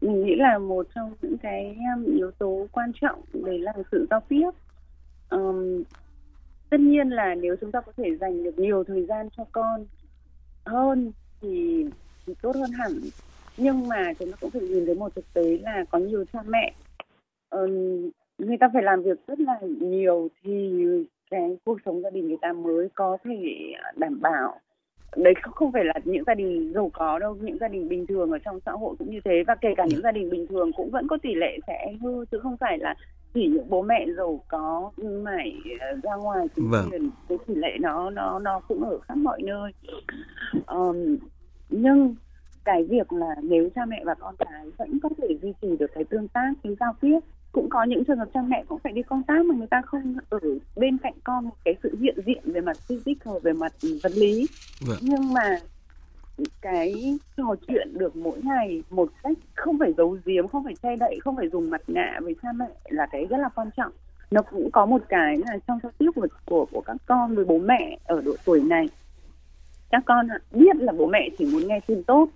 mình 0.00 0.24
nghĩ 0.24 0.34
là 0.36 0.58
một 0.58 0.86
trong 0.94 1.14
những 1.22 1.38
cái 1.38 1.76
yếu 2.16 2.30
tố 2.30 2.66
quan 2.72 2.92
trọng 3.00 3.20
đấy 3.32 3.58
là 3.58 3.72
sự 3.92 4.06
giao 4.10 4.20
tiếp. 4.28 4.50
Um, 5.30 5.82
tất 6.70 6.80
nhiên 6.80 7.08
là 7.08 7.34
nếu 7.34 7.56
chúng 7.60 7.72
ta 7.72 7.80
có 7.80 7.92
thể 7.96 8.16
dành 8.20 8.44
được 8.44 8.58
nhiều 8.58 8.84
thời 8.84 9.06
gian 9.06 9.28
cho 9.36 9.44
con 9.52 9.86
hơn 10.64 11.12
thì, 11.40 11.84
thì 12.26 12.34
tốt 12.42 12.56
hơn 12.56 12.70
hẳn. 12.70 12.92
Nhưng 13.56 13.88
mà 13.88 14.12
chúng 14.18 14.30
ta 14.30 14.36
cũng 14.40 14.50
phải 14.50 14.62
nhìn 14.62 14.86
thấy 14.86 14.94
một 14.94 15.14
thực 15.14 15.32
tế 15.32 15.58
là 15.62 15.84
có 15.90 15.98
nhiều 15.98 16.24
cha 16.32 16.42
mẹ 16.46 16.74
um, 17.50 18.10
người 18.38 18.56
ta 18.60 18.70
phải 18.72 18.82
làm 18.82 19.02
việc 19.02 19.26
rất 19.26 19.40
là 19.40 19.60
nhiều 19.80 20.28
thì 20.42 20.72
cái 21.30 21.56
cuộc 21.64 21.78
sống 21.84 22.02
gia 22.02 22.10
đình 22.10 22.28
người 22.28 22.36
ta 22.42 22.52
mới 22.52 22.88
có 22.94 23.18
thể 23.24 23.72
đảm 23.96 24.20
bảo. 24.20 24.60
Đấy 25.16 25.34
không 25.42 25.72
phải 25.72 25.84
là 25.84 25.94
những 26.04 26.24
gia 26.26 26.34
đình 26.34 26.72
giàu 26.74 26.90
có 26.92 27.18
đâu 27.18 27.36
những 27.40 27.58
gia 27.58 27.68
đình 27.68 27.88
bình 27.88 28.06
thường 28.06 28.30
ở 28.30 28.38
trong 28.38 28.60
xã 28.66 28.72
hội 28.72 28.96
cũng 28.98 29.10
như 29.10 29.20
thế. 29.24 29.42
Và 29.46 29.54
kể 29.54 29.68
cả 29.76 29.86
những 29.88 30.02
gia 30.02 30.12
đình 30.12 30.30
bình 30.30 30.46
thường 30.46 30.70
cũng 30.76 30.90
vẫn 30.90 31.08
có 31.08 31.18
tỷ 31.22 31.34
lệ 31.34 31.58
sẽ 31.66 31.92
hư 32.02 32.24
chứ 32.24 32.38
không 32.38 32.56
phải 32.56 32.78
là 32.78 32.94
chỉ 33.34 33.46
những 33.46 33.70
bố 33.70 33.82
mẹ 33.82 34.06
giàu 34.16 34.40
có 34.48 34.90
mải 35.22 35.56
ờ, 35.80 35.86
ra 36.02 36.14
ngoài 36.16 36.46
kiếm 36.56 36.70
vâng. 36.70 36.88
tiền. 36.90 37.10
Cái 37.28 37.38
tỷ 37.46 37.54
lệ 37.54 37.76
nó 37.80 38.10
nó 38.10 38.38
nó 38.38 38.60
cũng 38.68 38.84
ở 38.84 38.98
khắp 38.98 39.16
mọi 39.16 39.42
nơi. 39.42 39.72
Um, 40.66 41.16
nhưng 41.68 42.14
cái 42.64 42.84
việc 42.84 43.12
là 43.12 43.34
nếu 43.42 43.68
cha 43.74 43.84
mẹ 43.84 44.02
và 44.04 44.14
con 44.14 44.34
cái 44.38 44.70
vẫn 44.76 44.98
có 45.02 45.08
thể 45.18 45.28
duy 45.42 45.52
trì 45.62 45.76
được 45.76 45.90
cái 45.94 46.04
tương 46.04 46.28
tác 46.28 46.52
cái 46.62 46.76
giao 46.80 46.94
tiếp 47.00 47.18
cũng 47.56 47.68
có 47.70 47.84
những 47.84 48.04
trường 48.04 48.18
hợp 48.18 48.28
cha 48.34 48.42
mẹ 48.42 48.64
cũng 48.68 48.78
phải 48.78 48.92
đi 48.92 49.02
công 49.02 49.22
tác 49.22 49.46
mà 49.46 49.54
người 49.54 49.66
ta 49.66 49.82
không 49.86 50.16
ở 50.28 50.38
bên 50.76 50.98
cạnh 50.98 51.12
con 51.24 51.44
một 51.44 51.54
cái 51.64 51.74
sự 51.82 51.96
hiện 52.00 52.18
diện 52.26 52.42
về 52.44 52.60
mặt 52.60 52.76
physical 52.76 53.34
về 53.42 53.52
mặt 53.52 53.72
vật 54.02 54.12
lý 54.14 54.46
vâng. 54.80 54.98
nhưng 55.00 55.32
mà 55.32 55.58
cái 56.60 57.18
trò 57.36 57.54
chuyện 57.68 57.98
được 57.98 58.16
mỗi 58.16 58.38
ngày 58.42 58.82
một 58.90 59.08
cách 59.22 59.36
không 59.54 59.78
phải 59.78 59.92
giấu 59.96 60.18
giếm 60.24 60.48
không 60.48 60.64
phải 60.64 60.74
che 60.82 60.96
đậy 60.96 61.18
không 61.24 61.36
phải 61.36 61.48
dùng 61.48 61.70
mặt 61.70 61.80
nạ 61.86 62.20
với 62.22 62.34
cha 62.42 62.48
mẹ 62.52 62.68
là 62.88 63.06
cái 63.06 63.26
rất 63.30 63.38
là 63.38 63.48
quan 63.48 63.70
trọng 63.76 63.92
nó 64.30 64.42
cũng 64.42 64.70
có 64.70 64.86
một 64.86 65.02
cái 65.08 65.36
là 65.36 65.58
trong 65.68 65.78
giao 65.82 65.92
tiếp 65.98 66.10
của, 66.14 66.26
của 66.46 66.66
của 66.72 66.80
các 66.80 66.96
con 67.06 67.36
với 67.36 67.44
bố 67.44 67.58
mẹ 67.58 67.98
ở 68.04 68.22
độ 68.24 68.32
tuổi 68.44 68.62
này 68.62 68.88
các 69.90 70.02
con 70.06 70.28
biết 70.50 70.76
là 70.76 70.92
bố 70.92 71.06
mẹ 71.06 71.28
chỉ 71.38 71.44
muốn 71.52 71.68
nghe 71.68 71.80
tin 71.86 72.02
tốt 72.02 72.28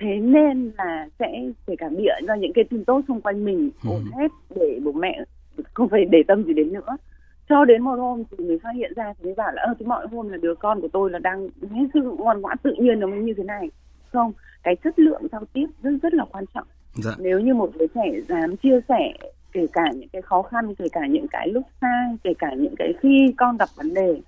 thế 0.00 0.16
nên 0.16 0.72
là 0.78 1.08
sẽ 1.18 1.42
kể 1.66 1.76
cả 1.78 1.88
bịa 1.88 2.26
ra 2.26 2.36
những 2.36 2.52
cái 2.52 2.64
tin 2.70 2.84
tốt 2.84 3.00
xung 3.08 3.20
quanh 3.20 3.44
mình 3.44 3.70
ừ. 3.84 3.90
ổn 3.90 4.04
hết 4.18 4.30
để 4.56 4.80
bố 4.84 4.92
mẹ 4.92 5.24
không 5.74 5.88
phải 5.88 6.04
để 6.04 6.22
tâm 6.28 6.44
gì 6.44 6.52
đến 6.52 6.72
nữa 6.72 6.96
cho 7.48 7.64
đến 7.64 7.82
một 7.82 7.96
hôm 7.98 8.24
thì 8.30 8.44
mình 8.44 8.58
phát 8.58 8.74
hiện 8.74 8.92
ra 8.96 9.12
thì 9.18 9.24
mới 9.24 9.34
bảo 9.34 9.52
là 9.52 9.62
ơ 9.62 9.74
thì 9.78 9.86
mọi 9.86 10.06
hôm 10.12 10.28
là 10.28 10.36
đứa 10.36 10.54
con 10.54 10.80
của 10.80 10.88
tôi 10.92 11.10
là 11.10 11.18
đang 11.18 11.48
hết 11.70 11.86
sức 11.94 12.00
ngoan 12.18 12.40
ngoãn 12.40 12.58
tự 12.62 12.74
nhiên 12.78 13.00
nó 13.00 13.06
mới 13.06 13.18
như 13.18 13.34
thế 13.36 13.44
này 13.44 13.70
không 14.12 14.32
cái 14.62 14.76
chất 14.76 14.98
lượng 14.98 15.22
giao 15.32 15.44
tiếp 15.52 15.66
rất 15.82 15.90
rất 16.02 16.14
là 16.14 16.24
quan 16.32 16.44
trọng 16.54 16.66
dạ. 16.94 17.10
nếu 17.18 17.40
như 17.40 17.54
một 17.54 17.70
đứa 17.78 17.86
trẻ 17.94 18.20
dám 18.28 18.56
chia 18.56 18.80
sẻ 18.88 19.12
kể 19.52 19.66
cả 19.72 19.90
những 19.94 20.08
cái 20.08 20.22
khó 20.22 20.42
khăn 20.42 20.74
kể 20.74 20.84
cả 20.92 21.06
những 21.06 21.26
cái 21.28 21.48
lúc 21.48 21.62
sai 21.80 22.16
kể 22.24 22.34
cả 22.38 22.50
những 22.58 22.74
cái 22.78 22.92
khi 23.00 23.34
con 23.36 23.56
gặp 23.56 23.68
vấn 23.76 23.94
đề 23.94 24.20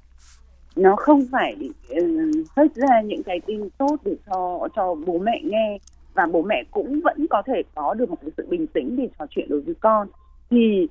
nó 0.80 0.96
không 0.96 1.22
phải 1.32 1.56
ừ, 1.88 2.30
hết 2.56 2.64
uh, 2.64 2.74
ra 2.74 3.00
những 3.00 3.22
cái 3.22 3.40
tin 3.46 3.68
tốt 3.78 3.96
để 4.04 4.16
cho 4.26 4.68
cho 4.76 4.94
bố 5.06 5.18
mẹ 5.18 5.40
nghe. 5.44 5.78
Và 6.14 6.26
bố 6.26 6.42
mẹ 6.42 6.64
cũng 6.70 7.00
vẫn 7.04 7.26
có 7.30 7.42
thể 7.46 7.62
có 7.74 7.94
được 7.94 8.10
một 8.10 8.16
cái 8.20 8.30
sự 8.36 8.46
bình 8.50 8.66
tĩnh 8.66 8.96
để 8.96 9.08
trò 9.18 9.26
chuyện 9.30 9.46
đối 9.48 9.60
với 9.60 9.74
con. 9.80 10.08
Thì 10.50 10.88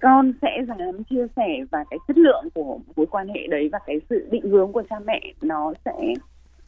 con 0.00 0.32
sẽ 0.42 0.64
dám 0.68 1.04
chia 1.04 1.26
sẻ 1.36 1.64
và 1.70 1.84
cái 1.90 1.98
chất 2.08 2.18
lượng 2.18 2.48
của 2.54 2.78
mối 2.96 3.06
quan 3.06 3.28
hệ 3.28 3.46
đấy 3.50 3.68
và 3.72 3.78
cái 3.86 4.00
sự 4.10 4.28
định 4.30 4.50
hướng 4.50 4.72
của 4.72 4.82
cha 4.90 4.98
mẹ 4.98 5.20
nó 5.42 5.72
sẽ 5.84 6.14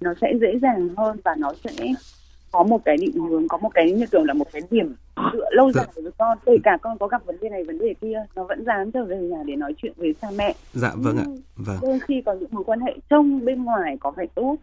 nó 0.00 0.14
sẽ 0.20 0.32
dễ 0.40 0.59
dàng 0.62 0.88
hơn 0.96 1.16
và 1.24 1.35
nó 1.38 1.52
sẽ 1.64 1.94
có 2.52 2.62
một 2.62 2.85
cái 2.85 2.96
định 2.96 3.12
hướng 3.12 3.48
có 3.48 3.59
một 3.59 3.70
cái 3.74 3.92
như 3.92 4.06
kiểu 4.12 4.24
là 4.24 4.35
một 4.35 4.46
cái 4.52 4.62
điểm 4.70 4.94
dựa 5.32 5.48
lâu 5.50 5.72
dài 5.72 5.87
với 5.94 6.12
con. 6.18 6.38
Kể 6.46 6.56
cả 6.64 6.78
con 6.82 6.98
có 6.98 7.06
gặp 7.06 7.26
vấn 7.26 7.37
đề 7.40 7.48
này 7.48 7.64
vấn 7.64 7.78
đề 7.78 7.94
kia 8.00 8.24
nó 8.35 8.44
vẫn 8.44 8.64
dám 8.64 8.92
trở 8.92 9.04
về 9.04 9.16
nhà 9.16 9.42
để 9.46 9.56
nói 9.56 9.74
chuyện 9.76 9.92
với 9.96 10.14
cha 10.22 10.28
mẹ. 10.37 10.54
Dạ 10.72 10.92
vâng 10.96 11.16
ạ. 11.16 11.24
Vâng. 11.56 11.76
đôi 11.82 11.98
khi 12.00 12.22
có 12.26 12.32
những 12.32 12.48
mối 12.52 12.64
quan 12.64 12.80
hệ 12.80 12.92
trông 13.11 13.44
bên 13.44 13.64
ngoài 13.64 13.96
có 14.00 14.11
vẻ 14.11 14.26
tốt 14.35 14.56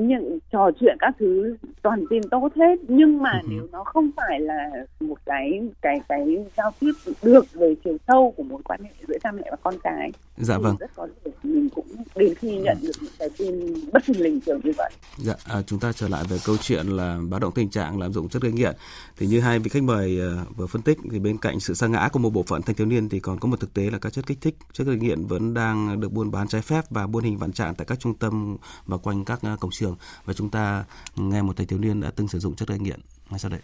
những 0.00 0.38
trò 0.52 0.70
chuyện 0.80 0.96
các 1.00 1.14
thứ 1.18 1.56
toàn 1.82 2.04
tin 2.10 2.22
tốt 2.30 2.48
hết. 2.56 2.78
Nhưng 2.88 3.22
mà 3.22 3.40
uh-huh. 3.44 3.48
nếu 3.50 3.66
nó 3.72 3.84
không 3.84 4.10
phải 4.16 4.40
là 4.40 4.70
một 5.00 5.18
cái 5.26 5.68
cái 5.82 6.00
cái 6.08 6.44
giao 6.56 6.70
tiếp 6.80 6.92
được 7.22 7.52
về 7.52 7.74
chiều 7.84 7.96
sâu 8.08 8.34
của 8.36 8.42
mối 8.42 8.62
quan 8.64 8.80
hệ 8.82 8.90
giữa 9.08 9.18
cha 9.22 9.32
mẹ 9.32 9.42
và 9.50 9.56
con 9.62 9.74
cái 9.82 10.12
dạ 10.36 10.58
vâng. 10.58 10.76
rất 10.80 10.90
có 10.96 11.08
thể 11.24 11.30
mình 11.42 11.68
cũng 11.68 11.86
đến 12.16 12.34
khi 12.34 12.56
nhận 12.56 12.76
được 12.82 12.92
những 13.00 13.12
cái 13.18 13.28
tin 13.38 13.74
bất 13.92 14.04
thình 14.04 14.20
lình 14.20 14.40
kiểu 14.40 14.58
như 14.64 14.72
vậy. 14.76 14.90
Dạ 15.18 15.34
à, 15.46 15.62
chúng 15.62 15.78
ta 15.78 15.92
trở 15.92 16.08
lại 16.08 16.24
về 16.28 16.36
câu 16.46 16.56
chuyện 16.56 16.86
là 16.86 17.18
báo 17.30 17.40
động 17.40 17.52
tình 17.54 17.70
trạng 17.70 18.00
lạm 18.00 18.12
dụng 18.12 18.28
chất 18.28 18.42
gây 18.42 18.52
nghiện. 18.52 18.74
Thì 19.16 19.26
như 19.26 19.40
hai 19.40 19.58
vị 19.58 19.68
khách 19.68 19.82
mời 19.82 20.20
uh, 20.20 20.56
vừa 20.56 20.66
phân 20.66 20.82
tích 20.82 20.98
thì 21.10 21.18
bên 21.18 21.38
cạnh 21.38 21.60
sự 21.60 21.74
sa 21.74 21.86
ngã 21.86 22.08
của 22.12 22.18
một 22.18 22.30
bộ 22.30 22.42
phận 22.42 22.62
thanh 22.62 22.76
thiếu 22.76 22.86
niên 22.86 23.08
thì 23.08 23.20
còn 23.20 23.38
có 23.38 23.48
một 23.48 23.60
thực 23.60 23.74
tế 23.74 23.90
là 23.90 23.98
các 23.98 24.12
chất 24.12 24.26
kích 24.26 24.38
thích 24.40 24.56
chất 24.72 24.84
gây 24.84 24.96
nghiện 24.96 25.26
vẫn 25.26 25.54
đang 25.54 26.00
được 26.00 26.12
buôn 26.12 26.30
bán 26.30 26.48
trái 26.48 26.62
phép 26.62 26.84
và 26.90 27.06
buôn 27.06 27.24
hình 27.24 27.38
vạn 27.38 27.52
trạng 27.52 27.74
tại 27.74 27.84
các 27.84 28.00
trung 28.00 28.14
tâm 28.14 28.56
và 28.86 28.96
quanh 28.96 29.24
các 29.24 29.40
uh, 29.52 29.60
cổng 29.60 29.70
trường 29.84 29.96
và 30.24 30.34
chúng 30.34 30.50
ta 30.50 30.84
nghe 31.16 31.42
một 31.42 31.56
thầy 31.56 31.66
thiếu 31.66 31.78
niên 31.78 32.00
đã 32.00 32.10
từng 32.16 32.28
sử 32.28 32.38
dụng 32.38 32.54
chất 32.54 32.68
gây 32.68 32.78
nghiện 32.78 33.00
ngay 33.30 33.38
sau 33.38 33.50
đây. 33.50 33.60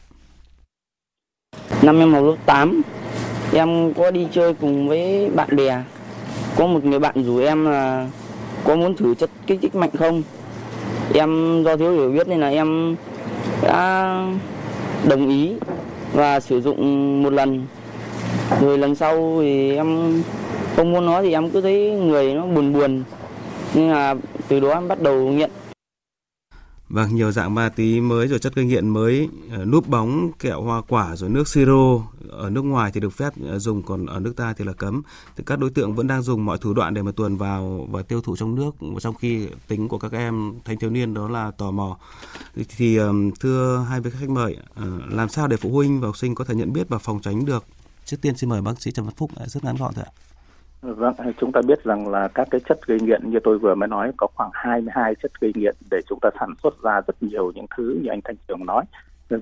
Năm 1.82 1.98
em 1.98 2.12
học 2.12 2.24
lớp 2.24 2.36
8, 2.46 2.82
em 3.52 3.94
có 3.94 4.10
đi 4.10 4.26
chơi 4.32 4.54
cùng 4.54 4.88
với 4.88 5.30
bạn 5.30 5.56
bè. 5.56 5.82
Có 6.56 6.66
một 6.66 6.84
người 6.84 6.98
bạn 6.98 7.24
rủ 7.24 7.38
em 7.38 7.64
là 7.64 8.10
có 8.64 8.76
muốn 8.76 8.96
thử 8.96 9.14
chất 9.14 9.30
kích 9.46 9.58
thích 9.62 9.74
mạnh 9.74 9.90
không? 9.98 10.22
Em 11.14 11.62
do 11.64 11.76
thiếu 11.76 11.92
hiểu 11.92 12.12
biết 12.12 12.28
nên 12.28 12.40
là 12.40 12.48
em 12.48 12.96
đã 13.62 14.26
đồng 15.08 15.28
ý 15.28 15.54
và 16.12 16.40
sử 16.40 16.60
dụng 16.60 17.22
một 17.22 17.32
lần. 17.32 17.66
Rồi 18.60 18.78
lần 18.78 18.94
sau 18.94 19.38
thì 19.40 19.76
em 19.76 20.22
không 20.76 20.92
muốn 20.92 21.06
nói 21.06 21.22
thì 21.22 21.32
em 21.32 21.50
cứ 21.50 21.60
thấy 21.60 21.90
người 21.90 22.34
nó 22.34 22.46
buồn 22.46 22.72
buồn. 22.72 23.02
nhưng 23.74 23.90
là 23.90 24.14
từ 24.48 24.60
đó 24.60 24.70
em 24.70 24.88
bắt 24.88 25.00
đầu 25.02 25.28
nghiện 25.28 25.50
Vâng, 26.90 27.14
nhiều 27.14 27.32
dạng 27.32 27.54
ma 27.54 27.68
túy 27.68 28.00
mới 28.00 28.28
rồi 28.28 28.38
chất 28.38 28.54
gây 28.54 28.64
nghiện 28.64 28.88
mới, 28.88 29.28
ờ, 29.50 29.64
núp 29.64 29.88
bóng, 29.88 30.30
kẹo 30.38 30.62
hoa 30.62 30.82
quả 30.88 31.16
rồi 31.16 31.30
nước 31.30 31.48
siro 31.48 32.02
ở 32.28 32.50
nước 32.50 32.62
ngoài 32.62 32.90
thì 32.94 33.00
được 33.00 33.10
phép 33.10 33.32
ờ, 33.46 33.58
dùng 33.58 33.82
còn 33.82 34.06
ở 34.06 34.20
nước 34.20 34.36
ta 34.36 34.52
thì 34.52 34.64
là 34.64 34.72
cấm. 34.72 35.02
Thì 35.36 35.44
các 35.46 35.58
đối 35.58 35.70
tượng 35.70 35.94
vẫn 35.94 36.06
đang 36.06 36.22
dùng 36.22 36.44
mọi 36.44 36.58
thủ 36.58 36.74
đoạn 36.74 36.94
để 36.94 37.02
mà 37.02 37.12
tuồn 37.12 37.36
vào 37.36 37.88
và 37.90 38.02
tiêu 38.02 38.20
thụ 38.20 38.36
trong 38.36 38.54
nước 38.54 38.70
trong 39.00 39.14
khi 39.14 39.48
tính 39.68 39.88
của 39.88 39.98
các 39.98 40.12
em 40.12 40.52
thanh 40.64 40.78
thiếu 40.78 40.90
niên 40.90 41.14
đó 41.14 41.28
là 41.28 41.50
tò 41.50 41.70
mò. 41.70 41.96
Thì 42.76 42.98
thưa 43.40 43.86
hai 43.88 44.00
vị 44.00 44.10
khách 44.20 44.30
mời, 44.30 44.56
ờ, 44.74 44.86
làm 45.08 45.28
sao 45.28 45.48
để 45.48 45.56
phụ 45.56 45.70
huynh 45.70 46.00
và 46.00 46.08
học 46.08 46.16
sinh 46.16 46.34
có 46.34 46.44
thể 46.44 46.54
nhận 46.54 46.72
biết 46.72 46.88
và 46.88 46.98
phòng 46.98 47.20
tránh 47.22 47.44
được? 47.44 47.64
Trước 48.04 48.16
tiên 48.20 48.36
xin 48.36 48.50
mời 48.50 48.62
bác 48.62 48.82
sĩ 48.82 48.90
Trần 48.90 49.06
Văn 49.06 49.14
Phúc 49.16 49.30
rất 49.46 49.64
ngắn 49.64 49.76
gọn 49.76 49.94
thôi 49.94 50.04
ạ. 50.06 50.12
Vâng, 50.82 51.14
chúng 51.38 51.52
ta 51.52 51.60
biết 51.66 51.84
rằng 51.84 52.08
là 52.08 52.28
các 52.28 52.48
cái 52.50 52.60
chất 52.68 52.86
gây 52.86 53.00
nghiện 53.00 53.30
như 53.30 53.38
tôi 53.44 53.58
vừa 53.58 53.74
mới 53.74 53.88
nói 53.88 54.12
có 54.16 54.26
khoảng 54.34 54.50
22 54.52 55.14
chất 55.22 55.40
gây 55.40 55.52
nghiện 55.54 55.74
để 55.90 56.00
chúng 56.08 56.18
ta 56.22 56.30
sản 56.40 56.54
xuất 56.62 56.82
ra 56.82 57.00
rất 57.06 57.22
nhiều 57.22 57.52
những 57.54 57.66
thứ 57.76 57.98
như 58.02 58.08
anh 58.10 58.20
Thanh 58.24 58.36
Trường 58.48 58.66
nói. 58.66 58.84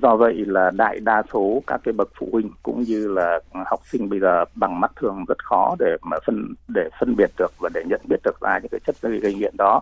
Do 0.03 0.17
vậy 0.17 0.35
là 0.47 0.71
đại 0.71 1.01
đa 1.01 1.23
số 1.33 1.63
các 1.67 1.81
cái 1.85 1.93
bậc 1.93 2.09
phụ 2.19 2.29
huynh 2.33 2.51
cũng 2.63 2.83
như 2.83 3.09
là 3.09 3.41
học 3.67 3.81
sinh 3.85 4.09
bây 4.09 4.21
giờ 4.21 4.45
bằng 4.55 4.81
mắt 4.81 4.93
thường 4.97 5.25
rất 5.29 5.45
khó 5.45 5.77
để 5.79 5.97
mà 6.03 6.17
phân 6.27 6.55
để 6.69 6.89
phân 7.01 7.17
biệt 7.17 7.31
được 7.39 7.53
và 7.59 7.69
để 7.75 7.83
nhận 7.89 8.01
biết 8.09 8.17
được 8.25 8.41
ra 8.41 8.59
những 8.59 8.71
cái 8.71 8.81
chất 8.87 8.97
gây 9.03 9.35
nghiện 9.35 9.55
đó. 9.59 9.81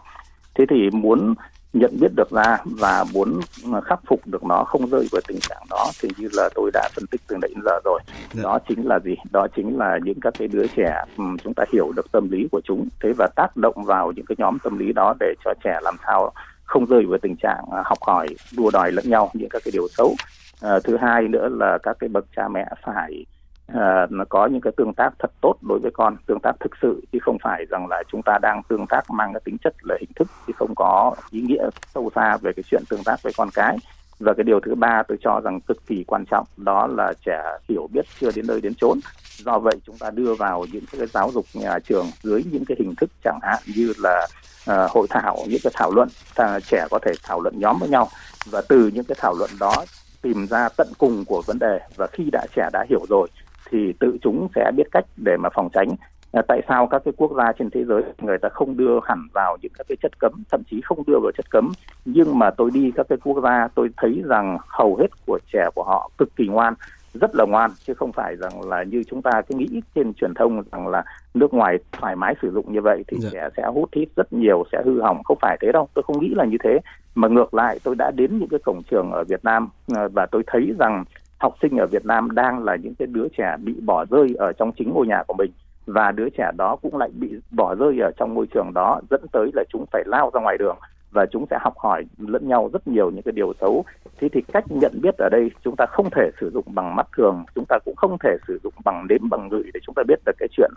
Thế 0.54 0.64
thì 0.70 0.90
muốn 0.90 1.34
nhận 1.78 2.00
biết 2.00 2.14
được 2.16 2.30
ra 2.30 2.58
và 2.64 3.04
muốn 3.12 3.40
khắc 3.84 4.00
phục 4.06 4.20
được 4.26 4.44
nó 4.44 4.64
không 4.64 4.86
rơi 4.86 5.08
vào 5.12 5.20
tình 5.28 5.38
trạng 5.40 5.62
đó 5.70 5.90
thì 6.02 6.08
như 6.18 6.28
là 6.32 6.48
tôi 6.54 6.70
đã 6.74 6.88
phân 6.94 7.06
tích 7.06 7.20
từ 7.28 7.36
nãy 7.42 7.50
giờ 7.64 7.80
rồi. 7.84 8.00
Dạ. 8.32 8.42
đó 8.42 8.58
chính 8.68 8.86
là 8.86 8.98
gì? 8.98 9.14
Đó 9.30 9.46
chính 9.56 9.78
là 9.78 9.98
những 10.04 10.20
các 10.20 10.34
cái 10.38 10.48
đứa 10.48 10.66
trẻ 10.76 11.04
chúng 11.16 11.54
ta 11.56 11.64
hiểu 11.72 11.92
được 11.96 12.12
tâm 12.12 12.30
lý 12.30 12.48
của 12.52 12.60
chúng. 12.64 12.88
Thế 13.02 13.12
và 13.18 13.28
tác 13.36 13.56
động 13.56 13.84
vào 13.84 14.12
những 14.12 14.26
cái 14.26 14.36
nhóm 14.38 14.58
tâm 14.58 14.78
lý 14.78 14.92
đó 14.92 15.14
để 15.20 15.34
cho 15.44 15.54
trẻ 15.64 15.78
làm 15.82 15.96
sao 16.06 16.32
không 16.64 16.86
rơi 16.86 17.06
vào 17.06 17.18
tình 17.22 17.36
trạng 17.36 17.64
à, 17.72 17.82
học 17.84 17.98
hỏi 18.00 18.28
đua 18.56 18.70
đòi 18.70 18.92
lẫn 18.92 19.10
nhau 19.10 19.30
những 19.34 19.48
các 19.48 19.62
cái 19.64 19.72
điều 19.72 19.88
xấu. 19.88 20.14
À, 20.62 20.78
thứ 20.84 20.96
hai 20.96 21.28
nữa 21.28 21.48
là 21.50 21.78
các 21.82 21.96
cái 22.00 22.08
bậc 22.08 22.24
cha 22.36 22.48
mẹ 22.48 22.66
phải 22.84 23.24
à, 23.66 24.06
nó 24.10 24.24
có 24.28 24.46
những 24.46 24.60
cái 24.60 24.72
tương 24.76 24.94
tác 24.94 25.10
thật 25.18 25.30
tốt 25.40 25.54
đối 25.68 25.78
với 25.78 25.90
con 25.94 26.16
tương 26.26 26.40
tác 26.40 26.52
thực 26.60 26.72
sự 26.82 27.00
chứ 27.12 27.18
không 27.22 27.36
phải 27.42 27.64
rằng 27.70 27.86
là 27.88 28.02
chúng 28.12 28.22
ta 28.22 28.38
đang 28.42 28.62
tương 28.68 28.86
tác 28.86 29.10
mang 29.10 29.32
cái 29.32 29.40
tính 29.44 29.56
chất 29.64 29.74
là 29.82 29.96
hình 30.00 30.10
thức 30.16 30.28
chứ 30.46 30.52
không 30.56 30.72
có 30.76 31.14
ý 31.30 31.40
nghĩa 31.40 31.68
sâu 31.94 32.10
xa 32.14 32.36
về 32.36 32.52
cái 32.56 32.62
chuyện 32.70 32.82
tương 32.90 33.04
tác 33.04 33.22
với 33.22 33.32
con 33.36 33.48
cái. 33.54 33.76
Và 34.18 34.34
cái 34.36 34.44
điều 34.44 34.60
thứ 34.60 34.74
ba 34.74 35.02
tôi 35.08 35.18
cho 35.20 35.40
rằng 35.44 35.60
cực 35.60 35.86
kỳ 35.86 36.04
quan 36.06 36.24
trọng 36.30 36.46
đó 36.56 36.86
là 36.86 37.12
trẻ 37.26 37.42
hiểu 37.68 37.88
biết 37.92 38.06
chưa 38.20 38.30
đến 38.36 38.46
nơi 38.46 38.60
đến 38.60 38.74
chốn. 38.74 38.98
Do 39.36 39.58
vậy 39.58 39.74
chúng 39.86 39.98
ta 39.98 40.10
đưa 40.10 40.34
vào 40.34 40.64
những 40.72 40.84
cái 40.92 41.06
giáo 41.06 41.30
dục 41.30 41.44
nhà 41.54 41.78
trường 41.78 42.06
dưới 42.22 42.44
những 42.52 42.64
cái 42.64 42.76
hình 42.80 42.94
thức 42.94 43.10
chẳng 43.24 43.38
hạn 43.42 43.58
như 43.76 43.92
là 43.98 44.26
uh, 44.70 44.90
hội 44.90 45.06
thảo 45.10 45.36
những 45.48 45.60
cái 45.64 45.72
thảo 45.74 45.90
luận. 45.94 46.08
Ta, 46.34 46.60
trẻ 46.60 46.86
có 46.90 46.98
thể 47.02 47.12
thảo 47.22 47.40
luận 47.40 47.54
nhóm 47.58 47.78
với 47.80 47.88
nhau 47.88 48.08
và 48.50 48.62
từ 48.68 48.90
những 48.94 49.04
cái 49.04 49.16
thảo 49.20 49.34
luận 49.38 49.50
đó 49.60 49.84
tìm 50.22 50.46
ra 50.46 50.68
tận 50.76 50.88
cùng 50.98 51.24
của 51.24 51.42
vấn 51.46 51.58
đề. 51.58 51.80
Và 51.96 52.06
khi 52.06 52.24
đã 52.32 52.46
trẻ 52.56 52.68
đã 52.72 52.84
hiểu 52.88 53.06
rồi 53.08 53.28
thì 53.70 53.92
tự 54.00 54.18
chúng 54.22 54.48
sẽ 54.54 54.70
biết 54.76 54.86
cách 54.92 55.04
để 55.16 55.36
mà 55.36 55.48
phòng 55.54 55.68
tránh. 55.72 55.88
À, 56.32 56.42
tại 56.48 56.62
sao 56.68 56.86
các 56.86 57.02
cái 57.04 57.14
quốc 57.16 57.32
gia 57.36 57.52
trên 57.52 57.70
thế 57.70 57.84
giới 57.84 58.02
người 58.22 58.38
ta 58.38 58.48
không 58.48 58.76
đưa 58.76 59.00
hẳn 59.04 59.28
vào 59.34 59.56
những 59.62 59.72
các 59.78 59.86
cái 59.88 59.96
chất 60.02 60.18
cấm 60.18 60.32
thậm 60.50 60.62
chí 60.70 60.80
không 60.80 61.02
đưa 61.06 61.18
vào 61.22 61.32
chất 61.36 61.50
cấm? 61.50 61.72
Nhưng 62.04 62.38
mà 62.38 62.50
tôi 62.50 62.70
đi 62.74 62.92
các 62.94 63.06
cái 63.08 63.18
quốc 63.24 63.40
gia 63.42 63.68
tôi 63.74 63.88
thấy 63.96 64.22
rằng 64.24 64.58
hầu 64.68 64.96
hết 64.96 65.06
của 65.26 65.38
trẻ 65.52 65.68
của 65.74 65.82
họ 65.82 66.10
cực 66.18 66.36
kỳ 66.36 66.46
ngoan 66.46 66.74
rất 67.20 67.34
là 67.34 67.44
ngoan 67.44 67.70
chứ 67.86 67.94
không 67.94 68.12
phải 68.12 68.36
rằng 68.36 68.68
là 68.68 68.82
như 68.82 69.02
chúng 69.10 69.22
ta 69.22 69.42
cứ 69.48 69.54
nghĩ 69.54 69.80
trên 69.94 70.14
truyền 70.14 70.34
thông 70.34 70.62
rằng 70.72 70.88
là 70.88 71.04
nước 71.34 71.54
ngoài 71.54 71.78
thoải 71.92 72.16
mái 72.16 72.34
sử 72.42 72.52
dụng 72.52 72.72
như 72.72 72.80
vậy 72.80 73.04
thì 73.08 73.16
dạ. 73.20 73.28
trẻ 73.32 73.48
sẽ 73.56 73.62
hút 73.74 73.88
hít 73.92 74.08
rất 74.16 74.32
nhiều 74.32 74.64
sẽ 74.72 74.82
hư 74.84 75.00
hỏng. 75.00 75.22
Không 75.24 75.38
phải 75.40 75.58
thế 75.60 75.72
đâu 75.72 75.88
tôi 75.94 76.02
không 76.02 76.20
nghĩ 76.20 76.28
là 76.34 76.44
như 76.44 76.56
thế. 76.64 76.78
Mà 77.14 77.28
ngược 77.28 77.54
lại 77.54 77.78
tôi 77.84 77.94
đã 77.98 78.10
đến 78.10 78.38
những 78.38 78.48
cái 78.48 78.60
cổng 78.64 78.82
trường 78.90 79.10
ở 79.10 79.24
Việt 79.24 79.44
Nam 79.44 79.68
à, 79.94 80.08
và 80.12 80.26
tôi 80.26 80.42
thấy 80.46 80.74
rằng 80.78 81.04
học 81.38 81.54
sinh 81.62 81.76
ở 81.76 81.86
Việt 81.86 82.06
Nam 82.06 82.30
đang 82.34 82.64
là 82.64 82.76
những 82.76 82.94
cái 82.94 83.06
đứa 83.06 83.26
trẻ 83.36 83.56
bị 83.62 83.74
bỏ 83.80 84.04
rơi 84.10 84.34
ở 84.38 84.52
trong 84.52 84.72
chính 84.72 84.92
ngôi 84.94 85.06
nhà 85.06 85.22
của 85.26 85.34
mình. 85.34 85.50
Và 85.86 86.12
đứa 86.12 86.28
trẻ 86.30 86.50
đó 86.56 86.76
cũng 86.82 86.96
lại 86.96 87.08
bị 87.14 87.28
bỏ 87.50 87.74
rơi 87.74 87.98
ở 88.00 88.10
trong 88.16 88.34
môi 88.34 88.46
trường 88.54 88.70
đó 88.74 89.00
dẫn 89.10 89.20
tới 89.32 89.50
là 89.54 89.64
chúng 89.68 89.84
phải 89.92 90.02
lao 90.06 90.30
ra 90.34 90.40
ngoài 90.40 90.56
đường. 90.58 90.76
Và 91.10 91.26
chúng 91.26 91.46
sẽ 91.50 91.58
học 91.60 91.74
hỏi 91.78 92.04
lẫn 92.18 92.48
nhau 92.48 92.70
rất 92.72 92.88
nhiều 92.88 93.10
những 93.10 93.22
cái 93.22 93.32
điều 93.32 93.52
xấu. 93.60 93.84
Thế 94.20 94.28
thì 94.32 94.42
cách 94.52 94.64
nhận 94.68 94.92
biết 95.02 95.14
ở 95.18 95.28
đây 95.28 95.50
chúng 95.64 95.76
ta 95.76 95.86
không 95.86 96.10
thể 96.10 96.30
sử 96.40 96.50
dụng 96.50 96.64
bằng 96.66 96.96
mắt 96.96 97.06
thường. 97.16 97.44
Chúng 97.54 97.64
ta 97.68 97.78
cũng 97.84 97.96
không 97.96 98.16
thể 98.18 98.36
sử 98.48 98.58
dụng 98.62 98.72
bằng 98.84 99.06
nếm 99.08 99.28
bằng 99.30 99.48
ngửi 99.48 99.70
để 99.74 99.80
chúng 99.86 99.94
ta 99.94 100.02
biết 100.08 100.20
được 100.26 100.36
cái 100.38 100.48
chuyện 100.56 100.70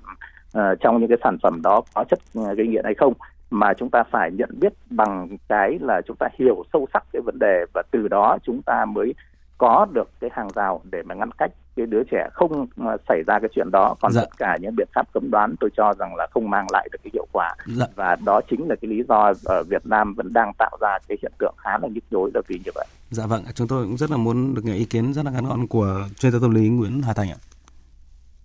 uh, 0.57 0.79
trong 0.79 0.99
những 0.99 1.09
cái 1.09 1.17
sản 1.23 1.37
phẩm 1.43 1.61
đó 1.61 1.81
có 1.93 2.03
chất 2.09 2.19
uh, 2.39 2.57
gây 2.57 2.67
nghiện 2.67 2.85
hay 2.85 2.93
không. 2.93 3.13
Mà 3.51 3.73
chúng 3.73 3.89
ta 3.89 4.03
phải 4.03 4.31
nhận 4.31 4.49
biết 4.59 4.73
bằng 4.89 5.37
cái 5.47 5.79
là 5.81 6.01
chúng 6.01 6.15
ta 6.15 6.27
hiểu 6.33 6.63
sâu 6.73 6.87
sắc 6.93 7.03
cái 7.13 7.21
vấn 7.21 7.39
đề. 7.39 7.65
Và 7.73 7.83
từ 7.91 8.07
đó 8.07 8.37
chúng 8.43 8.61
ta 8.61 8.85
mới 8.85 9.13
có 9.59 9.87
được 9.93 10.09
cái 10.19 10.29
hàng 10.33 10.49
rào 10.55 10.81
để 10.91 11.01
mà 11.03 11.15
ngăn 11.15 11.31
cách 11.31 11.51
cái 11.75 11.85
đứa 11.85 12.03
trẻ 12.11 12.29
không 12.33 12.67
ờ, 12.77 12.97
xảy 13.09 13.23
ra 13.27 13.39
cái 13.39 13.49
chuyện 13.55 13.71
đó 13.71 13.95
còn 14.01 14.11
dạ. 14.11 14.21
tất 14.21 14.29
cả 14.37 14.57
những 14.61 14.75
biện 14.75 14.87
pháp 14.95 15.13
cấm 15.13 15.31
đoán 15.31 15.55
tôi 15.59 15.69
cho 15.77 15.93
rằng 15.99 16.15
là 16.15 16.27
không 16.31 16.49
mang 16.49 16.67
lại 16.71 16.89
được 16.91 16.97
cái 17.03 17.11
hiệu 17.13 17.27
quả 17.31 17.55
dạ. 17.67 17.85
và 17.95 18.15
đó 18.25 18.41
chính 18.49 18.69
là 18.69 18.75
cái 18.81 18.89
lý 18.91 19.03
do 19.09 19.33
ở 19.45 19.63
Việt 19.63 19.85
Nam 19.85 20.13
vẫn 20.13 20.33
đang 20.33 20.51
tạo 20.57 20.77
ra 20.81 20.97
cái 21.07 21.17
hiện 21.21 21.31
tượng 21.39 21.53
khá 21.57 21.77
là 21.81 21.87
nhức 21.87 22.03
nhối 22.11 22.31
là 22.33 22.41
vì 22.47 22.59
như 22.65 22.71
vậy. 22.75 22.87
Dạ 23.09 23.25
vâng, 23.25 23.43
chúng 23.53 23.67
tôi 23.67 23.85
cũng 23.85 23.97
rất 23.97 24.11
là 24.11 24.17
muốn 24.17 24.55
được 24.55 24.65
nghe 24.65 24.73
ý 24.73 24.85
kiến 24.85 25.13
rất 25.13 25.25
là 25.25 25.31
ngắn 25.31 25.45
gọn 25.45 25.67
của 25.67 26.01
chuyên 26.19 26.31
gia 26.31 26.39
tâm 26.41 26.51
lý 26.51 26.69
Nguyễn 26.69 27.01
Hà 27.01 27.13
Thành 27.13 27.29
ạ. 27.29 27.37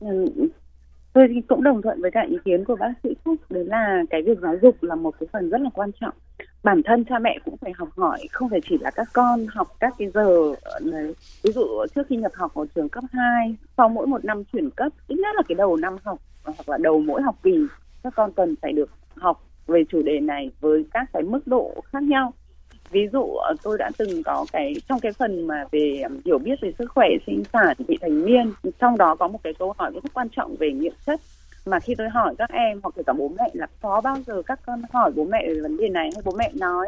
Ừ, 0.00 0.27
tôi 1.14 1.42
cũng 1.48 1.62
đồng 1.62 1.83
thuận 1.83 2.03
với 2.03 2.11
cả 2.11 2.20
ý 2.29 2.37
kiến 2.44 2.64
của 2.64 2.77
bác 2.77 2.92
sĩ 3.03 3.14
Phúc. 3.24 3.37
Đấy 3.50 3.64
là 3.64 4.03
cái 4.11 4.22
việc 4.22 4.38
giáo 4.38 4.57
dục 4.62 4.83
là 4.83 4.94
một 4.94 5.14
cái 5.20 5.27
phần 5.33 5.50
rất 5.50 5.61
là 5.61 5.70
quan 5.74 5.90
trọng. 6.00 6.14
Bản 6.62 6.83
thân 6.85 7.05
cha 7.05 7.18
mẹ 7.18 7.38
cũng 7.44 7.57
phải 7.57 7.72
học 7.77 7.88
hỏi, 7.96 8.18
không 8.33 8.48
phải 8.48 8.61
chỉ 8.68 8.79
là 8.79 8.90
các 8.90 9.09
con 9.12 9.46
học 9.46 9.68
các 9.81 9.94
cái 9.98 10.09
giờ, 10.14 10.55
đấy. 10.81 11.14
Ví 11.42 11.53
dụ 11.53 11.66
trước 11.94 12.07
khi 12.09 12.16
nhập 12.16 12.33
học 12.35 12.55
ở 12.55 12.66
trường 12.74 12.88
cấp 12.88 13.05
2 13.12 13.57
sau 13.77 13.88
mỗi 13.88 14.07
một 14.07 14.24
năm 14.24 14.44
chuyển 14.53 14.70
cấp, 14.70 14.92
ít 15.09 15.16
nhất 15.16 15.37
là 15.37 15.42
cái 15.48 15.55
đầu 15.55 15.77
năm 15.77 15.96
học, 16.05 16.18
hoặc 16.44 16.68
là 16.68 16.79
đầu 16.79 17.00
mỗi 17.00 17.22
học 17.22 17.37
kỳ, 17.42 17.66
các 18.03 18.12
con 18.16 18.33
cần 18.33 18.55
phải 18.62 18.72
được 18.72 18.90
học 19.16 19.44
về 19.66 19.85
chủ 19.88 20.03
đề 20.03 20.20
này 20.20 20.50
với 20.61 20.87
các 20.92 21.11
cái 21.12 21.22
mức 21.22 21.46
độ 21.46 21.74
khác 21.92 22.03
nhau 22.03 22.33
ví 22.94 23.09
dụ 23.12 23.37
tôi 23.62 23.78
đã 23.78 23.90
từng 23.98 24.22
có 24.22 24.46
cái 24.52 24.74
trong 24.88 25.00
cái 25.00 25.12
phần 25.12 25.46
mà 25.46 25.64
về 25.72 26.02
hiểu 26.24 26.38
biết 26.38 26.61
về 26.61 26.72
sức 26.78 26.92
khỏe 26.94 27.09
sinh 27.26 27.42
sản 27.52 27.76
vị 27.88 27.98
thành 28.00 28.24
niên 28.24 28.52
trong 28.78 28.98
đó 28.98 29.14
có 29.14 29.28
một 29.28 29.38
cái 29.44 29.54
câu 29.59 29.74
hỏi 29.78 29.90
rất 29.94 30.00
quan 30.14 30.28
trọng 30.37 30.57
về 30.57 30.72
nghiện 30.72 30.92
chất. 31.07 31.20
Mà 31.66 31.80
khi 31.80 31.94
tôi 31.94 32.09
hỏi 32.09 32.35
các 32.38 32.50
em 32.50 32.80
hoặc 32.83 32.94
kể 32.96 33.02
cả 33.07 33.12
bố 33.12 33.33
mẹ 33.38 33.50
là 33.52 33.66
có 33.83 34.00
bao 34.00 34.16
giờ 34.26 34.42
các 34.42 34.61
con 34.66 34.83
hỏi 34.92 35.12
bố 35.16 35.24
mẹ 35.24 35.44
về 35.48 35.61
vấn 35.61 35.76
đề 35.76 35.88
này 35.88 36.11
hay 36.14 36.22
bố 36.24 36.33
mẹ 36.38 36.50
nói 36.54 36.87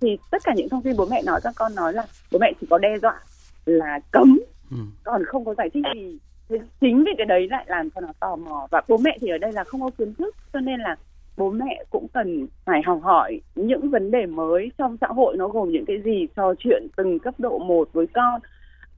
thì 0.00 0.18
tất 0.30 0.42
cả 0.44 0.52
những 0.56 0.68
thông 0.68 0.82
tin 0.82 0.96
bố 0.96 1.06
mẹ 1.06 1.22
nói 1.22 1.40
các 1.42 1.54
con 1.56 1.74
nói 1.74 1.92
là 1.92 2.06
bố 2.32 2.38
mẹ 2.38 2.52
chỉ 2.60 2.66
có 2.70 2.78
đe 2.78 2.98
dọa 3.02 3.20
là 3.66 4.00
cấm 4.10 4.38
ừ. 4.70 4.76
còn 5.04 5.24
không 5.24 5.44
có 5.44 5.54
giải 5.58 5.70
thích 5.74 5.84
gì. 5.94 6.18
Thế 6.48 6.58
chính 6.80 7.04
vì 7.04 7.12
cái 7.18 7.26
đấy 7.26 7.48
lại 7.50 7.64
làm 7.68 7.90
cho 7.90 8.00
nó 8.00 8.08
tò 8.20 8.36
mò. 8.36 8.66
Và 8.70 8.82
bố 8.88 8.96
mẹ 8.96 9.18
thì 9.20 9.28
ở 9.28 9.38
đây 9.38 9.52
là 9.52 9.64
không 9.64 9.80
có 9.80 9.90
kiến 9.98 10.14
thức 10.14 10.34
cho 10.52 10.60
nên 10.60 10.80
là 10.80 10.96
bố 11.36 11.50
mẹ 11.50 11.84
cũng 11.90 12.06
cần 12.08 12.46
phải 12.64 12.82
học 12.86 13.00
hỏi 13.02 13.40
những 13.54 13.90
vấn 13.90 14.10
đề 14.10 14.26
mới 14.26 14.72
trong 14.78 14.96
xã 15.00 15.06
hội 15.06 15.36
nó 15.36 15.48
gồm 15.48 15.72
những 15.72 15.84
cái 15.84 16.00
gì 16.04 16.26
trò 16.36 16.54
chuyện 16.58 16.86
từng 16.96 17.18
cấp 17.18 17.34
độ 17.38 17.58
một 17.58 17.88
với 17.92 18.06
con. 18.06 18.40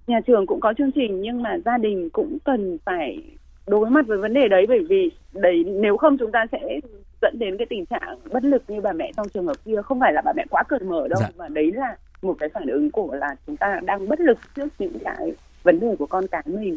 Nhà 0.07 0.21
trường 0.27 0.47
cũng 0.47 0.61
có 0.61 0.73
chương 0.79 0.93
trình 0.93 1.21
nhưng 1.21 1.43
mà 1.43 1.59
gia 1.65 1.79
đình 1.79 2.11
cũng 2.11 2.39
cần 2.45 2.79
phải 2.85 3.23
đối 3.67 3.91
mặt 3.91 4.07
với 4.07 4.19
vấn 4.19 4.35
đề 4.35 4.49
đấy 4.49 4.67
bởi 4.69 4.81
vì 4.89 5.11
đấy 5.33 5.65
nếu 5.65 5.97
không 5.97 6.19
chúng 6.19 6.33
ta 6.33 6.47
sẽ 6.53 6.81
dẫn 7.23 7.39
đến 7.39 7.57
cái 7.57 7.67
tình 7.71 7.87
trạng 7.87 8.19
bất 8.31 8.45
lực 8.45 8.63
như 8.69 8.81
bà 8.81 8.93
mẹ 8.93 9.13
trong 9.17 9.29
trường 9.29 9.47
hợp 9.47 9.57
kia. 9.65 9.83
Không 9.85 10.01
phải 10.01 10.13
là 10.13 10.23
bà 10.25 10.33
mẹ 10.37 10.45
quá 10.51 10.63
cởi 10.69 10.81
mở 10.81 11.09
đâu 11.09 11.21
dạ. 11.21 11.29
mà 11.37 11.49
đấy 11.49 11.73
là 11.75 11.97
một 12.23 12.37
cái 12.39 12.49
phản 12.49 12.67
ứng 12.67 12.91
của 12.91 13.15
là 13.15 13.37
chúng 13.47 13.57
ta 13.57 13.81
đang 13.85 14.09
bất 14.09 14.21
lực 14.21 14.39
trước 14.57 14.69
những 14.79 14.99
cái 15.05 15.33
vấn 15.63 15.81
đề 15.81 15.97
của 15.99 16.07
con 16.07 16.27
cái 16.27 16.43
mình 16.47 16.77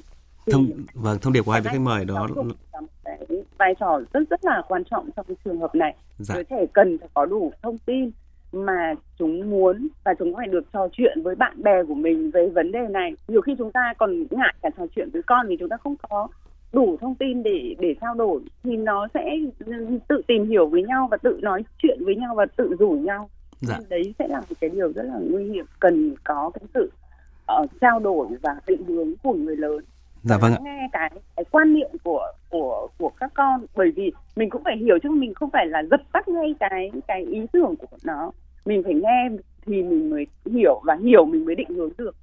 thông 0.51 0.67
vâng 0.93 1.19
thông 1.21 1.33
điệp 1.33 1.41
của 1.45 1.51
hai 1.51 1.61
vị 1.61 1.69
khách 1.71 1.81
mời 1.81 2.05
đó 2.05 2.27
cái 3.03 3.43
vai 3.57 3.75
trò 3.79 3.99
rất 4.13 4.29
rất 4.29 4.45
là 4.45 4.61
quan 4.67 4.83
trọng 4.83 5.09
trong 5.15 5.25
trường 5.45 5.59
hợp 5.59 5.75
này 5.75 5.95
dạ. 6.17 6.35
đứa 6.35 6.43
trẻ 6.43 6.65
cần 6.73 6.97
phải 6.97 7.09
có 7.13 7.25
đủ 7.25 7.51
thông 7.61 7.77
tin 7.77 8.11
mà 8.51 8.93
chúng 9.19 9.49
muốn 9.49 9.87
và 10.03 10.13
chúng 10.19 10.35
phải 10.35 10.47
được 10.47 10.65
trò 10.73 10.87
chuyện 10.91 11.21
với 11.23 11.35
bạn 11.35 11.63
bè 11.63 11.83
của 11.87 11.93
mình 11.93 12.31
về 12.31 12.49
vấn 12.49 12.71
đề 12.71 12.87
này 12.89 13.15
nhiều 13.27 13.41
khi 13.41 13.55
chúng 13.57 13.71
ta 13.71 13.93
còn 13.97 14.23
ngại 14.31 14.53
cả 14.61 14.69
trò 14.77 14.85
chuyện 14.95 15.09
với 15.13 15.21
con 15.23 15.47
vì 15.47 15.57
chúng 15.59 15.69
ta 15.69 15.77
không 15.77 15.95
có 16.09 16.27
đủ 16.73 16.97
thông 17.01 17.15
tin 17.15 17.43
để 17.43 17.75
để 17.79 17.95
trao 18.01 18.13
đổi 18.13 18.41
thì 18.63 18.77
nó 18.77 19.07
sẽ 19.13 19.37
tự 20.07 20.21
tìm 20.27 20.49
hiểu 20.49 20.67
với 20.67 20.83
nhau 20.83 21.07
và 21.11 21.17
tự 21.17 21.39
nói 21.41 21.63
chuyện 21.77 22.05
với 22.05 22.15
nhau 22.15 22.35
và 22.35 22.45
tự 22.55 22.75
rủ 22.79 22.91
nhau 22.91 23.29
dạ. 23.59 23.79
đấy 23.89 24.13
sẽ 24.19 24.27
là 24.27 24.39
một 24.39 24.55
cái 24.61 24.69
điều 24.69 24.93
rất 24.93 25.03
là 25.03 25.19
nguy 25.31 25.43
hiểm 25.43 25.65
cần 25.79 26.15
có 26.23 26.51
cái 26.53 26.63
sự 26.73 26.91
uh, 27.61 27.69
trao 27.81 27.99
đổi 27.99 28.27
và 28.41 28.55
định 28.67 28.83
hướng 28.85 29.13
của 29.23 29.33
người 29.33 29.55
lớn 29.55 29.83
dạ 30.23 30.37
vâng 30.37 30.53
ạ. 30.53 30.59
nghe 30.61 30.89
cái 30.91 31.11
cái 31.35 31.45
quan 31.51 31.73
niệm 31.73 31.89
của 32.03 32.31
của 32.49 32.87
của 32.97 33.09
các 33.09 33.31
con, 33.33 33.65
bởi 33.75 33.91
vì 33.95 34.11
mình 34.35 34.49
cũng 34.49 34.63
phải 34.63 34.77
hiểu 34.77 34.97
chứ, 35.03 35.09
mình 35.11 35.33
không 35.33 35.49
phải 35.53 35.65
là 35.67 35.83
dập 35.91 36.01
tắt 36.13 36.27
ngay 36.27 36.55
cái 36.59 36.91
cái 37.07 37.25
ý 37.25 37.39
tưởng 37.53 37.75
của 37.79 37.97
nó 38.03 38.31
mình 38.65 38.83
phải 38.83 38.93
nghe 38.93 39.29
thì 39.65 39.83
mình 39.83 40.09
mới 40.09 40.27
hiểu 40.51 40.81
và 40.85 40.97
hiểu 41.03 41.25
mình 41.25 41.45
mới 41.45 41.55
định 41.55 41.69
hướng 41.69 41.89
được 41.97 42.15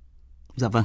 dạ 0.58 0.68
vâng 0.68 0.84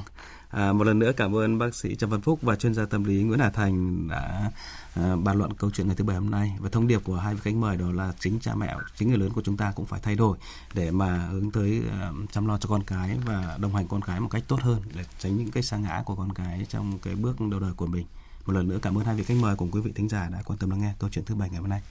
À, 0.53 0.73
một 0.73 0.83
lần 0.83 0.99
nữa 0.99 1.11
cảm 1.17 1.35
ơn 1.35 1.57
bác 1.57 1.75
sĩ 1.75 1.95
Trần 1.95 2.09
Văn 2.09 2.21
Phúc 2.21 2.39
và 2.41 2.55
chuyên 2.55 2.73
gia 2.73 2.85
tâm 2.85 3.03
lý 3.03 3.23
Nguyễn 3.23 3.39
Hà 3.39 3.49
Thành 3.49 4.07
đã 4.07 4.51
à, 4.95 5.15
bàn 5.15 5.37
luận 5.37 5.53
câu 5.53 5.71
chuyện 5.71 5.87
ngày 5.87 5.95
thứ 5.95 6.03
bảy 6.03 6.15
hôm 6.15 6.31
nay 6.31 6.53
và 6.59 6.69
thông 6.69 6.87
điệp 6.87 6.99
của 7.03 7.15
hai 7.15 7.33
vị 7.33 7.39
khách 7.43 7.55
mời 7.55 7.77
đó 7.77 7.91
là 7.91 8.13
chính 8.19 8.39
cha 8.39 8.55
mẹ, 8.55 8.75
chính 8.95 9.09
người 9.09 9.17
lớn 9.17 9.29
của 9.33 9.41
chúng 9.41 9.57
ta 9.57 9.73
cũng 9.75 9.85
phải 9.85 9.99
thay 10.03 10.15
đổi 10.15 10.37
để 10.73 10.91
mà 10.91 11.27
hướng 11.31 11.51
tới 11.51 11.81
à, 11.91 12.11
chăm 12.31 12.47
lo 12.47 12.57
cho 12.57 12.69
con 12.69 12.83
cái 12.83 13.17
và 13.25 13.57
đồng 13.61 13.75
hành 13.75 13.87
con 13.87 14.01
cái 14.01 14.19
một 14.19 14.29
cách 14.31 14.43
tốt 14.47 14.59
hơn 14.61 14.81
để 14.95 15.05
tránh 15.19 15.37
những 15.37 15.51
cái 15.51 15.63
sa 15.63 15.77
ngã 15.77 16.03
của 16.05 16.15
con 16.15 16.33
cái 16.33 16.65
trong 16.69 16.99
cái 16.99 17.15
bước 17.15 17.41
đầu 17.51 17.59
đời 17.59 17.73
của 17.73 17.87
mình. 17.87 18.05
Một 18.45 18.53
lần 18.53 18.67
nữa 18.67 18.79
cảm 18.81 18.97
ơn 18.97 19.05
hai 19.05 19.15
vị 19.15 19.23
khách 19.23 19.37
mời 19.41 19.55
cùng 19.55 19.71
quý 19.71 19.81
vị 19.81 19.91
thính 19.95 20.09
giả 20.09 20.29
đã 20.31 20.41
quan 20.45 20.59
tâm 20.59 20.69
lắng 20.69 20.81
nghe 20.81 20.93
câu 20.99 21.09
chuyện 21.09 21.25
thứ 21.25 21.35
bảy 21.35 21.49
ngày 21.49 21.59
hôm 21.59 21.69
nay. 21.69 21.81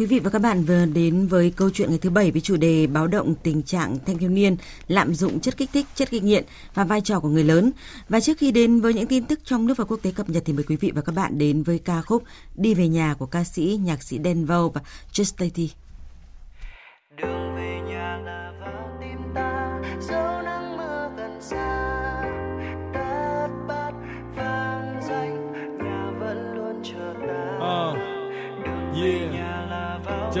Quý 0.00 0.06
vị 0.06 0.18
và 0.18 0.30
các 0.30 0.38
bạn 0.38 0.64
vừa 0.64 0.86
đến 0.86 1.26
với 1.26 1.52
câu 1.56 1.70
chuyện 1.70 1.90
ngày 1.90 1.98
thứ 1.98 2.10
bảy 2.10 2.30
với 2.30 2.40
chủ 2.40 2.56
đề 2.56 2.86
báo 2.86 3.06
động 3.06 3.34
tình 3.42 3.62
trạng 3.62 3.98
thanh 4.06 4.18
thiếu 4.18 4.30
niên 4.30 4.56
lạm 4.88 5.14
dụng 5.14 5.40
chất 5.40 5.56
kích 5.56 5.70
thích, 5.72 5.86
chất 5.94 6.10
gây 6.10 6.20
nghiện 6.20 6.44
và 6.74 6.84
vai 6.84 7.00
trò 7.00 7.20
của 7.20 7.28
người 7.28 7.44
lớn. 7.44 7.72
Và 8.08 8.20
trước 8.20 8.38
khi 8.38 8.52
đến 8.52 8.80
với 8.80 8.94
những 8.94 9.06
tin 9.06 9.24
tức 9.24 9.40
trong 9.44 9.66
nước 9.66 9.76
và 9.76 9.84
quốc 9.84 9.96
tế 10.02 10.12
cập 10.12 10.28
nhật 10.28 10.42
thì 10.46 10.52
mời 10.52 10.64
quý 10.68 10.76
vị 10.76 10.92
và 10.94 11.02
các 11.02 11.14
bạn 11.14 11.38
đến 11.38 11.62
với 11.62 11.78
ca 11.78 12.02
khúc 12.02 12.24
Đi 12.54 12.74
về 12.74 12.88
nhà 12.88 13.14
của 13.18 13.26
ca 13.26 13.44
sĩ 13.44 13.80
nhạc 13.84 14.02
sĩ 14.02 14.18
Denvo 14.24 14.68
và 14.68 14.80
Just 15.12 15.32
Lady. 15.38 15.70
Đường 17.16 17.49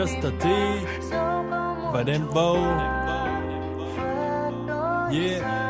Just 0.00 0.24
a 0.24 0.30
tea. 0.40 0.86
Và 1.92 2.02
Demvo 2.02 2.56
Yeah 5.12 5.69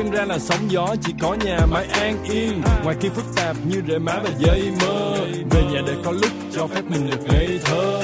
chân 0.00 0.10
ra 0.10 0.24
là 0.24 0.38
sóng 0.38 0.70
gió, 0.70 0.94
chỉ 1.02 1.12
có 1.20 1.36
nhà 1.44 1.58
mãi 1.70 1.86
an 1.86 2.24
yên. 2.24 2.62
Ngoài 2.84 2.96
kia 3.00 3.08
phức 3.08 3.24
tạp 3.36 3.56
như 3.66 3.82
rễ 3.88 3.98
má 3.98 4.20
và 4.24 4.30
dây 4.38 4.62
mơ. 4.80 5.16
Về 5.50 5.62
nhà 5.72 5.80
để 5.86 5.94
có 6.04 6.12
lúc 6.12 6.30
cho 6.52 6.66
phép 6.66 6.82
mình 6.88 7.10
được 7.10 7.24
ngây 7.28 7.60
thơ. 7.64 8.02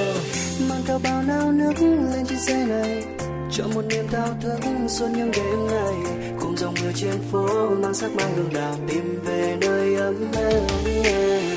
Mang 0.68 0.82
theo 0.86 1.00
bao 1.04 1.22
nao 1.22 1.52
nước 1.52 1.72
lên 1.80 2.26
trên 2.28 2.38
xe 2.38 2.66
này. 2.66 3.02
Cho 3.50 3.64
một 3.74 3.84
niềm 3.88 4.08
thao 4.12 4.28
thức 4.42 4.58
suốt 4.88 5.06
những 5.16 5.30
đêm 5.30 5.66
ngày. 5.66 5.94
Cùng 6.40 6.56
dòng 6.56 6.74
người 6.82 6.92
trên 6.94 7.18
phố 7.32 7.68
mang 7.82 7.94
sắc 7.94 8.10
mai 8.16 8.26
hương 8.36 8.52
đào 8.54 8.76
tìm 8.88 9.20
về 9.24 9.56
nơi 9.60 9.94
ấm 9.94 10.32
êm. 11.04 11.55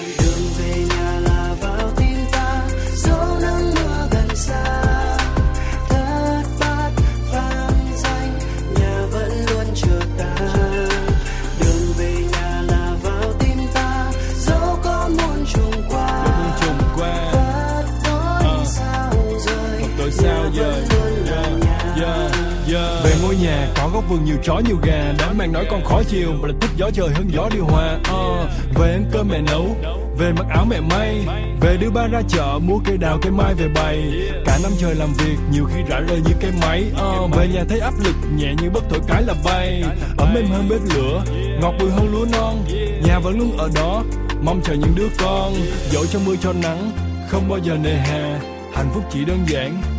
Có 24.01 24.07
vườn 24.07 24.25
nhiều 24.25 24.37
chó 24.43 24.61
nhiều 24.67 24.77
gà 24.83 25.13
Đám 25.19 25.37
mang 25.37 25.51
nói 25.51 25.65
con 25.69 25.83
khó 25.83 26.01
chiều 26.07 26.31
Và 26.41 26.47
là 26.47 26.53
thích 26.61 26.71
gió 26.77 26.89
trời 26.93 27.09
hơn 27.09 27.29
gió 27.33 27.49
điều 27.53 27.65
hòa 27.65 27.97
uh, 28.01 28.07
ờ, 28.07 28.47
Về 28.75 28.91
ăn 28.91 29.05
cơm 29.11 29.27
mẹ 29.29 29.41
nấu 29.41 29.75
về 30.17 30.31
mặc 30.31 30.45
áo 30.49 30.65
mẹ 30.69 30.79
may 30.79 31.25
về 31.61 31.77
đưa 31.77 31.89
ba 31.89 32.07
ra 32.07 32.21
chợ 32.27 32.59
mua 32.61 32.79
cây 32.85 32.97
đào 32.97 33.19
cây 33.21 33.31
mai 33.31 33.53
về 33.53 33.67
bày. 33.75 34.11
Cả 34.45 34.59
năm 34.63 34.71
trời 34.79 34.95
làm 34.95 35.09
việc 35.13 35.37
nhiều 35.51 35.65
khi 35.65 35.81
rã 35.89 35.99
rời 35.99 36.21
như 36.25 36.33
cây 36.41 36.51
máy. 36.61 36.83
Uh, 36.91 37.35
về 37.35 37.47
nhà 37.47 37.63
thấy 37.69 37.79
áp 37.79 37.93
lực 38.03 38.15
nhẹ 38.35 38.53
như 38.61 38.69
bất 38.69 38.83
thổi 38.89 38.99
cái 39.07 39.23
là 39.23 39.33
bay. 39.45 39.83
Ấm 40.17 40.35
êm 40.35 40.45
hơn 40.45 40.69
bếp 40.69 40.79
lửa 40.95 41.23
ngọt 41.61 41.73
bùi 41.79 41.91
hơn 41.91 42.11
lúa 42.11 42.25
non. 42.31 42.65
Nhà 43.03 43.19
vẫn 43.19 43.39
luôn 43.39 43.57
ở 43.57 43.69
đó 43.75 44.03
mong 44.43 44.61
chờ 44.63 44.73
những 44.73 44.95
đứa 44.95 45.07
con. 45.19 45.53
Dẫu 45.91 46.05
cho 46.05 46.19
mưa 46.25 46.35
cho 46.41 46.53
nắng 46.53 46.91
không 47.29 47.49
bao 47.49 47.59
giờ 47.59 47.77
nề 47.83 47.93
hà 47.93 48.39
hạnh 48.73 48.89
phúc 48.93 49.03
chỉ 49.13 49.25
đơn 49.25 49.39
giản 49.47 49.98